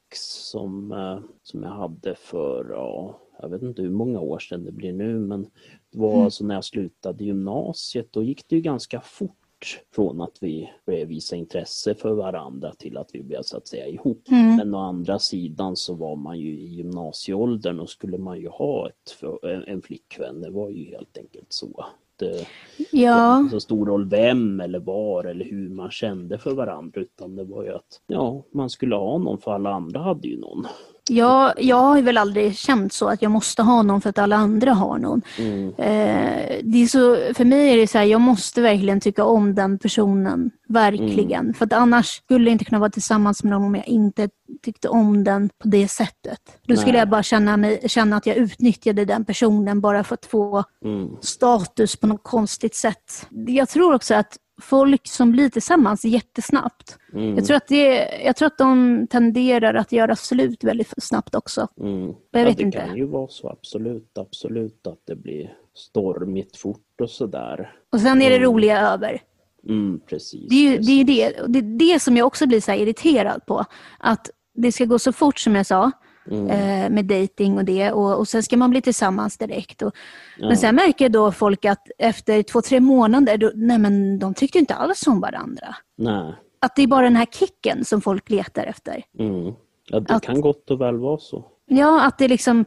som, 0.51 0.91
eh, 0.91 1.19
som 1.43 1.63
jag 1.63 1.69
hade 1.69 2.15
för, 2.15 2.69
ja, 2.69 3.19
jag 3.41 3.49
vet 3.49 3.61
inte 3.61 3.81
hur 3.81 3.89
många 3.89 4.19
år 4.19 4.39
sedan 4.39 4.63
det 4.63 4.71
blir 4.71 4.93
nu 4.93 5.19
men 5.19 5.43
det 5.91 5.99
var 5.99 6.23
alltså 6.23 6.45
när 6.45 6.55
jag 6.55 6.63
slutade 6.65 7.23
gymnasiet, 7.23 8.07
då 8.11 8.23
gick 8.23 8.47
det 8.47 8.55
ju 8.55 8.61
ganska 8.61 9.01
fort 9.01 9.81
från 9.95 10.21
att 10.21 10.37
vi 10.41 10.69
började 10.85 11.05
visa 11.05 11.35
intresse 11.35 11.95
för 11.95 12.13
varandra 12.13 12.73
till 12.73 12.97
att 12.97 13.09
vi 13.13 13.23
blev 13.23 13.41
så 13.41 13.57
att 13.57 13.67
säga 13.67 13.87
ihop. 13.87 14.27
Mm. 14.31 14.55
Men 14.55 14.75
å 14.75 14.77
andra 14.79 15.19
sidan 15.19 15.75
så 15.75 15.93
var 15.93 16.15
man 16.15 16.39
ju 16.39 16.59
i 16.59 16.67
gymnasieåldern 16.67 17.79
och 17.79 17.89
skulle 17.89 18.17
man 18.17 18.39
ju 18.39 18.47
ha 18.47 18.89
ett, 18.89 19.23
en 19.67 19.81
flickvän. 19.81 20.41
Det 20.41 20.49
var 20.49 20.69
ju 20.69 20.83
helt 20.85 21.17
enkelt 21.17 21.53
så. 21.53 21.85
Det, 22.17 22.47
Ja, 22.91 23.47
så 23.51 23.59
stor 23.59 23.85
roll 23.85 24.09
vem 24.09 24.59
eller 24.59 24.79
var 24.79 25.23
eller 25.23 25.45
hur 25.45 25.69
man 25.69 25.91
kände 25.91 26.37
för 26.37 26.53
varandra 26.53 27.01
utan 27.01 27.35
det 27.35 27.43
var 27.43 27.63
ju 27.63 27.73
att 27.73 28.01
ja, 28.07 28.43
man 28.51 28.69
skulle 28.69 28.95
ha 28.95 29.17
någon 29.17 29.37
för 29.37 29.51
alla 29.51 29.73
andra 29.73 29.99
hade 29.99 30.27
ju 30.27 30.39
någon. 30.39 30.67
Jag, 31.09 31.53
jag 31.57 31.75
har 31.75 32.01
väl 32.01 32.17
aldrig 32.17 32.57
känt 32.57 32.93
så 32.93 33.07
att 33.07 33.21
jag 33.21 33.31
måste 33.31 33.63
ha 33.63 33.81
någon 33.81 34.01
för 34.01 34.09
att 34.09 34.17
alla 34.17 34.35
andra 34.35 34.73
har 34.73 34.97
någon. 34.97 35.21
Mm, 35.37 35.73
Eh, 35.77 36.61
det 36.63 36.83
är 36.83 36.87
så, 36.87 37.33
för 37.33 37.45
mig 37.45 37.73
är 37.73 37.77
det 37.77 37.87
så 37.87 37.97
här, 37.97 38.05
jag 38.05 38.21
måste 38.21 38.61
verkligen 38.61 39.01
tycka 39.01 39.23
om 39.23 39.55
den 39.55 39.79
personen. 39.79 40.51
Verkligen. 40.67 41.53
För 41.53 41.65
att 41.65 41.73
annars 41.73 42.05
skulle 42.05 42.45
jag 42.45 42.51
inte 42.51 42.65
kunna 42.65 42.79
vara 42.79 42.89
tillsammans 42.89 43.43
med 43.43 43.51
någon 43.51 43.63
om 43.63 43.75
jag 43.75 43.87
inte 43.87 44.29
tyckte 44.63 44.89
om 44.89 45.23
den 45.23 45.49
på 45.63 45.67
det 45.67 45.87
sättet. 45.87 46.39
Då 46.67 46.75
skulle 46.75 46.91
Nej. 46.91 46.99
jag 46.99 47.09
bara 47.09 47.23
känna, 47.23 47.57
mig, 47.57 47.89
känna 47.89 48.17
att 48.17 48.25
jag 48.25 48.37
utnyttjade 48.37 49.05
den 49.05 49.25
personen 49.25 49.81
bara 49.81 50.03
för 50.03 50.13
att 50.13 50.25
få 50.25 50.63
mm, 50.85 51.09
status 51.21 51.95
på 51.95 52.07
något 52.07 52.23
konstigt 52.23 52.75
sätt. 52.75 53.27
Jag 53.47 53.69
tror 53.69 53.93
också 53.93 54.15
att 54.15 54.37
folk 54.61 55.07
som 55.07 55.31
blir 55.31 55.49
tillsammans 55.49 56.05
jättesnabbt, 56.05 56.97
mm, 57.13 57.35
jag, 57.35 57.45
tror 57.45 57.57
att 57.57 57.67
det, 57.67 58.09
jag 58.25 58.35
tror 58.35 58.47
att 58.47 58.57
de 58.57 59.07
tenderar 59.09 59.73
att 59.73 59.91
göra 59.91 60.15
slut 60.15 60.63
väldigt 60.63 60.93
snabbt 60.97 61.35
också. 61.35 61.67
mm. 61.79 62.05
jag 62.31 62.41
ja, 62.41 62.45
vet 62.45 62.57
det 62.57 62.63
inte. 62.63 62.77
kan 62.77 62.97
ju 62.97 63.05
vara 63.05 63.27
så 63.27 63.49
absolut, 63.49 64.17
absolut 64.17 64.87
att 64.87 64.99
det 65.05 65.15
blir 65.15 65.53
stormigt 65.73 66.57
fort 66.57 67.01
och 67.01 67.09
sådär. 67.09 67.75
Och 67.91 67.99
sen 67.99 68.21
är 68.21 68.29
det 68.29 68.35
Mm. 68.35 68.49
roliga 68.49 68.79
över. 68.79 69.21
Mm, 69.69 69.99
precis. 70.09 70.49
Det 70.49 70.55
är 70.55 70.71
ju 70.71 70.77
det, 70.77 71.23
är 71.23 71.29
precis. 71.29 71.45
det. 71.47 71.59
Det, 71.59 71.59
är 71.59 71.93
det 71.93 71.99
som 71.99 72.17
jag 72.17 72.27
också 72.27 72.47
blir 72.47 72.61
så 72.61 72.71
irriterad 72.71 73.45
på. 73.45 73.65
Att 73.99 74.29
det 74.53 74.71
ska 74.71 74.85
gå 74.85 74.99
så 74.99 75.11
fort 75.11 75.39
som 75.39 75.55
jag 75.55 75.65
sa 75.65 75.91
Mm, 76.31 76.49
eh, 76.49 76.89
med 76.89 77.05
dating 77.05 77.57
och 77.57 77.65
det 77.65 77.91
och, 77.91 78.17
och 78.19 78.27
sen 78.27 78.43
ska 78.43 78.57
man 78.57 78.69
bli 78.69 78.81
tillsammans 78.81 79.37
direkt. 79.37 79.81
Och, 79.81 79.95
ja. 80.37 80.47
Men 80.47 80.57
sen 80.57 80.75
märker 80.75 81.09
då 81.09 81.31
folk 81.31 81.65
att 81.65 81.87
efter 81.97 82.43
två, 82.43 82.61
tre 82.61 82.79
månader, 82.79 83.37
då, 83.37 83.51
nej 83.55 83.77
men 83.77 84.19
de 84.19 84.33
tyckte 84.33 84.59
inte 84.59 84.75
alls 84.75 85.07
om 85.07 85.19
varandra. 85.21 85.75
Nej. 85.97 86.33
Att 86.61 86.75
det 86.75 86.81
är 86.83 86.87
bara 86.87 87.01
den 87.03 87.15
här 87.15 87.25
kicken 87.25 87.85
som 87.85 88.01
folk 88.01 88.29
letar 88.29 88.63
efter. 88.63 89.03
Mm. 89.19 89.53
Ja, 89.89 89.99
det 89.99 90.13
Att- 90.13 90.23
kan 90.23 90.41
gott 90.41 90.71
och 90.71 90.81
väl 90.81 90.97
vara 90.97 91.17
så. 91.17 91.45
Ja, 91.65 92.05
att 92.05 92.17
det 92.17 92.27
liksom 92.27 92.65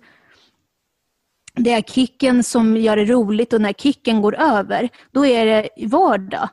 det 1.55 1.73
är 1.73 1.83
kicken 1.83 2.43
som 2.43 2.77
gör 2.77 2.97
det 2.97 3.05
roligt 3.05 3.53
och 3.53 3.61
när 3.61 3.73
kicken 3.73 4.23
går 4.23 4.35
över, 4.41 4.89
då 5.11 5.27
är 5.27 5.47
det 5.47 5.69
vardag. 5.87 6.49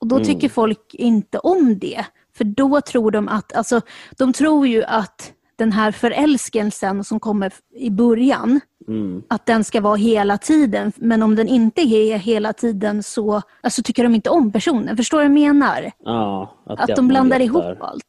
Och 0.00 0.06
då 0.06 0.16
Mm. 0.16 0.26
tycker 0.28 0.48
folk 0.48 0.94
inte 0.94 1.38
om 1.38 1.78
det. 1.78 2.04
För 2.34 2.44
då 2.44 2.80
tror 2.80 3.10
de 3.10 3.28
att, 3.28 3.52
alltså 3.56 3.80
de 4.18 4.32
tror 4.32 4.66
ju 4.66 4.84
att 4.84 5.32
den 5.62 5.72
här 5.72 5.92
förälskelsen 5.92 7.04
som 7.04 7.20
kommer 7.20 7.52
i 7.76 7.90
början, 7.90 8.60
Mm. 8.88 9.22
att 9.28 9.46
den 9.46 9.64
ska 9.64 9.80
vara 9.80 9.96
hela 9.96 10.38
tiden. 10.38 10.92
Men 10.96 11.22
om 11.22 11.36
den 11.36 11.48
inte 11.48 11.80
är 11.80 12.16
hela 12.18 12.52
tiden 12.52 13.02
så 13.02 13.42
alltså, 13.60 13.82
tycker 13.82 14.02
de 14.02 14.14
inte 14.14 14.30
om 14.30 14.52
personen. 14.52 14.96
Förstår 14.96 15.18
du 15.18 15.28
vad 15.28 15.38
jag 15.38 15.54
menar? 15.54 15.92
Ja, 16.04 16.54
att, 16.66 16.80
Att 16.90 16.96
de 16.96 17.08
blandar 17.08 17.38
letar- 17.38 17.44
ihop 17.70 17.82
allt. 17.82 18.04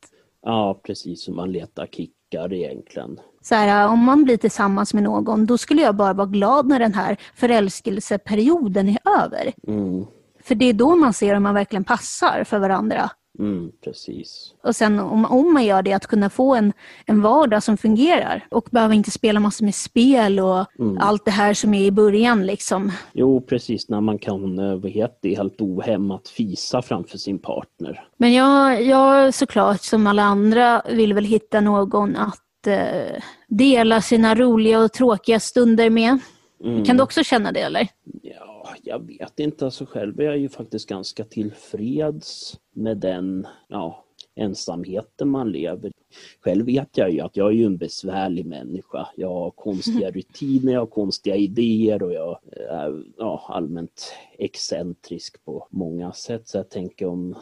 Ja, 0.46 0.80
precis 0.86 1.24
som 1.24 1.36
man 1.36 1.52
letar 1.52 1.86
kickar 1.86 2.54
egentligen. 2.54 3.20
Så 3.42 3.56
här, 3.56 3.88
om 3.88 4.00
man 4.00 4.24
blir 4.24 4.38
tillsammans 4.38 4.94
med 4.94 5.04
någon, 5.04 5.46
då 5.46 5.58
skulle 5.58 5.82
jag 5.82 5.96
bara 5.96 6.14
vara 6.14 6.28
glad 6.28 6.68
när 6.68 6.80
den 6.80 6.94
här 6.94 7.18
förälskelseperioden 7.36 8.90
är 8.90 8.98
över. 9.24 9.54
Mm. 9.68 10.06
För 10.44 10.56
det 10.56 10.66
är 10.66 10.74
då 10.74 10.96
man 10.96 11.14
ser 11.14 11.36
om 11.36 11.44
man 11.44 11.54
verkligen 11.56 11.84
passar 11.84 12.44
för 12.44 12.60
varandra. 12.60 13.10
Mm, 13.40 13.72
precis. 13.84 14.54
Och 14.64 14.76
sen 14.76 15.00
om, 15.00 15.26
om 15.26 15.54
man 15.54 15.66
gör 15.66 15.82
det, 15.82 15.94
att 15.94 16.08
kunna 16.08 16.30
få 16.30 16.56
en, 16.56 16.74
en 17.06 17.22
vardag 17.22 17.64
som 17.64 17.78
fungerar 17.78 18.48
och 18.52 18.68
behöver 18.72 18.96
inte 18.96 19.12
spela 19.12 19.40
massor 19.40 19.66
med 19.66 19.76
spel 19.76 20.40
och 20.40 20.66
Mm. 20.80 20.98
allt 20.98 21.26
det 21.26 21.32
här 21.32 21.54
som 21.54 21.74
är 21.74 21.86
i 21.86 21.92
början. 21.92 22.46
Liksom. 22.46 22.92
Jo, 23.14 23.42
precis. 23.42 23.90
När 23.90 24.02
man 24.02 24.20
kan, 24.20 24.60
eh, 24.60 24.76
vad 24.76 24.92
heter 24.92 25.18
det, 25.22 25.36
helt 25.36 25.62
ohämmat 25.62 26.28
fisa 26.28 26.82
framför 26.82 27.18
sin 27.18 27.40
partner. 27.40 28.04
Men 28.18 28.34
jag, 28.34 28.84
jag 28.84 29.34
såklart, 29.34 29.82
som 29.82 30.08
alla 30.08 30.24
andra, 30.24 30.82
vill 30.90 31.14
väl 31.14 31.26
hitta 31.26 31.62
någon 31.62 32.16
att 32.16 32.68
eh, 32.68 33.22
dela 33.48 34.02
sina 34.02 34.36
roliga 34.36 34.80
och 34.80 34.92
tråkiga 34.94 35.40
stunder 35.40 35.90
med. 35.90 36.20
Mm. 36.64 36.86
Kan 36.86 36.98
du 36.98 37.04
också 37.04 37.24
känna 37.24 37.52
det 37.52 37.62
eller? 37.62 37.88
Ja, 38.22 38.76
jag 38.84 39.08
vet 39.08 39.40
inte. 39.40 39.66
Alltså 39.66 39.86
själv 39.86 40.20
är 40.20 40.24
jag 40.24 40.38
ju 40.38 40.50
faktiskt 40.50 40.90
ganska 40.90 41.24
tillfreds 41.24 42.60
med 42.74 42.98
den 42.98 43.48
ja, 43.68 44.06
ensamheten 44.36 45.30
man 45.30 45.52
lever 45.52 45.90
i. 45.90 45.94
Själv 46.42 46.66
vet 46.66 46.98
jag 46.98 47.12
ju 47.12 47.20
att 47.20 47.38
jag 47.38 47.48
är 47.48 47.52
ju 47.52 47.66
en 47.66 47.78
besvärlig 47.78 48.46
människa. 48.46 49.08
Jag 49.16 49.30
har 49.30 49.52
konstiga 49.52 50.12
rutiner, 50.12 50.74
jag 50.74 50.80
har 50.80 50.86
konstiga 50.86 51.36
idéer 51.36 52.04
och 52.04 52.14
jag 52.14 52.40
är 52.70 53.04
ja, 53.18 53.46
allmänt 53.50 54.14
excentrisk 54.38 55.46
på 55.46 55.68
många 55.70 56.14
sätt. 56.14 56.48
Så 56.48 56.58
jag 56.58 56.70
tänker 56.70 57.06
om 57.06 57.36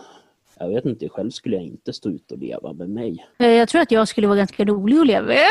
jag 0.62 0.70
vet 0.70 0.86
inte, 0.86 1.10
själv 1.10 1.30
skulle 1.30 1.56
jag 1.56 1.66
inte 1.66 1.94
stå 1.94 2.10
ut 2.10 2.32
och 2.32 2.38
leva 2.38 2.74
med 2.74 2.90
mig. 2.90 3.26
Eh, 3.40 3.48
Jag 3.48 3.70
tror 3.70 3.82
att 3.82 3.92
jag 3.92 4.08
skulle 4.08 4.28
vara 4.28 4.38
ganska 4.38 4.66
rolig 4.66 4.98
att 4.98 5.08
leva 5.08 5.28
med. 5.28 5.46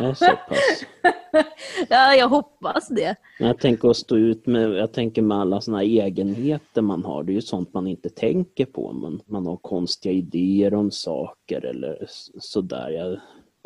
Nej, 0.00 0.14
så 0.14 0.24
pass. 0.48 0.84
ja, 1.88 2.14
jag 2.14 2.28
hoppas 2.28 2.88
det. 2.88 3.16
Jag 3.38 3.58
tänker 3.58 3.88
att 3.90 3.96
stå 3.96 4.16
ut 4.16 4.46
med, 4.46 4.70
jag 4.70 4.92
tänker 4.92 5.22
med 5.22 5.38
alla 5.38 5.60
såna 5.60 5.76
här 5.78 5.84
egenheter 5.84 6.82
man 6.82 7.04
har, 7.04 7.22
det 7.22 7.32
är 7.32 7.34
ju 7.34 7.42
sånt 7.42 7.74
man 7.74 7.86
inte 7.86 8.08
tänker 8.08 8.64
på. 8.64 8.92
Man, 8.92 9.20
man 9.26 9.46
har 9.46 9.56
konstiga 9.56 10.12
idéer 10.12 10.74
om 10.74 10.90
saker 10.90 11.64
eller 11.64 12.06
sådär. 12.38 12.90
Jag 12.90 13.20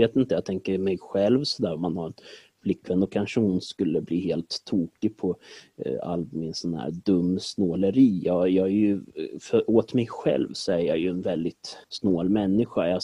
vet 0.06 0.16
inte, 0.16 0.34
jag 0.34 0.44
tänker 0.44 0.78
mig 0.78 0.98
själv 1.00 1.44
sådär, 1.44 1.76
man 1.76 1.96
har 1.96 2.12
flickvän 2.62 3.02
och 3.02 3.12
kanske 3.12 3.40
hon 3.40 3.60
skulle 3.60 4.00
bli 4.00 4.20
helt 4.20 4.62
tokig 4.64 5.16
på 5.16 5.36
eh, 5.76 5.98
all 6.02 6.26
min 6.32 6.54
sån 6.54 6.74
här 6.74 6.90
dum 6.90 7.38
snåleri. 7.40 8.20
Jag, 8.24 8.50
jag 8.50 8.66
är 8.66 8.72
ju, 8.72 9.00
för, 9.40 9.70
åt 9.70 9.94
mig 9.94 10.06
själv 10.06 10.52
så 10.52 10.72
är 10.72 10.78
jag 10.78 10.98
ju 10.98 11.10
en 11.10 11.20
väldigt 11.22 11.76
snål 11.88 12.28
människa. 12.28 12.88
Jag 12.88 13.02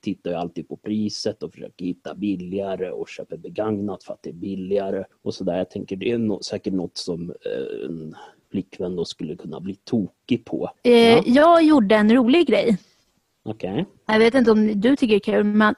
tittar 0.00 0.30
ju 0.30 0.36
alltid 0.36 0.68
på 0.68 0.76
priset 0.76 1.42
och 1.42 1.52
försöker 1.52 1.84
hitta 1.84 2.14
billigare 2.14 2.90
och 2.90 3.08
köper 3.08 3.36
begagnat 3.36 4.04
för 4.04 4.12
att 4.12 4.22
det 4.22 4.30
är 4.30 4.34
billigare 4.34 5.04
och 5.22 5.34
sådär. 5.34 5.58
Jag 5.58 5.70
tänker 5.70 5.96
det 5.96 6.10
är 6.10 6.18
no, 6.18 6.42
säkert 6.42 6.72
något 6.72 6.96
som 6.96 7.30
eh, 7.30 7.86
en 7.86 8.14
flickvän 8.50 8.96
då 8.96 9.04
skulle 9.04 9.36
kunna 9.36 9.60
bli 9.60 9.74
tokig 9.74 10.44
på. 10.44 10.70
Eh, 10.82 10.92
Ja. 10.92 11.22
Jag 11.26 11.62
gjorde 11.64 11.94
en 11.94 12.14
rolig 12.14 12.46
grej. 12.46 12.78
Okej. 13.46 13.86
Jag 14.06 14.18
vet 14.18 14.34
inte 14.34 14.50
om 14.50 14.80
du 14.80 14.96
tycker 14.96 15.14
det 15.14 15.16
är 15.28 15.32
kul, 15.34 15.44
men 15.44 15.74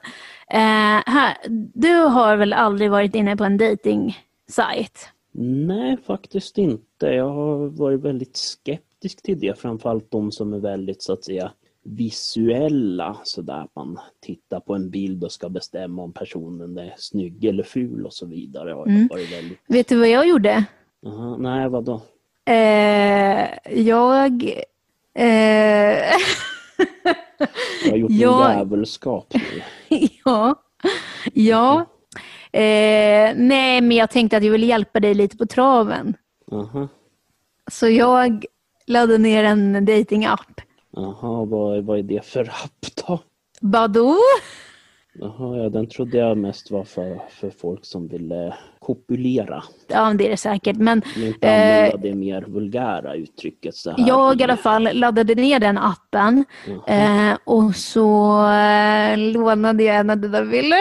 eh, 0.51 1.03
här, 1.05 1.37
du 1.73 1.93
har 1.95 2.35
väl 2.37 2.53
aldrig 2.53 2.91
varit 2.91 3.15
inne 3.15 3.37
på 3.37 3.43
en 3.43 3.57
dating 3.57 4.17
sajt 4.49 5.09
Nej, 5.31 5.97
faktiskt 6.07 6.57
inte. 6.57 7.07
Jag 7.07 7.29
har 7.29 7.67
varit 7.67 7.99
väldigt 8.01 8.37
skeptisk 8.37 9.21
till 9.21 9.39
det, 9.39 9.59
framförallt 9.59 10.11
de 10.11 10.31
som 10.31 10.53
är 10.53 10.59
väldigt 10.59 11.01
så 11.03 11.13
att 11.13 11.23
säga 11.23 11.51
visuella, 11.83 13.17
så 13.23 13.41
där 13.41 13.67
man 13.75 13.99
tittar 14.21 14.59
på 14.59 14.75
en 14.75 14.89
bild 14.89 15.23
och 15.23 15.31
ska 15.31 15.49
bestämma 15.49 16.01
om 16.01 16.13
personen 16.13 16.77
är 16.77 16.93
snygg 16.97 17.45
eller 17.45 17.63
ful 17.63 18.05
och 18.05 18.13
så 18.13 18.25
vidare. 18.25 18.71
Har 18.71 18.85
Mm. 18.87 19.07
varit 19.07 19.33
väldigt... 19.33 19.59
Vet 19.67 19.87
du 19.87 19.99
vad 19.99 20.09
jag 20.09 20.27
gjorde? 20.27 20.63
Aha, 21.05 21.37
nej, 21.37 21.69
vadå? 21.69 22.01
Eh, 22.45 23.47
jag... 23.83 24.43
Eh, 25.13 26.15
Jag 27.83 27.91
har 27.91 27.97
gjort 27.97 28.11
Jag- 28.11 28.51
en 28.51 28.57
djävulskap 28.57 29.33
nu. 29.33 29.61
ja. 30.25 30.55
Ja. 31.33 31.85
Eh, 32.51 33.33
nej, 33.35 33.81
men 33.81 33.91
jag 33.91 34.09
tänkte 34.09 34.37
att 34.37 34.43
jag 34.43 34.51
ville 34.51 34.65
hjälpa 34.65 34.99
dig 34.99 35.13
lite 35.13 35.37
på 35.37 35.45
traven. 35.45 36.13
Aha, 36.51 36.87
Så 37.71 37.89
jag 37.89 38.45
laddade 38.87 39.17
ner 39.17 39.43
en 39.43 39.85
datingapp. 39.85 40.61
aha 40.97 41.45
vad, 41.45 41.83
vad 41.85 41.99
är 41.99 42.03
det 42.03 42.25
för 42.25 42.41
app 42.49 43.05
då? 43.07 43.19
Badoo? 43.61 44.15
Jaha, 45.13 45.57
ja, 45.57 45.69
den 45.69 45.87
trodde 45.89 46.17
jag 46.17 46.37
mest 46.37 46.71
var 46.71 46.83
för, 46.83 47.19
för 47.29 47.49
folk 47.49 47.85
som 47.85 48.07
ville 48.07 48.53
kopulera. 48.79 49.63
Ja, 49.87 50.13
det 50.13 50.25
är 50.25 50.29
det 50.29 50.37
säkert. 50.37 50.77
Men 50.77 51.01
inte 51.17 51.47
Eh, 51.47 51.77
använda 51.85 51.97
det 52.09 52.15
mer 52.15 52.41
vulgära 52.41 53.15
uttrycket 53.15 53.75
så 53.75 53.91
här. 53.91 54.07
jag 54.07 54.41
i 54.41 54.43
alla 54.43 54.57
fall 54.57 54.89
laddade 54.93 55.35
ner 55.35 55.59
den 55.59 55.77
appen 55.77 56.45
eh, 56.87 57.37
och 57.43 57.75
så 57.75 58.39
eh, 58.51 59.17
lånade 59.17 59.83
jag 59.83 59.95
en 59.95 60.09
av 60.09 60.17
dina 60.17 60.41
bilder. 60.45 60.79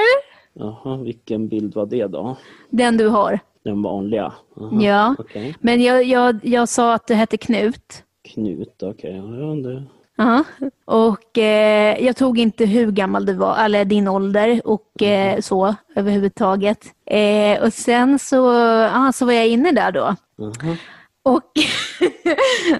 Jaha, 0.52 0.96
vilken 0.96 1.48
bild 1.48 1.74
var 1.74 1.86
det 1.86 2.06
då? 2.06 2.36
Den 2.70 2.96
du 2.96 3.08
har. 3.08 3.38
Den 3.64 3.82
vanliga? 3.82 4.32
Aha, 4.60 4.82
Ja. 4.82 5.14
Okej. 5.18 5.54
Men 5.60 5.82
jag, 5.82 6.04
jag, 6.04 6.38
jag 6.42 6.68
sa 6.68 6.94
att 6.94 7.06
du 7.06 7.14
hette 7.14 7.36
Knut. 7.36 8.04
Knut, 8.34 8.82
okej. 8.82 9.16
Ja, 9.16 9.36
ja, 9.36 9.54
det... 9.54 9.84
Ja. 10.18 10.44
Och 10.84 11.38
eh, 11.38 12.04
jag 12.04 12.16
tog 12.16 12.38
inte 12.38 12.64
hur 12.64 12.92
gammal 12.92 13.26
du 13.26 13.32
var, 13.32 13.64
eller 13.64 13.84
din 13.84 14.08
ålder 14.08 14.60
och 14.64 15.02
eh, 15.02 15.40
så 15.40 15.74
överhuvudtaget. 15.94 16.84
Eh, 17.06 17.62
och 17.62 17.72
sen 17.72 18.18
så, 18.18 18.50
ah, 18.86 19.12
så 19.12 19.26
var 19.26 19.32
jag 19.32 19.48
inne 19.48 19.72
där 19.72 19.92
då. 19.92 20.16
Aha. 20.38 20.76
Och, 21.22 21.52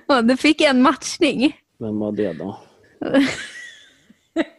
och 0.17 0.25
då 0.25 0.37
fick 0.37 0.61
jag 0.61 0.71
en 0.71 0.83
matchning. 0.83 1.57
Vem 1.79 1.99
var 1.99 2.13
det 2.13 2.33
då? 2.33 2.59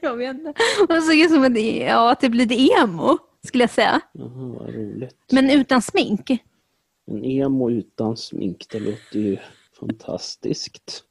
Jag 0.02 0.18
vet 0.18 0.36
inte. 0.36 0.54
Hon 0.88 1.02
såg 1.02 1.16
ut 1.16 1.32
som 1.32 1.44
en, 1.44 1.78
ja, 1.78 2.16
typ 2.16 2.34
lite 2.34 2.56
emo, 2.56 3.18
skulle 3.48 3.64
jag 3.64 3.72
säga. 3.72 4.02
Jaha, 4.12 4.56
vad 4.60 4.76
roligt. 4.76 5.16
Men 5.32 5.50
utan 5.50 5.82
smink. 5.82 6.30
En 7.12 7.26
emo 7.26 7.72
utan 7.72 8.18
smink, 8.18 8.66
det 8.72 8.80
låter 8.80 9.20
ju 9.20 9.38
fantastiskt. 9.80 11.04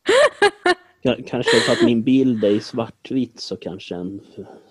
Ka- 1.03 1.25
Kanske 1.29 1.61
för 1.61 1.73
att 1.73 1.83
min 1.83 2.03
bild 2.03 2.45
är 2.45 2.51
i 2.51 2.61
svartvitt 2.61 3.41
så 3.41 3.57
kanske 3.57 3.95
en 3.95 4.21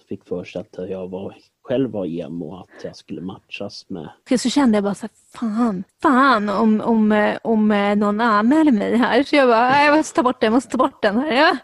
fick 0.09 0.25
för 0.27 0.43
sig 0.43 0.61
att 0.61 0.89
jag 0.89 1.07
var, 1.09 1.35
själv 1.63 1.91
var 1.91 2.05
emo, 2.05 2.55
att 2.59 2.83
jag 2.83 2.95
skulle 2.95 3.21
matchas 3.21 3.85
med. 3.89 4.09
Så 4.39 4.49
kände 4.49 4.77
jag 4.77 4.83
bara 4.83 4.95
så 4.95 5.01
här, 5.01 5.09
fan, 5.39 5.83
fan 6.01 6.49
om, 6.49 6.81
om, 6.81 7.11
eh, 7.11 7.37
om 7.43 7.71
eh, 7.71 7.95
någon 7.95 8.21
anmäler 8.21 8.71
mig 8.71 8.95
här. 8.97 9.23
Så 9.23 9.35
jag 9.35 9.47
bara, 9.49 9.83
jag 9.83 9.97
måste 9.97 10.15
ta 10.15 10.23
bort 10.23 10.41
den, 10.41 10.47
jag 10.47 10.53
måste 10.53 10.69
ta 10.71 10.77
bort 10.77 11.01
den 11.01 11.17
här. 11.17 11.31
Ja. 11.33 11.57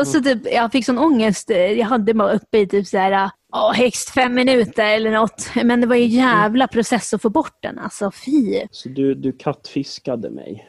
Och 0.00 0.06
så 0.06 0.22
typ, 0.22 0.42
jag 0.52 0.72
fick 0.72 0.84
sån 0.86 0.98
ångest. 0.98 1.50
eh, 1.50 1.56
Jag 1.58 1.86
hade 1.86 2.14
bara 2.14 2.32
uppe 2.32 2.58
i 2.58 2.66
typ 2.66 2.86
så 2.86 2.98
här, 2.98 3.30
ja, 3.52 3.72
högst 3.76 4.10
fem 4.10 4.34
minuter 4.34 4.84
eller 4.86 5.10
något. 5.10 5.50
Men 5.64 5.80
det 5.80 5.86
var 5.86 5.96
ju 5.96 6.02
en 6.02 6.08
jävla 6.08 6.66
process 6.68 7.14
att 7.14 7.22
få 7.22 7.30
bort 7.30 7.58
den. 7.62 7.78
Alltså 7.78 8.10
fy. 8.10 8.60
Så 8.70 8.88
du, 8.88 9.14
du 9.14 9.32
kattfiskade 9.32 10.30
mig? 10.30 10.68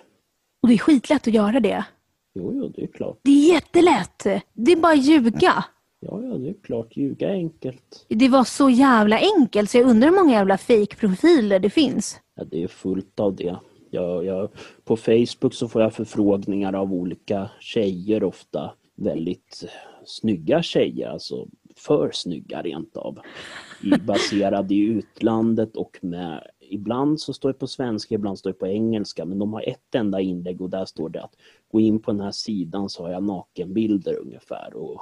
Och 0.63 0.67
det 0.69 0.73
är 0.73 0.77
skitlätt 0.77 1.27
att 1.27 1.33
göra 1.33 1.59
det. 1.59 1.83
Jo, 2.33 2.53
jo, 2.53 2.67
det 2.75 2.83
är 2.83 2.87
klart. 2.87 3.19
Det 3.21 3.31
är 3.31 3.53
jättelätt. 3.53 4.23
Det 4.53 4.71
är 4.71 4.75
bara 4.75 4.93
att 4.93 5.05
ljuga. 5.05 5.63
Ja, 5.99 6.21
ja, 6.23 6.37
det 6.37 6.49
är 6.49 6.55
klart. 6.63 6.97
Ljuga 6.97 7.29
är 7.29 7.33
enkelt. 7.33 8.05
Det 8.09 8.29
var 8.29 8.43
så 8.43 8.69
jävla 8.69 9.19
enkelt 9.37 9.69
så 9.69 9.77
jag 9.77 9.89
undrar 9.89 10.09
hur 10.09 10.15
många 10.15 10.33
jävla 10.33 10.57
fake-profiler 10.57 11.59
det 11.59 11.69
finns. 11.69 12.19
Ja, 12.35 12.43
det 12.43 12.63
är 12.63 12.67
fullt 12.67 13.19
av 13.19 13.35
det. 13.35 13.55
Jag, 13.89 14.25
jag, 14.25 14.49
på 14.83 14.97
Facebook 14.97 15.53
så 15.53 15.67
får 15.67 15.81
jag 15.81 15.93
förfrågningar 15.93 16.73
av 16.73 16.93
olika 16.93 17.49
tjejer, 17.59 18.23
ofta 18.23 18.71
väldigt 18.95 19.65
snygga 20.05 20.61
tjejer, 20.61 21.09
alltså 21.09 21.47
för 21.75 22.11
snygga 22.13 22.61
rent 22.61 22.97
av. 22.97 23.19
Baserade 24.01 24.75
i 24.75 24.79
utlandet 24.79 25.75
och 25.75 25.97
med, 26.01 26.43
ibland 26.69 27.19
så 27.19 27.33
står 27.33 27.49
det 27.49 27.59
på 27.59 27.67
svenska, 27.67 28.15
ibland 28.15 28.39
står 28.39 28.49
det 28.49 28.59
på 28.59 28.67
engelska, 28.67 29.25
men 29.25 29.39
de 29.39 29.53
har 29.53 29.69
ett 29.69 29.95
enda 29.95 30.21
inlägg 30.21 30.61
och 30.61 30.69
där 30.69 30.85
står 30.85 31.09
det 31.09 31.23
att 31.23 31.35
gå 31.71 31.79
in 31.79 31.99
på 31.99 32.11
den 32.11 32.21
här 32.21 32.31
sidan 32.31 32.89
så 32.89 33.03
har 33.03 33.11
jag 33.11 33.23
nakenbilder 33.23 34.15
ungefär 34.15 34.73
och 34.75 35.01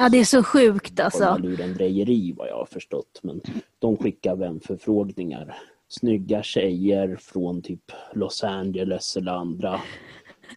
Ja, 0.00 0.08
det 0.08 0.18
är 0.18 0.24
så 0.24 0.42
sjukt 0.42 1.00
alltså. 1.00 1.24
alltså. 1.24 1.42
lurendrejeri 1.48 2.32
vad 2.32 2.48
jag 2.48 2.56
har 2.56 2.66
förstått. 2.66 3.20
Men 3.22 3.40
de 3.78 3.96
skickar 3.96 4.36
vänförfrågningar. 4.36 5.56
Snygga 5.88 6.42
tjejer 6.42 7.16
från 7.16 7.62
typ 7.62 7.92
Los 8.14 8.44
Angeles 8.44 9.16
eller 9.16 9.32
andra 9.32 9.80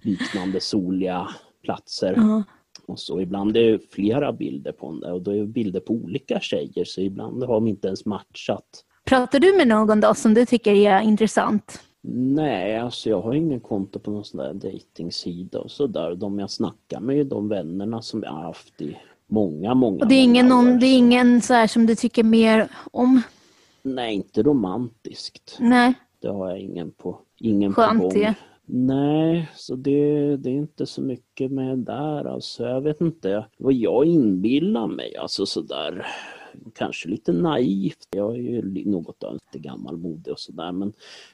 liknande 0.01 0.59
soliga 0.59 1.27
platser. 1.63 2.13
Ja. 2.17 2.43
Och 2.85 2.99
så 2.99 3.21
ibland 3.21 3.57
är 3.57 3.71
det 3.71 3.79
flera 3.79 4.33
bilder 4.33 4.71
på 4.71 4.91
den 4.91 4.99
där 4.99 5.13
och 5.13 5.21
då 5.21 5.31
är 5.31 5.39
det 5.39 5.45
bilder 5.45 5.79
på 5.79 5.93
olika 5.93 6.39
tjejer 6.39 6.85
så 6.85 7.01
ibland 7.01 7.43
har 7.43 7.53
de 7.53 7.67
inte 7.67 7.87
ens 7.87 8.05
matchat. 8.05 8.85
Pratar 9.11 9.39
du 9.39 9.57
med 9.57 9.67
någon 9.67 9.99
då 9.99 10.13
som 10.13 10.33
du 10.33 10.45
tycker 10.45 10.73
är 10.73 11.01
intressant? 11.01 11.81
Nej, 12.01 12.77
alltså 12.77 13.09
jag 13.09 13.21
har 13.21 13.33
ingen 13.33 13.59
konto 13.59 13.99
på 13.99 14.11
någon 14.11 14.25
sån 14.25 14.37
där 14.37 14.53
dejtingsida 14.53 15.59
och 15.59 15.71
sådär. 15.71 16.15
De 16.15 16.39
jag 16.39 16.49
snackar 16.49 16.99
med 16.99 17.19
är 17.19 17.23
de 17.23 17.49
vännerna 17.49 18.01
som 18.01 18.23
jag 18.23 18.31
har 18.31 18.41
haft 18.41 18.81
i 18.81 18.97
många, 19.27 19.73
många, 19.73 19.97
Och 19.97 20.07
det 20.07 20.15
är 20.15 20.23
ingen, 20.23 20.47
någon, 20.47 20.79
det 20.79 20.85
är 20.85 20.97
ingen 20.97 21.41
så 21.41 21.53
här 21.53 21.67
som 21.67 21.85
du 21.85 21.95
tycker 21.95 22.23
mer 22.23 22.67
om? 22.91 23.21
Nej, 23.83 24.15
inte 24.15 24.43
romantiskt. 24.43 25.57
Nej. 25.59 25.93
Det 26.21 26.27
har 26.27 26.49
jag 26.49 26.59
ingen 26.59 26.91
på, 26.91 27.19
ingen 27.37 27.73
Skönt 27.73 28.01
på 28.01 28.07
gång. 28.07 28.13
det. 28.13 28.33
Nej, 28.65 29.49
så 29.55 29.75
det, 29.75 30.37
det 30.37 30.49
är 30.49 30.53
inte 30.53 30.85
så 30.85 31.01
mycket 31.01 31.51
med 31.51 31.77
där 31.77 32.25
alltså. 32.25 32.63
Jag 32.63 32.81
vet 32.81 33.01
inte 33.01 33.45
vad 33.57 33.73
jag 33.73 34.05
inbillar 34.05 34.87
mig, 34.87 35.15
alltså 35.15 35.45
sådär 35.45 36.07
kanske 36.73 37.09
lite 37.09 37.31
naivt. 37.31 38.07
Jag 38.09 38.35
är 38.35 38.39
ju 38.39 38.85
något 38.85 39.23
av 39.23 39.33
lite 39.33 39.59
gammalmodig 39.59 40.33
och 40.33 40.39
sådär 40.39 40.71
men 40.71 40.93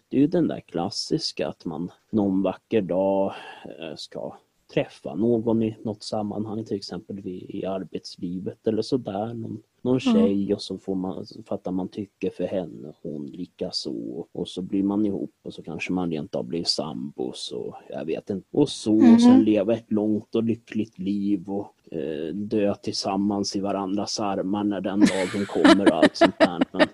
det 0.10 0.18
är 0.18 0.22
ju 0.22 0.28
den 0.28 0.48
där 0.48 0.60
klassiska 0.60 1.48
att 1.48 1.66
man 1.66 1.92
någon 2.10 2.42
vacker 2.42 2.82
dag 2.82 3.34
eh, 3.66 3.96
ska 3.96 4.38
träffa 4.74 5.16
någon 5.16 5.64
i 5.64 5.78
något 5.84 6.04
sammanhang, 6.04 6.66
till 6.66 6.78
exempel 6.78 7.28
i 7.28 7.66
arbetslivet 7.66 8.68
eller 8.68 8.82
sådär. 8.82 9.34
Någon, 9.34 9.62
någon 9.82 10.00
mm. 10.00 10.14
tjej 10.16 10.54
och 10.54 10.62
så 10.62 10.78
får 10.78 10.96
man, 10.96 11.26
fattar 11.46 11.72
man 11.72 11.88
tycke 11.88 12.30
för 12.30 12.44
henne, 12.44 12.94
hon 13.02 13.26
lika 13.26 13.72
så 13.72 14.28
och 14.32 14.48
så 14.48 14.62
blir 14.62 14.84
man 14.84 15.06
ihop 15.06 15.34
och 15.44 15.54
så 15.54 15.64
kanske 15.64 15.92
man 15.94 16.12
rent 16.12 16.36
av 16.36 16.46
blir 16.46 16.64
sambos 16.64 17.52
och 17.52 17.76
jag 17.90 18.06
vet 18.06 18.30
inte. 18.30 18.48
Och 18.52 18.70
så, 18.70 18.94
mm. 19.00 19.14
och 19.14 19.22
sen 19.22 19.44
leva 19.44 19.74
ett 19.74 19.92
långt 19.92 20.36
och 20.36 20.44
lyckligt 20.44 21.00
liv 21.00 21.50
och 21.50 21.74
eh, 21.92 22.34
dö 22.34 22.76
tillsammans 22.76 23.56
i 23.56 23.60
varandras 23.60 24.20
armar 24.20 24.64
när 24.64 24.82
den 24.82 25.00
dagen 25.00 25.46
kommer 25.46 25.92
och 25.92 25.98
allt 25.98 26.16
sånt 26.16 26.40
där. 26.40 26.62
Men 26.72 26.88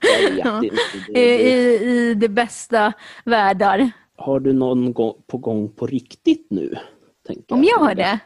jag 0.00 0.30
vet 0.30 0.44
ja. 0.44 0.64
inte. 0.64 0.76
Det, 1.06 1.12
det... 1.14 1.42
I, 1.42 2.10
I 2.10 2.14
det 2.14 2.28
bästa 2.28 2.92
världar. 3.24 3.90
Har 4.16 4.40
du 4.40 4.52
någon 4.52 4.94
på 5.26 5.38
gång 5.38 5.68
på 5.68 5.86
riktigt 5.86 6.46
nu? 6.50 6.74
Om 7.48 7.64
jag 7.64 7.78
har 7.78 7.94
det? 7.94 8.18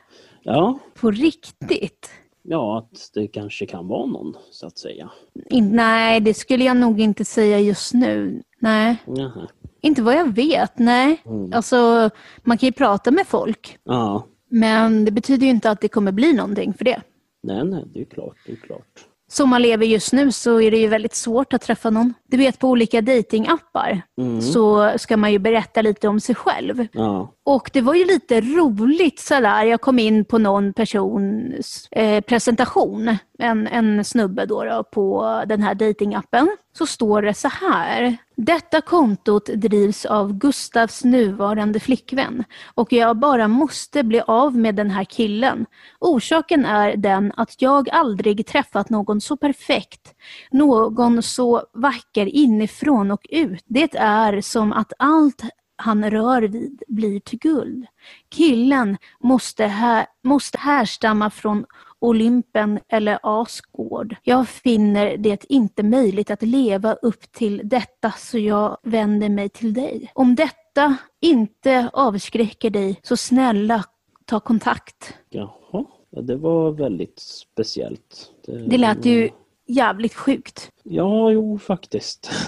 Ja. 0.43 0.79
På 0.95 1.11
riktigt? 1.11 2.11
Ja, 2.43 2.79
att 2.79 3.11
det 3.15 3.27
kanske 3.27 3.67
kan 3.67 3.89
vara 3.89 4.07
någon, 4.07 4.37
så 4.51 4.67
att 4.67 4.79
säga. 4.79 5.11
In, 5.51 5.77
nej, 5.77 6.21
det 6.21 6.35
skulle 6.35 6.65
jag 6.65 6.77
nog 6.77 7.01
inte 7.01 7.25
säga 7.25 7.61
just 7.61 7.95
nu. 7.95 8.43
Nej. 8.59 8.97
Jaha. 9.07 9.49
Inte 9.81 10.03
vad 10.03 10.15
jag 10.15 10.35
vet, 10.35 10.79
nej. 10.79 11.23
Mm. 11.27 11.53
Alltså, 11.53 12.11
man 12.43 12.59
kan 12.59 12.67
ju 12.67 12.73
prata 12.73 13.11
med 13.11 13.27
folk. 13.27 13.79
Ja. 13.85 14.27
Men 14.53 15.05
det 15.05 15.11
betyder 15.11 15.45
ju 15.45 15.51
inte 15.51 15.71
att 15.71 15.81
det 15.81 15.89
kommer 15.89 16.13
bli 16.13 16.33
någonting 16.33 16.75
för 16.75 16.85
det. 16.85 17.03
Nej, 17.43 17.65
nej, 17.65 17.85
det 17.95 18.01
är 18.01 18.05
klart. 18.05 18.37
Det 18.47 18.53
är 18.53 18.57
klart 18.57 19.07
som 19.33 19.49
man 19.49 19.63
lever 19.63 19.87
just 19.87 20.13
nu 20.13 20.33
så 20.33 20.61
är 20.61 20.71
det 20.71 20.77
ju 20.77 20.89
väldigt 20.89 21.15
svårt 21.15 21.53
att 21.53 21.63
träffa 21.63 21.91
någon. 21.91 22.15
Du 22.29 22.37
vet 22.37 22.59
på 22.59 22.69
olika 22.69 23.01
datingappar 23.01 24.03
mm. 24.19 24.41
så 24.41 24.93
ska 24.99 25.17
man 25.17 25.33
ju 25.33 25.39
berätta 25.39 25.83
lite 25.83 26.09
om 26.09 26.21
sig 26.21 26.35
själv. 26.35 26.87
Ja. 26.93 27.33
Och 27.45 27.71
det 27.73 27.81
var 27.81 27.95
ju 27.95 28.05
lite 28.05 28.41
roligt 28.41 29.21
sådär. 29.21 29.65
Jag 29.65 29.81
kom 29.81 29.99
in 29.99 30.25
på 30.25 30.39
någon 30.39 30.73
persons 30.73 31.89
eh, 31.91 32.21
presentation, 32.21 33.17
en, 33.39 33.67
en 33.67 34.05
snubbe 34.05 34.47
då, 34.47 34.65
då 34.65 34.85
på 34.93 35.43
den 35.47 35.63
här 35.63 35.75
datingappen. 35.75 36.57
Så 36.73 36.87
står 36.87 37.23
det 37.23 37.35
så 37.35 37.49
här. 37.49 38.17
Detta 38.37 38.81
kontot 38.81 39.47
drivs 39.47 40.05
av 40.05 40.33
Gustavs 40.33 41.05
nuvarande 41.05 41.81
flickvän 41.81 42.45
och 42.75 42.93
jag 42.93 43.17
bara 43.17 43.49
måste 43.49 44.03
bli 44.03 44.21
av 44.21 44.57
med 44.57 44.75
den 44.75 44.91
här 44.91 45.05
killen. 45.05 45.67
Orsaken 45.99 46.65
är 46.65 46.97
den 46.97 47.33
att 47.37 47.63
jag 47.63 47.91
aldrig 47.91 48.47
träffat 48.47 48.91
någon 48.91 49.21
så 49.21 49.37
perfekt, 49.37 50.15
någon 50.51 51.23
så 51.23 51.63
vacker 51.75 52.27
inifrån 52.27 53.11
och 53.11 53.27
ut. 53.31 53.65
Det 53.67 53.95
är 53.97 54.41
som 54.41 54.73
att 54.73 54.93
allt 54.99 55.43
han 55.77 56.11
rör 56.11 56.43
vid 56.43 56.83
blir 56.89 57.21
till 57.21 57.39
guld. 57.39 57.87
Killen 58.31 58.97
måste, 59.21 59.65
här, 59.65 60.07
måste 60.25 60.59
härstamma 60.59 61.31
från 61.31 61.65
Olympen 62.03 62.79
eller 62.89 63.19
Asgård. 63.23 64.17
Jag 64.23 64.49
finner 64.49 65.17
det 65.17 65.45
inte 65.49 65.83
möjligt 65.83 66.31
att 66.31 66.43
leva 66.43 66.93
upp 66.95 67.33
till 67.33 67.61
detta 67.65 68.11
så 68.11 68.39
jag 68.39 68.77
vänder 68.83 69.29
mig 69.29 69.49
till 69.49 69.75
dig. 69.75 70.11
Om 70.15 70.35
detta 70.35 70.97
inte 71.21 71.91
avskräcker 71.93 72.71
dig 72.71 73.01
så 73.03 73.17
snälla 73.17 73.85
ta 74.25 74.41
kontakt. 74.41 75.15
Jaha, 75.31 75.85
det 76.23 76.37
var 76.37 76.71
väldigt 76.71 77.19
speciellt. 77.21 78.33
Det, 78.47 78.59
det 78.59 78.79
lät 78.79 79.05
ju 79.05 79.31
jävligt 79.67 80.15
sjukt. 80.15 80.71
Ja, 80.83 81.31
jo 81.31 81.59
faktiskt. 81.59 82.31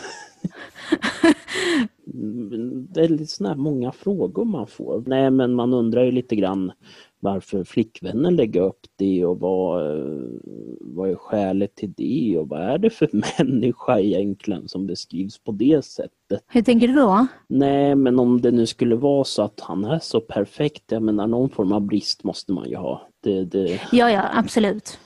väldigt 2.94 3.30
sådana 3.30 3.54
många 3.54 3.92
frågor 3.92 4.44
man 4.44 4.66
får. 4.66 5.04
Nej 5.06 5.30
men 5.30 5.54
man 5.54 5.72
undrar 5.72 6.04
ju 6.04 6.10
lite 6.10 6.36
grann 6.36 6.72
varför 7.24 7.64
flickvännen 7.64 8.36
lägger 8.36 8.60
upp 8.60 8.80
det 8.96 9.24
och 9.24 9.40
vad, 9.40 9.82
vad 10.80 11.10
är 11.10 11.14
skälet 11.14 11.74
till 11.74 11.92
det 11.96 12.38
och 12.38 12.48
vad 12.48 12.60
är 12.60 12.78
det 12.78 12.90
för 12.90 13.08
människa 13.38 14.00
egentligen 14.00 14.68
som 14.68 14.86
beskrivs 14.86 15.38
på 15.38 15.52
det 15.52 15.84
sättet. 15.84 16.44
Hur 16.48 16.62
tänker 16.62 16.88
du 16.88 16.94
då? 16.94 17.26
Nej 17.48 17.94
men 17.94 18.18
om 18.18 18.40
det 18.40 18.50
nu 18.50 18.66
skulle 18.66 18.96
vara 18.96 19.24
så 19.24 19.42
att 19.42 19.60
han 19.60 19.84
är 19.84 19.98
så 19.98 20.20
perfekt, 20.20 20.82
jag 20.92 21.02
menar 21.02 21.26
någon 21.26 21.50
form 21.50 21.72
av 21.72 21.80
brist 21.80 22.24
måste 22.24 22.52
man 22.52 22.68
ju 22.68 22.76
ha. 22.76 23.08
Det, 23.22 23.44
det... 23.44 23.80
Ja, 23.92 24.10
ja, 24.10 24.30
absolut. 24.32 24.98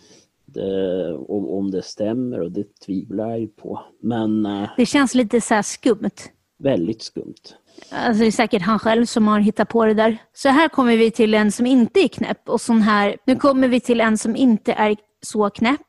Det, 0.47 1.15
om, 1.15 1.49
om 1.49 1.71
det 1.71 1.83
stämmer 1.83 2.41
och 2.41 2.53
det 2.53 2.81
tvivlar 2.87 3.29
jag 3.29 3.41
ju 3.41 3.49
på. 3.49 3.81
Men... 4.03 4.47
Eh, 4.47 4.69
det 4.77 4.87
känns 4.87 5.15
lite 5.15 5.41
så 5.41 5.63
skumt. 5.63 6.19
Väldigt 6.59 7.03
skumt. 7.03 7.55
Alltså 7.91 8.21
det 8.21 8.27
är 8.27 8.31
säkert 8.31 8.63
han 8.63 8.79
själv 8.79 9.05
som 9.05 9.29
har 9.29 9.41
hittat 9.41 9.69
på 9.69 9.85
det 9.85 9.95
där. 9.95 10.19
Så 10.33 10.49
här 10.49 10.69
kommer 10.69 10.97
vi 10.97 11.11
till 11.11 11.35
en 11.35 11.53
som 11.53 11.67
inte 11.67 12.01
är 12.01 12.09
knäpp. 12.09 12.49
Och 12.49 12.61
sån 12.61 12.83
här, 12.83 13.17
nu 13.27 13.37
kommer 13.37 13.69
vi 13.69 13.81
till 13.81 14.01
en 14.01 14.19
som 14.19 14.37
inte 14.37 14.73
är 14.73 14.97
så 15.23 15.51
knäpp. 15.51 15.87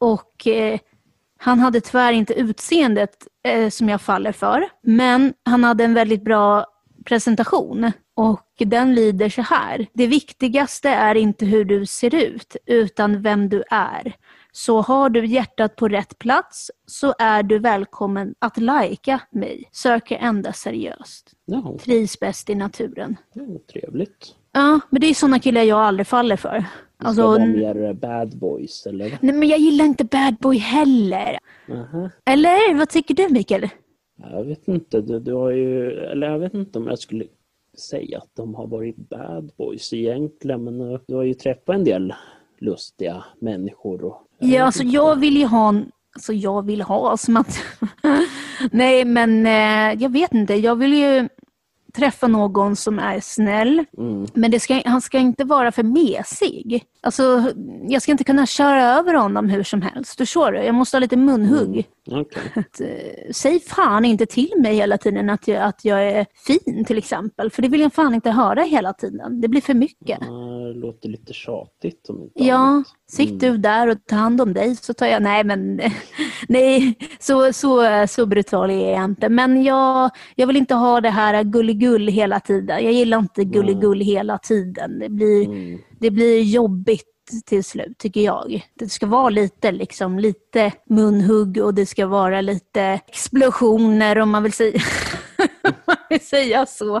Och 0.00 0.46
eh, 0.46 0.78
han 1.38 1.58
hade 1.58 1.80
tyvärr 1.80 2.12
inte 2.12 2.34
utseendet 2.34 3.26
eh, 3.48 3.68
som 3.68 3.88
jag 3.88 4.00
faller 4.00 4.32
för. 4.32 4.68
Men 4.82 5.34
han 5.44 5.64
hade 5.64 5.84
en 5.84 5.94
väldigt 5.94 6.24
bra 6.24 6.66
presentation. 7.04 7.92
Och 8.16 8.46
den 8.58 8.94
lyder 8.94 9.28
så 9.28 9.42
här. 9.42 9.86
Det 9.94 10.06
viktigaste 10.06 10.88
är 10.88 11.14
inte 11.14 11.46
hur 11.46 11.64
du 11.64 11.86
ser 11.86 12.14
ut, 12.14 12.56
utan 12.66 13.22
vem 13.22 13.48
du 13.48 13.64
är. 13.70 14.14
Så 14.58 14.80
har 14.80 15.10
du 15.10 15.26
hjärtat 15.26 15.76
på 15.76 15.88
rätt 15.88 16.18
plats 16.18 16.70
så 16.86 17.14
är 17.18 17.42
du 17.42 17.58
välkommen 17.58 18.34
att 18.38 18.56
lajka 18.56 19.20
mig. 19.30 19.68
Söker 19.72 20.16
enda 20.16 20.52
seriöst. 20.52 21.32
No. 21.46 21.78
Trivs 21.78 22.20
bäst 22.20 22.50
i 22.50 22.54
naturen. 22.54 23.16
Oh, 23.34 23.58
trevligt. 23.58 24.34
Ja, 24.52 24.80
men 24.90 25.00
det 25.00 25.06
är 25.06 25.14
sådana 25.14 25.38
killar 25.38 25.62
jag 25.62 25.78
aldrig 25.78 26.06
faller 26.06 26.36
för. 26.36 26.64
Alltså, 26.96 27.22
vara 27.22 27.46
mer 27.46 27.92
bad 27.92 28.38
boys 28.38 28.86
eller? 28.86 29.18
Nej 29.20 29.34
men 29.34 29.48
jag 29.48 29.58
gillar 29.58 29.84
inte 29.84 30.04
bad 30.04 30.36
boy 30.40 30.58
heller. 30.58 31.38
-huh. 31.66 32.10
Eller 32.24 32.74
vad 32.74 32.88
tycker 32.88 33.14
du 33.14 33.28
Mikael? 33.28 33.68
Jag 34.16 34.44
vet 34.44 34.68
inte, 34.68 35.00
du, 35.00 35.20
du 35.20 35.32
har 35.32 35.50
ju, 35.50 35.90
eller 35.92 36.30
jag 36.30 36.38
vet 36.38 36.54
inte 36.54 36.78
om 36.78 36.86
jag 36.86 36.98
skulle 36.98 37.24
säga 37.90 38.18
att 38.18 38.30
de 38.34 38.54
har 38.54 38.66
varit 38.66 38.96
bad 38.96 39.52
boys 39.56 39.92
egentligen 39.92 40.64
men 40.64 40.80
eh, 40.80 41.00
du 41.06 41.14
har 41.14 41.24
ju 41.24 41.34
träffat 41.34 41.74
en 41.74 41.84
del 41.84 42.14
lustiga 42.58 43.24
människor. 43.40 44.04
Och, 44.04 44.27
ja, 44.38 44.64
alltså 44.64 44.82
jag 44.82 45.16
vill 45.16 45.36
ju 45.36 45.46
ha 45.46 45.74
Alltså 46.14 46.32
jag 46.32 46.66
vill 46.66 46.82
ha 46.82 47.16
som 47.16 47.36
att... 47.36 47.62
Nej 48.70 49.04
men 49.04 49.46
eh, 49.46 50.02
jag 50.02 50.12
vet 50.12 50.34
inte, 50.34 50.54
jag 50.54 50.76
vill 50.76 50.94
ju 50.94 51.28
träffa 51.96 52.26
någon 52.26 52.76
som 52.76 52.98
är 52.98 53.20
snäll. 53.20 53.84
Mm. 53.98 54.26
Men 54.34 54.60
ska, 54.60 54.82
han 54.84 55.00
ska 55.00 55.18
inte 55.18 55.44
vara 55.44 55.72
för 55.72 55.82
mesig. 55.82 56.84
Alltså, 57.00 57.52
jag 57.88 58.02
ska 58.02 58.12
inte 58.12 58.24
kunna 58.24 58.46
köra 58.46 58.82
över 58.82 59.14
honom 59.14 59.48
hur 59.48 59.62
som 59.62 59.82
helst. 59.82 60.16
Förstår 60.16 60.52
du? 60.52 60.58
Jag 60.58 60.74
måste 60.74 60.96
ha 60.96 61.00
lite 61.00 61.16
munhugg. 61.16 61.88
Mm. 62.10 62.20
Okay. 62.20 62.42
Att, 62.54 62.80
eh, 62.80 63.32
säg 63.32 63.60
fan 63.60 64.04
inte 64.04 64.26
till 64.26 64.52
mig 64.58 64.74
hela 64.74 64.98
tiden 64.98 65.30
att 65.30 65.48
jag, 65.48 65.62
att 65.62 65.84
jag 65.84 66.08
är 66.08 66.26
fin 66.46 66.84
till 66.84 66.98
exempel. 66.98 67.50
För 67.50 67.62
det 67.62 67.68
vill 67.68 67.80
jag 67.80 67.92
fan 67.92 68.14
inte 68.14 68.30
höra 68.30 68.62
hela 68.62 68.92
tiden. 68.92 69.40
Det 69.40 69.48
blir 69.48 69.60
för 69.60 69.74
mycket. 69.74 70.20
det 70.20 70.80
låter 70.80 71.08
lite 71.08 71.32
tjatigt. 71.32 72.08
Om 72.08 72.22
inte 72.22 72.44
ja, 72.44 72.56
annat. 72.56 72.86
sitt 73.10 73.42
mm. 73.42 73.52
du 73.54 73.58
där 73.58 73.88
och 73.88 74.06
ta 74.06 74.16
hand 74.16 74.40
om 74.40 74.54
dig 74.54 74.76
så 74.76 74.94
tar 74.94 75.06
jag... 75.06 75.22
Nej, 75.22 75.44
men 75.44 75.80
nej, 76.48 76.98
så, 77.18 77.52
så, 77.52 78.06
så 78.08 78.26
brutal 78.26 78.70
är 78.70 78.92
jag 78.92 79.04
inte. 79.04 79.28
Men 79.28 79.64
jag, 79.64 80.10
jag 80.34 80.46
vill 80.46 80.56
inte 80.56 80.74
ha 80.74 81.00
det 81.00 81.10
här 81.10 81.44
gulligull 81.44 82.08
hela 82.08 82.40
tiden. 82.40 82.84
Jag 82.84 82.92
gillar 82.92 83.18
inte 83.18 83.44
gulligull 83.44 84.00
hela 84.00 84.38
tiden. 84.38 84.98
Det 84.98 85.08
blir, 85.08 85.46
mm 85.46 85.78
det 86.00 86.10
blir 86.10 86.42
jobbigt 86.42 87.04
till 87.46 87.64
slut, 87.64 87.98
tycker 87.98 88.20
jag. 88.20 88.66
Det 88.74 88.88
ska 88.88 89.06
vara 89.06 89.28
lite, 89.30 89.72
liksom, 89.72 90.18
lite 90.18 90.72
munhugg 90.86 91.58
och 91.58 91.74
det 91.74 91.86
ska 91.86 92.06
vara 92.06 92.40
lite 92.40 92.82
explosioner 92.82 94.18
om 94.18 94.30
man 94.30 94.42
vill 94.42 94.52
säga, 94.52 94.80
vill 96.10 96.20
säga 96.20 96.66
så. 96.66 97.00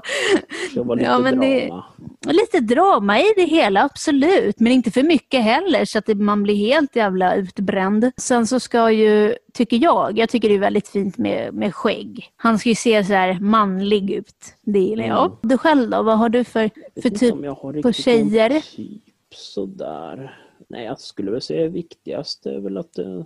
Ja, 0.74 0.84
men 0.84 0.98
drama. 1.38 1.84
Det, 2.20 2.32
lite 2.32 2.60
drama 2.60 3.20
i 3.20 3.32
det 3.36 3.44
hela, 3.44 3.82
absolut. 3.82 4.60
Men 4.60 4.72
inte 4.72 4.90
för 4.90 5.02
mycket 5.02 5.44
heller 5.44 5.84
så 5.84 5.98
att 5.98 6.06
det, 6.06 6.14
man 6.14 6.42
blir 6.42 6.54
helt 6.54 6.96
jävla 6.96 7.34
utbränd. 7.34 8.10
Sen 8.16 8.46
så 8.46 8.60
ska 8.60 8.90
ju, 8.90 9.34
tycker 9.54 9.76
jag, 9.76 10.18
jag 10.18 10.28
tycker 10.28 10.48
det 10.48 10.54
är 10.54 10.58
väldigt 10.58 10.88
fint 10.88 11.18
med, 11.18 11.54
med 11.54 11.74
skägg. 11.74 12.32
Han 12.36 12.58
ska 12.58 12.68
ju 12.68 12.74
se 12.74 13.04
så 13.04 13.12
här 13.12 13.40
manlig 13.40 14.10
ut. 14.10 14.54
Det 14.62 14.78
gillar 14.78 15.04
jag. 15.04 15.26
Mm. 15.26 15.38
Du 15.42 15.58
själv 15.58 15.90
då? 15.90 16.02
Vad 16.02 16.18
har 16.18 16.28
du 16.28 16.44
för, 16.44 16.70
för 17.02 17.10
typ 17.10 17.82
på 17.82 17.92
tjejer? 17.92 18.60
Typ 18.60 19.02
sådär. 19.34 20.47
Nej, 20.70 20.84
jag 20.84 21.00
skulle 21.00 21.30
väl 21.30 21.40
säga 21.40 21.68
viktigast 21.68 22.46
är 22.46 22.58
väl 22.60 22.76
att, 22.76 22.98
eh, 22.98 23.22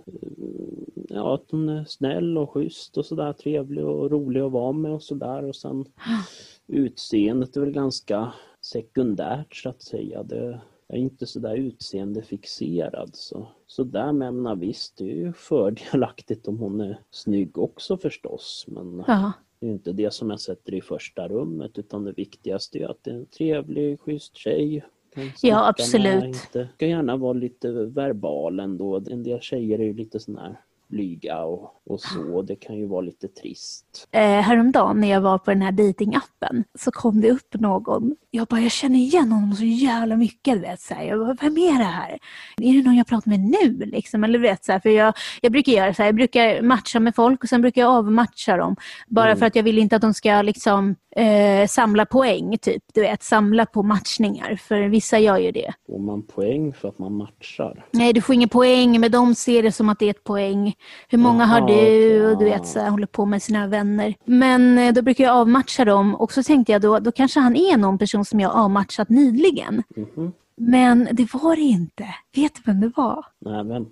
ja, 1.09 1.33
att 1.35 1.51
hon 1.51 1.69
är 1.69 1.85
snäll 1.85 2.37
och 2.37 2.49
schysst 2.51 2.97
och 2.97 3.05
sådär, 3.05 3.33
trevlig 3.33 3.85
och 3.85 4.11
rolig 4.11 4.41
att 4.41 4.51
vara 4.51 4.71
med 4.71 4.91
och 4.91 5.03
sådär. 5.03 5.43
Och 5.45 5.55
sen 5.55 5.85
utseendet 6.67 7.55
är 7.57 7.61
väl 7.61 7.71
ganska 7.71 8.33
sekundärt 8.61 9.55
så 9.55 9.69
att 9.69 9.81
säga. 9.81 10.23
Det, 10.23 10.61
jag 10.87 10.97
är 10.97 11.01
inte 11.01 11.25
så 11.25 11.39
där 11.39 11.55
utseendefixerad. 11.55 13.09
Så, 13.13 13.47
så 13.67 13.83
där 13.83 14.11
men 14.13 14.25
jag 14.25 14.33
menar, 14.33 14.55
visst, 14.55 14.97
det 14.97 15.03
är 15.03 15.15
ju 15.15 15.33
fördelaktigt 15.33 16.47
om 16.47 16.57
hon 16.59 16.81
är 16.81 16.99
snygg 17.11 17.57
också 17.57 17.97
förstås. 17.97 18.65
Men 18.67 19.03
Ja. 19.07 19.31
det 19.59 19.67
är 19.67 19.71
inte 19.71 19.93
det 19.93 20.13
som 20.13 20.29
jag 20.29 20.39
sätter 20.39 20.73
i 20.73 20.81
första 20.81 21.27
rummet 21.27 21.77
utan 21.77 22.03
det 22.03 22.11
viktigaste 22.11 22.79
är 22.79 22.87
att 22.89 23.03
det 23.03 23.11
är 23.11 23.15
en 23.15 23.25
trevlig, 23.25 23.99
schysst 23.99 24.35
tjej. 24.37 24.83
Kan 25.15 25.31
snacka 25.35 25.55
med, 25.55 25.67
absolut. 25.67 26.23
Inte, 26.23 26.67
ska 26.75 26.87
gärna 26.87 27.17
vara 27.17 27.33
lite 27.33 27.71
verbal 27.71 28.59
ändå. 28.59 29.03
En 29.11 29.23
del 29.23 29.39
tjejer 29.41 29.79
är 29.79 29.83
ju 29.83 29.93
lite 29.93 30.19
sån 30.19 30.37
här 30.37 30.59
blyga 30.87 31.43
och, 31.43 31.71
och 31.85 31.99
så. 32.01 32.41
Det 32.41 32.55
kan 32.55 32.75
ju 32.75 32.85
vara 32.85 33.01
lite 33.01 33.27
trist. 33.27 34.07
Eh, 34.11 34.21
häromdagen 34.21 34.99
när 34.99 35.09
jag 35.09 35.21
var 35.21 35.37
på 35.37 35.51
den 35.51 35.61
här 35.61 35.71
datingappen 35.71 36.63
så 36.79 36.91
kom 36.91 37.21
det 37.21 37.31
upp 37.31 37.53
någon. 37.53 38.15
Jag 38.31 38.47
bara, 38.47 38.59
jag 38.61 38.71
känner 38.71 38.99
igen 38.99 39.31
honom 39.31 39.55
så 39.55 39.63
jävla 39.63 40.15
mycket. 40.15 40.53
Du 40.53 40.59
vet, 40.59 40.81
så 40.81 40.93
här. 40.93 41.03
Jag 41.03 41.19
bara, 41.19 41.37
vem 41.41 41.57
är 41.57 41.77
det 41.77 41.83
här? 41.83 42.17
Är 42.57 42.73
det 42.73 42.83
någon 42.83 42.95
jag 42.95 43.07
pratar 43.07 43.29
med 43.29 43.39
nu? 43.39 43.85
Liksom? 43.85 44.23
Eller, 44.23 44.39
vet, 44.39 44.65
så 44.65 44.71
här, 44.71 44.79
för 44.79 44.89
jag, 44.89 45.13
jag 45.41 45.51
brukar 45.51 45.71
göra 45.71 45.93
så 45.93 46.01
här, 46.01 46.07
jag 46.07 46.15
brukar 46.15 46.61
matcha 46.61 46.99
med 46.99 47.15
folk 47.15 47.43
och 47.43 47.49
sen 47.49 47.61
brukar 47.61 47.81
jag 47.81 47.91
avmatcha 47.91 48.57
dem. 48.57 48.75
Bara 49.07 49.25
Mm. 49.25 49.39
för 49.39 49.45
att 49.45 49.55
jag 49.55 49.63
vill 49.63 49.77
inte 49.77 49.95
att 49.95 50.01
de 50.01 50.13
ska 50.13 50.41
liksom, 50.41 50.95
eh, 51.15 51.67
samla 51.67 52.05
poäng. 52.05 52.57
Typ, 52.57 52.83
du 52.93 53.01
vet, 53.01 53.23
samla 53.23 53.65
på 53.65 53.83
matchningar. 53.83 54.55
För 54.55 54.81
vissa 54.81 55.19
gör 55.19 55.37
ju 55.37 55.51
det. 55.51 55.73
Får 55.87 55.99
man 55.99 56.21
poäng 56.21 56.73
för 56.73 56.87
att 56.87 56.99
man 56.99 57.13
matchar? 57.13 57.85
Nej, 57.91 58.13
du 58.13 58.21
får 58.21 58.35
ingen 58.35 58.49
poäng, 58.49 58.99
men 58.99 59.11
de 59.11 59.35
ser 59.35 59.63
det 59.63 59.71
som 59.71 59.89
att 59.89 59.99
det 59.99 60.05
är 60.05 60.09
ett 60.09 60.23
poäng. 60.23 60.73
Hur 61.09 61.17
många 61.17 61.45
har 61.45 61.59
Jaha, 61.59 61.67
du? 61.67 62.31
Och 62.31 62.37
du 62.37 62.45
vet, 62.45 62.67
så 62.67 62.79
här, 62.79 62.89
håller 62.89 63.07
på 63.07 63.25
med 63.25 63.41
sina 63.41 63.67
vänner. 63.67 64.15
Men 64.25 64.77
eh, 64.77 64.93
då 64.93 65.01
brukar 65.01 65.23
jag 65.23 65.35
avmatcha 65.35 65.85
dem 65.85 66.15
och 66.15 66.31
så 66.31 66.43
tänkte 66.43 66.71
jag 66.71 66.81
då, 66.81 66.99
då 66.99 67.11
kanske 67.11 67.39
han 67.39 67.55
är 67.55 67.77
någon 67.77 67.97
person 67.97 68.25
som 68.25 68.39
jag 68.39 68.49
har 68.49 68.63
avmatchat 68.63 69.09
nyligen. 69.09 69.83
Mhm. 69.95 70.33
Men 70.57 71.09
det 71.11 71.33
var 71.33 71.55
det 71.55 71.61
inte. 71.61 72.05
Vet 72.35 72.55
du 72.55 72.61
vem 72.65 72.81
det 72.81 72.91
var? 72.95 73.25
Nej, 73.39 73.63
vem? 73.65 73.85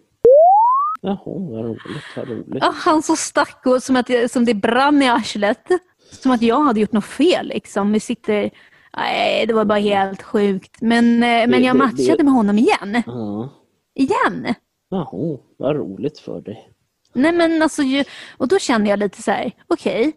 Jaha, 1.01 1.17
vad 1.25 1.65
roligt, 1.65 2.03
vad 2.15 2.29
roligt. 2.29 2.57
Ja, 2.63 2.73
han 2.75 3.01
så 3.01 3.15
stack 3.15 3.65
och 3.65 3.84
som, 3.84 3.95
att 3.95 4.31
som 4.31 4.45
det 4.45 4.53
brann 4.53 5.01
i 5.01 5.10
arslet. 5.10 5.67
Som 6.12 6.32
att 6.32 6.41
jag 6.41 6.63
hade 6.63 6.80
gjort 6.80 6.91
något 6.91 7.06
fel. 7.06 7.47
Liksom. 7.47 7.91
Vi 7.91 8.00
sitter... 8.00 8.50
Nej, 8.97 9.45
det 9.47 9.54
var 9.54 9.65
bara 9.65 9.80
helt 9.80 10.21
sjukt. 10.24 10.82
Men, 10.82 11.15
eh, 11.24 11.47
men 11.47 11.63
jag 11.63 11.76
matchade 11.76 12.17
det- 12.17 12.24
med 12.24 12.34
honom 12.34 12.58
igen. 12.58 13.04
Ja. 13.06 13.50
Igen! 13.95 14.54
Jaha, 14.89 15.38
vad 15.58 15.76
roligt 15.76 16.19
för 16.19 16.41
dig. 16.41 16.69
Nej 17.13 17.32
men 17.32 17.62
alltså, 17.62 17.82
och 18.38 18.47
då 18.47 18.60
kände 18.60 18.89
jag 18.89 19.00
lite 19.00 19.21
så 19.21 19.32
här, 19.32 19.52
okej 19.67 20.13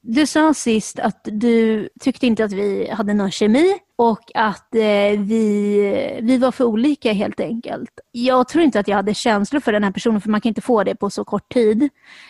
du 0.00 0.26
sa 0.26 0.54
sist 0.54 0.98
att 0.98 1.20
du 1.32 1.88
tyckte 2.00 2.26
inte 2.26 2.44
att 2.44 2.52
vi 2.52 2.90
hade 2.90 3.14
någon 3.14 3.30
kemi 3.30 3.78
och 3.96 4.30
att 4.34 4.74
eh, 4.74 5.18
vi, 5.18 6.18
vi 6.22 6.38
var 6.38 6.52
för 6.52 6.64
olika 6.64 7.12
helt 7.12 7.40
enkelt. 7.40 7.90
Jag 8.12 8.48
tror 8.48 8.64
inte 8.64 8.80
att 8.80 8.88
jag 8.88 8.96
hade 8.96 9.14
känslor 9.14 9.60
för 9.60 9.72
den 9.72 9.84
här 9.84 9.90
personen 9.90 10.20
för 10.20 10.30
man 10.30 10.40
kan 10.40 10.48
inte 10.48 10.60
få 10.60 10.84
det 10.84 10.94
på 10.94 11.10
så 11.10 11.24
kort 11.24 11.52
tid. 11.52 11.82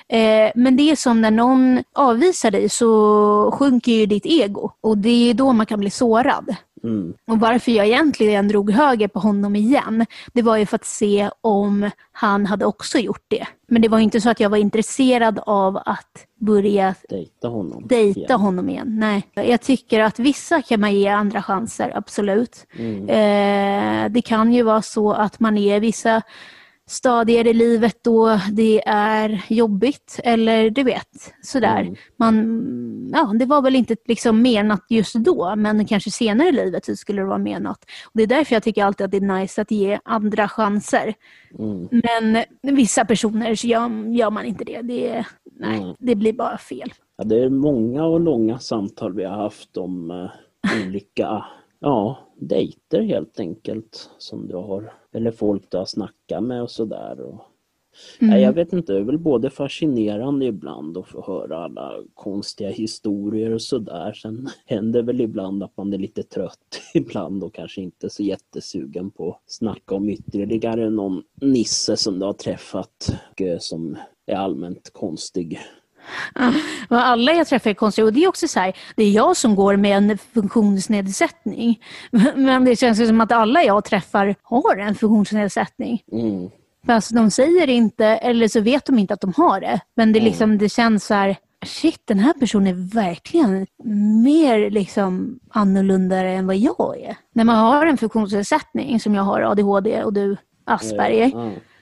Eh, 0.09 0.51
men 0.55 0.77
det 0.77 0.91
är 0.91 0.97
som 0.97 1.21
när 1.21 1.31
någon 1.31 1.83
avvisar 1.95 2.51
dig 2.51 2.69
så 2.69 3.51
sjunker 3.59 3.93
ju 3.93 4.07
ditt 4.07 4.27
ego 4.27 4.71
och 4.81 4.99
det 4.99 5.31
är 5.31 5.35
då 5.35 5.53
man 5.53 5.67
kan 5.67 5.81
bli 5.81 5.91
sårad. 5.91 6.57
Mm. 6.85 7.15
Och 7.27 7.41
varför 7.41 7.73
jag 7.73 7.87
egentligen 7.87 8.49
drog 8.49 8.71
höger 8.71 9.09
på 9.09 9.19
honom 9.21 9.57
igen, 9.57 10.07
det 10.33 10.43
var 10.43 10.57
ju 10.57 10.67
för 10.67 10.77
att 10.77 10.85
se 10.85 11.31
om 11.41 11.91
han 12.13 12.47
hade 12.47 12.65
också 12.65 12.99
gjort 12.99 13.25
det. 13.29 13.47
Men 13.69 13.83
det 13.83 13.89
var 13.89 13.99
inte 13.99 14.21
så 14.21 14.31
att 14.31 14.41
jag 14.41 14.51
var 14.51 14.57
intresserad 14.59 15.41
av 15.47 15.77
att 15.77 16.27
börja 16.41 16.95
Dejta 17.09 17.49
honom. 17.49 17.87
dejta 17.89 18.21
igen. 18.21 18.41
honom 18.41 18.69
igen. 18.69 18.99
Nej. 18.99 19.23
Jag 19.35 19.61
tycker 19.61 20.01
att 20.01 20.19
vissa 20.19 20.63
kan 20.63 20.81
man 20.81 20.95
ge 20.95 21.09
andra 21.09 21.43
chanser, 21.43 21.93
absolut. 21.95 22.67
Mm. 22.79 23.09
Eh, 23.09 24.11
det 24.11 24.23
kan 24.23 24.53
ju 24.53 24.63
vara 24.63 24.83
så 24.83 25.13
att 25.13 25.41
man 25.41 25.59
är 25.59 25.81
vissa 25.81 26.23
stadier 26.89 27.47
i 27.47 27.53
livet 27.55 27.99
då 28.05 28.41
det 28.53 28.83
är 28.87 29.45
jobbigt 29.49 30.21
eller 30.25 30.71
du 30.71 30.83
vet, 30.83 31.35
sådär. 31.43 31.81
Mm. 31.81 31.95
Man, 32.17 33.11
ja, 33.13 33.33
det 33.39 33.45
var 33.45 33.63
väl 33.63 33.77
inte 33.77 33.97
liksom 34.07 34.43
menat 34.43 34.85
just 34.89 35.15
då, 35.15 35.55
men 35.57 35.87
kanske 35.87 36.11
senare 36.11 36.49
i 36.49 36.53
livet 36.53 36.85
så 36.85 36.97
skulle 36.97 37.23
det 37.23 37.27
vara 37.27 37.39
menat. 37.39 37.79
Och 38.05 38.11
det 38.15 38.23
är 38.23 38.27
därför 38.27 38.55
jag 38.55 38.63
tycker 38.63 38.85
alltid 38.85 39.05
att 39.05 39.11
det 39.11 39.17
är 39.17 39.41
nice 39.41 39.63
att 39.63 39.71
ge 39.71 39.99
andra 40.05 40.49
chanser. 40.49 41.15
Mm. 41.59 41.89
Men 41.91 42.45
vissa 42.77 43.05
personer 43.05 43.55
så 43.55 43.67
gör, 43.67 44.15
gör 44.17 44.31
man 44.31 44.45
inte 44.45 44.65
det. 44.65 44.83
Det, 44.83 45.25
nej, 45.61 45.79
Mm. 45.79 45.95
det 45.99 46.15
blir 46.15 46.33
bara 46.33 46.59
fel. 46.59 46.93
Ja, 47.17 47.25
det 47.25 47.43
är 47.45 47.51
många 47.51 48.05
och 48.05 48.21
långa 48.21 48.59
samtal 48.59 49.15
vi 49.15 49.25
har 49.25 49.37
haft 49.37 49.77
om 49.77 50.11
eh, 50.11 50.87
olika 50.87 51.45
ja, 51.81 52.19
dejter 52.39 53.03
helt 53.03 53.41
enkelt. 53.41 54.11
Som 54.19 54.49
du 54.49 54.57
har, 54.57 54.93
eller 55.13 55.31
folk 55.31 55.71
du 55.71 55.77
har 55.77 55.85
snackat 55.85 56.43
med 56.43 56.63
och 56.63 56.71
sådär. 56.71 57.21
Och, 57.21 57.41
Mm. 58.21 58.31
nej, 58.31 58.43
jag 58.43 58.53
vet 58.53 58.73
inte, 58.73 58.93
det 58.93 58.99
är 58.99 59.05
väl 59.05 59.19
både 59.19 59.51
fascinerande 59.51 60.47
ibland 60.47 60.99
att 60.99 61.09
få 61.09 61.23
höra 61.27 61.59
alla 61.65 61.93
konstiga 62.15 62.71
historier 62.71 63.55
och 63.55 63.63
sådär. 63.63 64.13
Sen 64.13 64.49
händer 64.67 65.03
väl 65.03 65.21
ibland 65.21 65.63
att 65.63 65.77
man 65.77 65.93
är 65.93 65.99
lite 65.99 66.23
trött 66.23 66.81
ibland 66.95 67.45
och 67.45 67.55
kanske 67.55 67.81
inte 67.81 68.11
så 68.11 68.23
jättesugen 68.23 69.11
på 69.11 69.31
att 69.31 69.43
snacka 69.47 69.95
om 69.95 70.09
ytterligare 70.09 70.91
någon 70.91 71.23
nisse 71.41 71.97
som 71.97 72.19
du 72.19 72.25
har 72.27 72.33
träffat 72.33 73.15
eh, 73.37 73.59
som 73.59 73.97
är 74.27 74.35
allmänt 74.37 74.91
konstig. 74.93 75.61
Alla 76.89 77.33
jag 77.33 77.47
träffar 77.47 77.71
är 77.71 77.75
konstiga 77.75 78.05
och 78.07 78.13
det 78.13 78.25
är 78.25 78.29
också 78.29 78.49
så 78.49 78.61
här, 78.61 78.73
det 78.97 79.05
är 79.05 79.11
jag 79.11 79.37
som 79.37 79.55
går 79.55 79.77
med 79.77 79.97
en 79.97 80.19
funktionsnedsättning. 80.35 81.81
Men 82.35 82.65
det 82.65 82.77
känns 82.77 83.07
som 83.09 83.21
att 83.21 83.33
alla 83.33 83.63
jag 83.63 83.85
träffar 83.85 84.35
har 84.43 84.77
en 84.77 84.95
funktionsnedsättning. 84.95 86.03
Mm. 86.13 86.51
Fast 86.87 87.15
de 87.15 87.31
säger 87.31 87.69
inte, 87.69 88.07
eller 88.07 88.49
så 88.49 88.61
vet 88.61 88.85
de 88.87 88.99
inte 88.99 89.15
att 89.15 89.21
de 89.21 89.33
har 89.37 89.61
det. 89.61 89.81
Men 89.97 90.13
det, 90.13 90.19
är 90.19 90.23
liksom, 90.23 90.59
det 90.59 90.69
känns 90.69 91.07
så 91.07 91.15
här, 91.15 91.37
shit 91.67 92.03
den 92.05 92.19
här 92.19 92.33
personen 92.33 92.67
är 92.67 92.95
verkligen 92.95 93.67
mer 94.25 94.71
liksom 94.71 95.39
annorlunda 95.51 96.17
än 96.17 96.47
vad 96.47 96.57
jag 96.57 97.01
är. 97.01 97.17
När 97.33 97.45
man 97.45 97.57
har 97.57 97.87
en 97.87 97.97
funktionsnedsättning, 97.99 99.01
som 99.01 99.15
jag 99.15 99.23
har 99.23 99.41
ADHD 99.41 100.03
och 100.03 100.13
du 100.13 100.37
Asperger, 100.65 101.31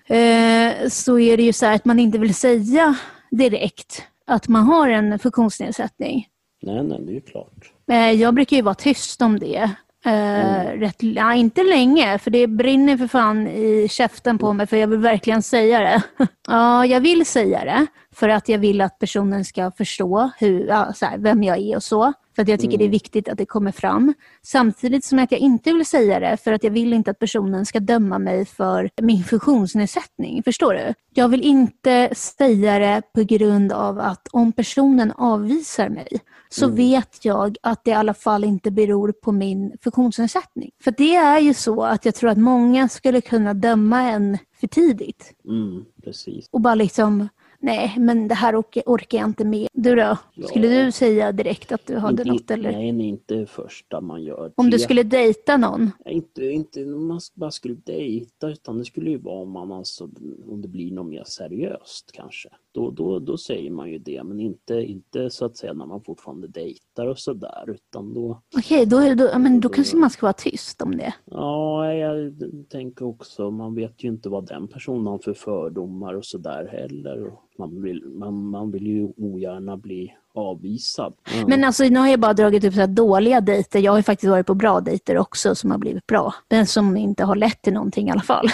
Ja. 0.06 0.14
eh, 0.16 0.88
så 0.88 1.18
är 1.18 1.36
det 1.36 1.42
ju 1.42 1.52
så 1.52 1.66
här 1.66 1.74
att 1.74 1.84
man 1.84 1.98
inte 1.98 2.18
vill 2.18 2.34
säga 2.34 2.96
direkt 3.30 4.02
att 4.26 4.48
man 4.48 4.64
har 4.64 4.88
en 4.88 5.18
funktionsnedsättning. 5.18 6.26
Nej, 6.62 6.82
nej, 6.84 7.00
det 7.06 7.12
är 7.12 7.14
ju 7.14 7.20
klart. 7.20 7.72
Eh, 7.90 8.10
Jag 8.12 8.34
brukar 8.34 8.56
ju 8.56 8.62
vara 8.62 8.74
tyst 8.74 9.22
om 9.22 9.38
det. 9.38 9.70
Eh, 10.06 10.78
rätt, 10.78 11.02
ja, 11.02 11.34
inte 11.34 11.62
länge, 11.62 12.18
för 12.18 12.30
det 12.30 12.46
brinner 12.46 12.96
för 12.96 13.06
fan 13.06 13.46
i 13.46 13.88
käften 13.90 14.38
på 14.38 14.52
mig 14.52 14.66
för 14.66 14.76
jag 14.76 14.88
vill 14.88 14.98
verkligen 14.98 15.42
säga 15.42 15.80
det. 15.80 16.02
ja, 16.48 16.86
jag 16.86 17.00
vill 17.00 17.26
säga 17.26 17.64
det 17.64 17.86
för 18.14 18.28
att 18.28 18.48
jag 18.48 18.58
vill 18.58 18.80
att 18.80 18.98
personen 18.98 19.44
ska 19.44 19.70
förstå 19.70 20.30
hur, 20.38 20.66
ja, 20.66 20.92
så 20.92 21.06
här, 21.06 21.18
vem 21.18 21.42
jag 21.42 21.58
är 21.58 21.76
och 21.76 21.82
så. 21.82 22.12
För 22.36 22.42
att 22.42 22.48
jag 22.48 22.60
tycker 22.60 22.78
det 22.78 22.84
är 22.84 22.88
viktigt 22.88 23.28
att 23.28 23.38
det 23.38 23.46
kommer 23.46 23.72
fram. 23.72 24.14
Samtidigt 24.42 25.04
som 25.04 25.18
att 25.18 25.32
jag 25.32 25.40
inte 25.40 25.72
vill 25.72 25.86
säga 25.86 26.20
det 26.20 26.36
för 26.36 26.52
att 26.52 26.64
jag 26.64 26.70
vill 26.70 26.92
inte 26.92 27.10
att 27.10 27.18
personen 27.18 27.66
ska 27.66 27.80
döma 27.80 28.18
mig 28.18 28.44
för 28.44 28.90
min 29.02 29.24
funktionsnedsättning. 29.24 30.42
Förstår 30.42 30.74
du? 30.74 30.94
Jag 31.14 31.28
vill 31.28 31.42
inte 31.42 32.10
säga 32.14 32.78
det 32.78 33.02
på 33.14 33.22
grund 33.22 33.72
av 33.72 33.98
att 33.98 34.28
om 34.32 34.52
personen 34.52 35.12
avvisar 35.12 35.88
mig 35.88 36.08
så 36.48 36.68
vet 36.68 37.24
jag 37.24 37.56
att 37.62 37.84
det 37.84 37.90
i 37.90 37.94
alla 37.94 38.14
fall 38.14 38.44
inte 38.44 38.70
beror 38.70 39.12
på 39.12 39.32
min 39.32 39.72
funktionsnedsättning. 39.82 40.70
För 40.82 40.90
det 40.96 41.14
är 41.14 41.40
ju 41.40 41.54
så 41.54 41.82
att 41.82 42.04
jag 42.04 42.14
tror 42.14 42.30
att 42.30 42.38
många 42.38 42.88
skulle 42.88 43.20
kunna 43.20 43.54
döma 43.54 44.02
en 44.02 44.38
för 44.60 44.66
tidigt. 44.66 45.32
Mm, 45.48 45.84
precis. 46.04 46.48
Och 46.52 46.60
bara 46.60 46.74
liksom, 46.74 47.28
nej 47.60 47.94
men 47.98 48.28
det 48.28 48.34
här 48.34 48.56
orkar, 48.56 49.18
jag 49.18 49.28
inte 49.28 49.44
med. 49.44 49.68
Du 49.72 49.94
då? 49.94 50.16
Skulle 50.48 50.66
Ja. 50.66 50.84
du 50.84 50.92
säga 50.92 51.32
direkt 51.32 51.72
att 51.72 51.86
du 51.86 51.96
hade 51.96 52.22
Inte- 52.22 52.32
något 52.32 52.50
eller? 52.50 52.72
Nej, 52.72 52.92
nej, 52.92 53.06
inte 53.08 53.34
det 53.34 53.46
första 53.46 54.00
man 54.00 54.22
gör. 54.24 54.52
Om 54.54 54.70
du 54.70 54.78
skulle 54.78 55.02
dejta 55.02 55.56
någon? 55.56 55.90
Nej, 56.04 56.14
Inte, 56.14 56.44
inte 56.44 56.84
om 56.84 57.06
man 57.06 57.20
bara 57.34 57.50
skulle 57.50 57.74
dejta 57.74 58.48
utan 58.50 58.78
det 58.78 58.84
skulle 58.84 59.10
ju 59.10 59.18
vara 59.18 59.42
om 59.42 59.50
man 59.50 59.72
alltså, 59.72 60.04
om 60.48 60.62
det 60.62 60.68
blir 60.68 60.92
något 60.92 61.06
mer 61.06 61.24
seriöst 61.26 62.10
kanske. 62.12 62.48
Då, 62.76 62.90
då, 62.90 63.18
då 63.18 63.36
säger 63.36 63.70
man 63.70 63.90
ju 63.90 63.98
det 63.98 64.24
men 64.24 64.40
inte, 64.40 64.74
inte 64.74 65.30
så 65.30 65.44
att 65.44 65.56
säga 65.56 65.72
när 65.72 65.86
man 65.86 66.00
fortfarande 66.04 66.48
dejtar 66.48 67.06
och 67.06 67.18
sådär 67.18 67.64
utan 67.70 68.14
då 68.14 68.42
Okej, 68.56 68.86
då, 68.86 68.98
det- 69.00 69.14
då, 69.14 69.24
ja, 69.24 69.38
men 69.38 69.60
då 69.60 69.68
kanske 69.68 69.96
man 69.96 70.10
ska 70.10 70.26
vara 70.26 70.32
tyst 70.32 70.82
om 70.82 70.96
det. 70.96 71.14
Ja, 71.24 71.92
jag 71.94 72.34
tänker 72.68 73.04
också, 73.06 73.50
man 73.50 73.74
vet 73.74 74.04
ju 74.04 74.08
inte 74.08 74.28
vad 74.28 74.46
den 74.46 74.68
personen 74.68 75.06
har 75.06 75.18
för 75.18 75.34
fördomar 75.34 76.14
och 76.14 76.24
sådär 76.24 76.68
heller. 76.72 77.32
Man 77.58 77.82
vill, 77.82 78.04
man, 78.04 78.34
man 78.48 78.70
vill 78.70 78.86
ju 78.86 79.12
ogärna 79.16 79.76
bli 79.76 80.14
avvisad. 80.36 81.14
Ja. 81.24 81.46
Men 81.46 81.64
alltså 81.64 81.84
nu 81.84 81.98
har 81.98 82.08
jag 82.08 82.20
bara 82.20 82.32
dragit 82.32 82.64
upp 82.64 82.74
så 82.74 82.80
här 82.80 82.86
dåliga 82.86 83.40
dejter. 83.40 83.80
Jag 83.80 83.92
har 83.92 83.96
ju 83.96 84.02
faktiskt 84.02 84.30
varit 84.30 84.46
på 84.46 84.54
bra 84.54 84.80
dejter 84.80 85.18
också 85.18 85.54
som 85.54 85.70
har 85.70 85.78
blivit 85.78 86.06
bra. 86.06 86.34
Men 86.48 86.66
som 86.66 86.96
inte 86.96 87.24
har 87.24 87.36
lett 87.36 87.62
till 87.62 87.72
någonting 87.72 88.08
i 88.08 88.10
alla 88.10 88.22
fall. 88.22 88.48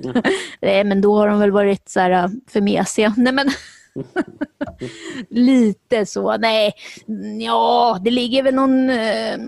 Nej, 0.60 0.84
men 0.84 1.00
då 1.00 1.16
har 1.16 1.28
de 1.28 1.38
väl 1.38 1.50
varit 1.50 1.88
så 1.88 2.00
här 2.00 2.10
äh, 2.10 2.28
för 2.48 2.60
mesiga. 2.60 3.14
Nej 3.16 3.32
men, 3.32 3.50
Lite 5.28 6.06
så. 6.06 6.36
Nej, 6.36 6.72
ja, 7.40 7.98
det 8.04 8.10
ligger 8.10 8.42
väl 8.42 8.54
någon 8.54 8.90
eh, 8.90 9.38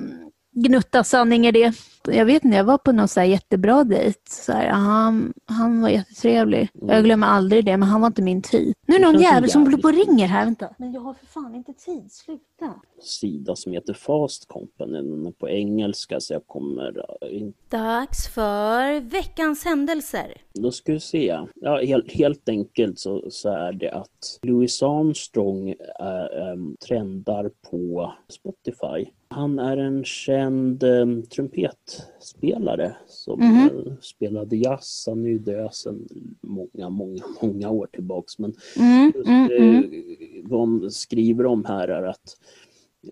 gnutta 0.54 1.04
sanning 1.04 1.46
i 1.46 1.52
det. 1.52 1.74
Jag 2.06 2.24
vet 2.24 2.44
inte, 2.44 2.56
jag 2.56 2.64
var 2.64 2.78
på 2.78 2.92
någon 2.92 3.08
så 3.08 3.20
här 3.20 3.26
jättebra 3.26 3.84
dejt. 3.84 4.20
Så 4.30 4.52
här, 4.52 4.68
han, 4.68 5.32
han 5.46 5.80
var 5.82 5.88
jättetrevlig. 5.88 6.68
Jag 6.72 7.04
glömmer 7.04 7.26
aldrig 7.26 7.64
det, 7.64 7.76
men 7.76 7.88
han 7.88 8.00
var 8.00 8.06
inte 8.06 8.22
min 8.22 8.42
typ. 8.42 8.76
Nu 8.86 8.94
är 8.94 8.98
det 8.98 9.12
någon 9.12 9.20
jävel 9.20 9.50
som 9.50 9.62
håller 9.62 9.78
på 9.78 9.88
och 9.88 9.94
ringer 9.94 10.26
här. 10.26 10.44
Vänta. 10.44 10.68
Men 10.78 10.92
jag 10.92 11.00
har 11.00 11.14
för 11.14 11.26
fan 11.26 11.54
inte 11.54 11.72
tid. 11.72 12.12
Sluta. 12.12 12.74
sida 13.02 13.56
som 13.56 13.72
heter 13.72 13.94
Fast 13.94 14.48
Company. 14.48 14.92
Den 14.92 15.26
är 15.26 15.30
på 15.30 15.48
engelska 15.48 16.20
så 16.20 16.32
jag 16.32 16.46
kommer 16.46 17.06
inte 17.30 17.58
Dags 17.76 18.28
för 18.28 19.00
veckans 19.00 19.64
händelser. 19.64 20.34
Då 20.52 20.70
ska 20.70 20.92
vi 20.92 21.00
se. 21.00 21.38
Ja, 21.54 21.80
helt, 21.80 22.12
helt 22.12 22.48
enkelt 22.48 22.98
så, 22.98 23.30
så 23.30 23.48
är 23.48 23.72
det 23.72 23.90
att 23.90 24.38
Louis 24.42 24.82
Armstrong 24.82 25.68
äh, 26.00 26.50
ähm, 26.50 26.76
trendar 26.88 27.50
på 27.70 28.12
Spotify. 28.28 29.10
Han 29.34 29.58
är 29.58 29.76
en 29.76 30.04
känd 30.04 30.82
ähm, 30.82 31.22
trumpetspelare 31.22 32.96
som 33.06 33.40
Mhm. 33.40 33.56
äh, 33.86 33.92
spelade 34.00 34.56
jazz. 34.56 35.04
Han 35.06 35.24
är 35.24 35.28
ju 35.28 35.38
död 35.38 35.74
sedan 35.74 36.08
många, 36.40 36.88
många, 36.88 37.22
många 37.42 37.70
år 37.70 37.86
tillbaks. 37.92 38.38
Men 38.38 38.54
Mm, 38.76 39.12
just, 39.14 39.28
mm, 39.28 39.50
eh, 39.50 39.78
mm. 39.78 40.48
de 40.48 40.90
skriver 40.90 41.46
om 41.46 41.64
här 41.64 41.88
är 41.88 42.02
att 42.02 42.36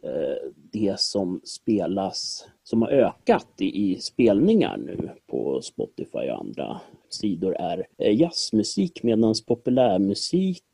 eh, 0.03 0.51
det 0.73 1.01
som 1.01 1.41
spelas, 1.45 2.47
som 2.65 2.83
har 2.83 2.89
ökat 2.89 3.47
i, 3.59 3.91
i 3.93 3.97
spelningar 4.01 4.77
nu 4.77 5.11
på 5.27 5.61
Spotify 5.63 6.19
och 6.31 6.41
andra 6.41 6.81
sidor 7.09 7.57
är 7.59 7.87
eh, 7.99 8.21
jazzmusik 8.21 9.03
medan 9.03 9.35
populärmusik, 9.47 10.65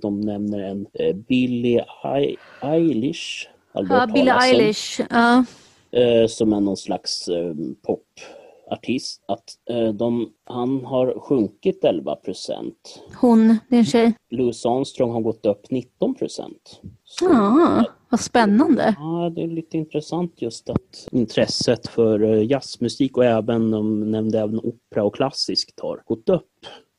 de 0.00 0.20
nämner 0.20 0.58
en 0.58 0.86
Billie 1.28 1.84
Ei- 2.04 2.36
Eilish, 2.62 3.48
du 3.82 3.94
Ja, 3.94 4.06
Billie? 4.06 4.30
Eilish. 4.30 5.00
Ja. 5.10 5.44
eh, 5.90 6.26
som 6.28 6.52
är 6.52 6.60
någon 6.60 6.76
slags 6.76 7.28
eh, 7.28 7.54
popartist. 7.86 9.22
Att 9.26 9.44
eh, 9.70 9.88
de, 9.88 10.32
han 10.44 10.84
har 10.84 11.20
sjunkit 11.20 11.84
11 11.84 12.16
procent. 12.16 13.02
Hon, 13.20 13.58
det 13.68 13.76
är 13.76 13.78
en 13.78 13.84
tjej. 13.86 14.12
Louis 14.30 14.66
Armstrong 14.66 15.12
har 15.12 15.20
gått 15.20 15.46
upp 15.46 15.70
19 15.70 16.14
procent. 16.14 16.80
Ja, 17.20 17.84
vad 18.08 18.20
spännande. 18.20 18.94
Ja, 18.98 19.30
det 19.34 19.42
är 19.42 19.48
lite 19.48 19.76
intressant 19.76 20.42
just 20.42 20.70
att 20.70 21.08
intresset 21.12 21.86
för 21.88 22.20
jazzmusik 22.42 23.16
och 23.16 23.24
även, 23.24 23.70
de 23.70 24.10
nämnde 24.10 24.38
även 24.40 24.58
opera 24.58 25.04
och 25.04 25.14
klassiskt 25.14 25.80
har 25.80 26.02
gått 26.06 26.28
upp 26.28 26.44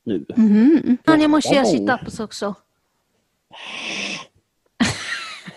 nu. 0.04 0.26
Mhm. 0.36 0.98
Fan, 1.06 1.22
jag 1.22 1.30
måste 1.30 1.56
göra 1.56 1.66
sit-ups 1.66 2.24
också. 2.24 2.56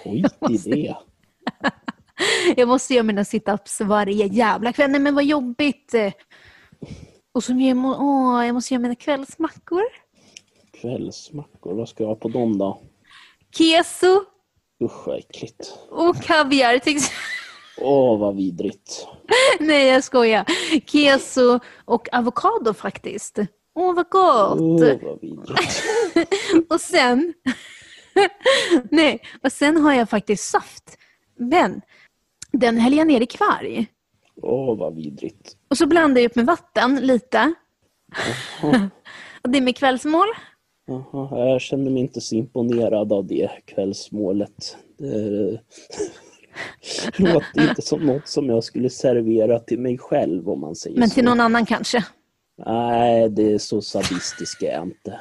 Skit 0.05 0.35
i 0.51 0.70
det. 0.70 0.97
Jag 2.57 2.68
måste 2.68 2.95
göra 2.95 3.03
mina 3.05 3.23
sit-ups 3.23 3.85
varje 3.85 4.27
jävla 4.27 4.73
kväll. 4.73 4.91
Nej 4.91 5.01
men 5.01 5.14
vad 5.14 5.25
jobbigt. 5.25 5.95
Och 7.35 7.45
så 7.45 7.53
jag, 7.53 7.77
må, 7.77 7.97
åh, 7.99 8.47
jag 8.47 8.55
måste 8.55 8.75
göra 8.75 8.83
mina 8.83 8.95
kvällsmackor. 8.95 9.83
Kvällsmackor, 10.81 11.75
vad 11.75 11.89
ska 11.89 12.03
jag 12.03 12.09
ha 12.09 12.16
på 12.16 12.29
dem 12.29 12.59
då? 12.59 12.83
Keso 13.57 14.25
Usch 14.85 15.07
vad 15.07 15.18
äckligt. 15.18 15.79
och 15.91 16.23
kaviar. 16.23 16.81
Åh 17.79 18.18
vad 18.18 18.37
vidrigt. 18.37 19.07
Nej 19.61 19.87
jag 19.87 20.05
skojar. 20.05 20.45
Keso 20.87 21.59
och 21.85 22.09
avokado 22.12 22.75
faktiskt. 22.75 23.39
Åh 23.75 23.95
vad 23.95 24.09
gott. 24.09 24.61
Åh 24.61 24.99
vad 25.03 25.20
vidrigt. 25.20 25.83
Och 26.70 26.81
sen... 26.81 27.35
Nej, 28.91 29.23
och 29.43 29.53
sen 29.53 29.77
har 29.77 29.93
jag 29.93 30.09
faktiskt 30.11 30.51
saft. 30.51 30.99
Men 31.39 31.81
den 32.53 32.79
häller 32.79 32.97
jag 32.99 33.07
ner 33.07 33.21
i 33.21 33.27
kvarg. 33.27 33.87
Åh 34.43 34.79
vad 34.79 34.95
vidrigt. 34.95 35.57
Och 35.69 35.79
så 35.79 35.87
blandar 35.87 36.21
jag 36.21 36.31
upp 36.31 36.37
med 36.37 36.47
vatten 36.47 36.97
lite. 36.97 37.53
och 39.43 39.51
det 39.51 39.59
är 39.59 39.63
med 39.63 39.77
kvällsmål. 39.77 40.27
Jaha, 40.87 41.49
jag 41.49 41.61
känner 41.61 41.91
mig 41.91 42.03
inte 42.03 42.21
så 42.21 42.35
imponerad 42.35 43.13
av 43.13 43.27
det 43.27 43.51
kvällsmålet. 43.65 44.77
Det 44.99 45.59
låter 47.33 47.69
inte 47.69 47.83
som 47.83 48.01
något 48.01 48.29
som 48.29 48.49
jag 48.49 48.65
skulle 48.65 48.91
servera 48.91 49.59
till 49.59 49.79
mig 49.79 49.99
själv 49.99 50.49
om 50.49 50.61
man 50.61 50.75
säger 50.75 50.99
Men 50.99 51.09
så. 51.09 51.15
till 51.15 51.25
någon 51.25 51.41
annan 51.41 51.67
kanske. 51.67 52.05
Nej, 52.67 53.29
det 53.29 53.53
är 53.53 53.59
så 53.59 53.81
sadistisk 53.83 54.63
är 54.63 54.73
jag 54.73 54.83
inte. 54.83 55.21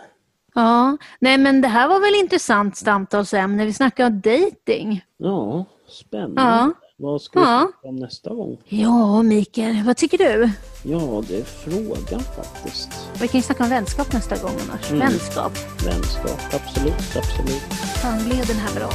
Ja, 0.54 0.98
nej 1.20 1.38
men 1.38 1.62
det 1.62 1.68
här 1.68 1.88
var 1.88 2.00
väl 2.00 2.24
intressant 2.24 2.78
samtalsämne. 2.78 3.66
Vi 3.66 3.74
snackar 3.74 4.06
om 4.08 4.22
dating. 4.22 5.02
Ja, 5.18 5.66
spännande. 5.88 6.42
Ja. 6.42 6.74
Vad 7.02 7.22
ska 7.22 7.40
vi 7.40 7.46
Ja. 7.46 7.72
prata 7.74 7.88
om 7.88 7.96
nästa 7.96 8.30
gång? 8.30 8.58
Ja, 8.66 9.24
Mikael, 9.24 9.84
vad 9.86 9.98
tycker 9.98 10.18
du? 10.18 10.50
Ja, 10.84 11.24
det 11.28 11.38
är 11.40 11.44
frågan 11.44 12.22
faktiskt. 12.36 12.90
Vi 13.22 13.28
kan 13.28 13.40
ju 13.40 13.42
snacka 13.44 13.64
om 13.64 13.70
vänskap 13.70 14.14
nästa 14.14 14.38
gång 14.38 14.52
annars. 14.70 14.92
Mm. 14.92 15.00
Vänskap. 15.00 15.52
Vänskap, 15.86 16.40
absolut, 16.54 17.16
absolut. 17.18 17.62
Fan, 18.02 18.24
blev 18.26 18.48
den 18.48 18.56
här 18.58 18.76
bra? 18.76 18.90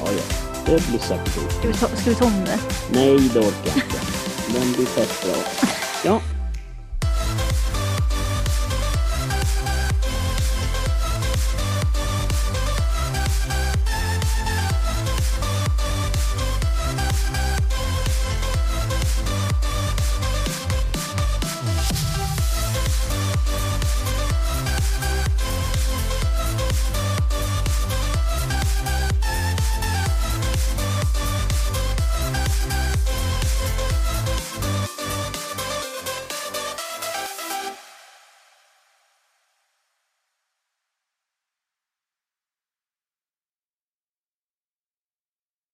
Ja, 0.00 0.10
ja. 0.12 0.22
Det 0.66 0.88
blir 0.88 0.98
säkert 0.98 1.52
Ska 1.58 1.68
vi 1.68 1.74
ta, 1.74 1.86
ska 1.88 2.10
vi 2.10 2.16
ta 2.16 2.24
om 2.24 2.44
det? 2.44 2.58
Nej, 2.92 3.30
det 3.34 3.38
orkar 3.40 3.66
jag 3.66 3.76
inte. 3.76 4.00
Den 4.60 4.72
blir 4.72 4.86
fett 4.86 5.24
bra. 5.24 5.42
Ja, 6.04 6.20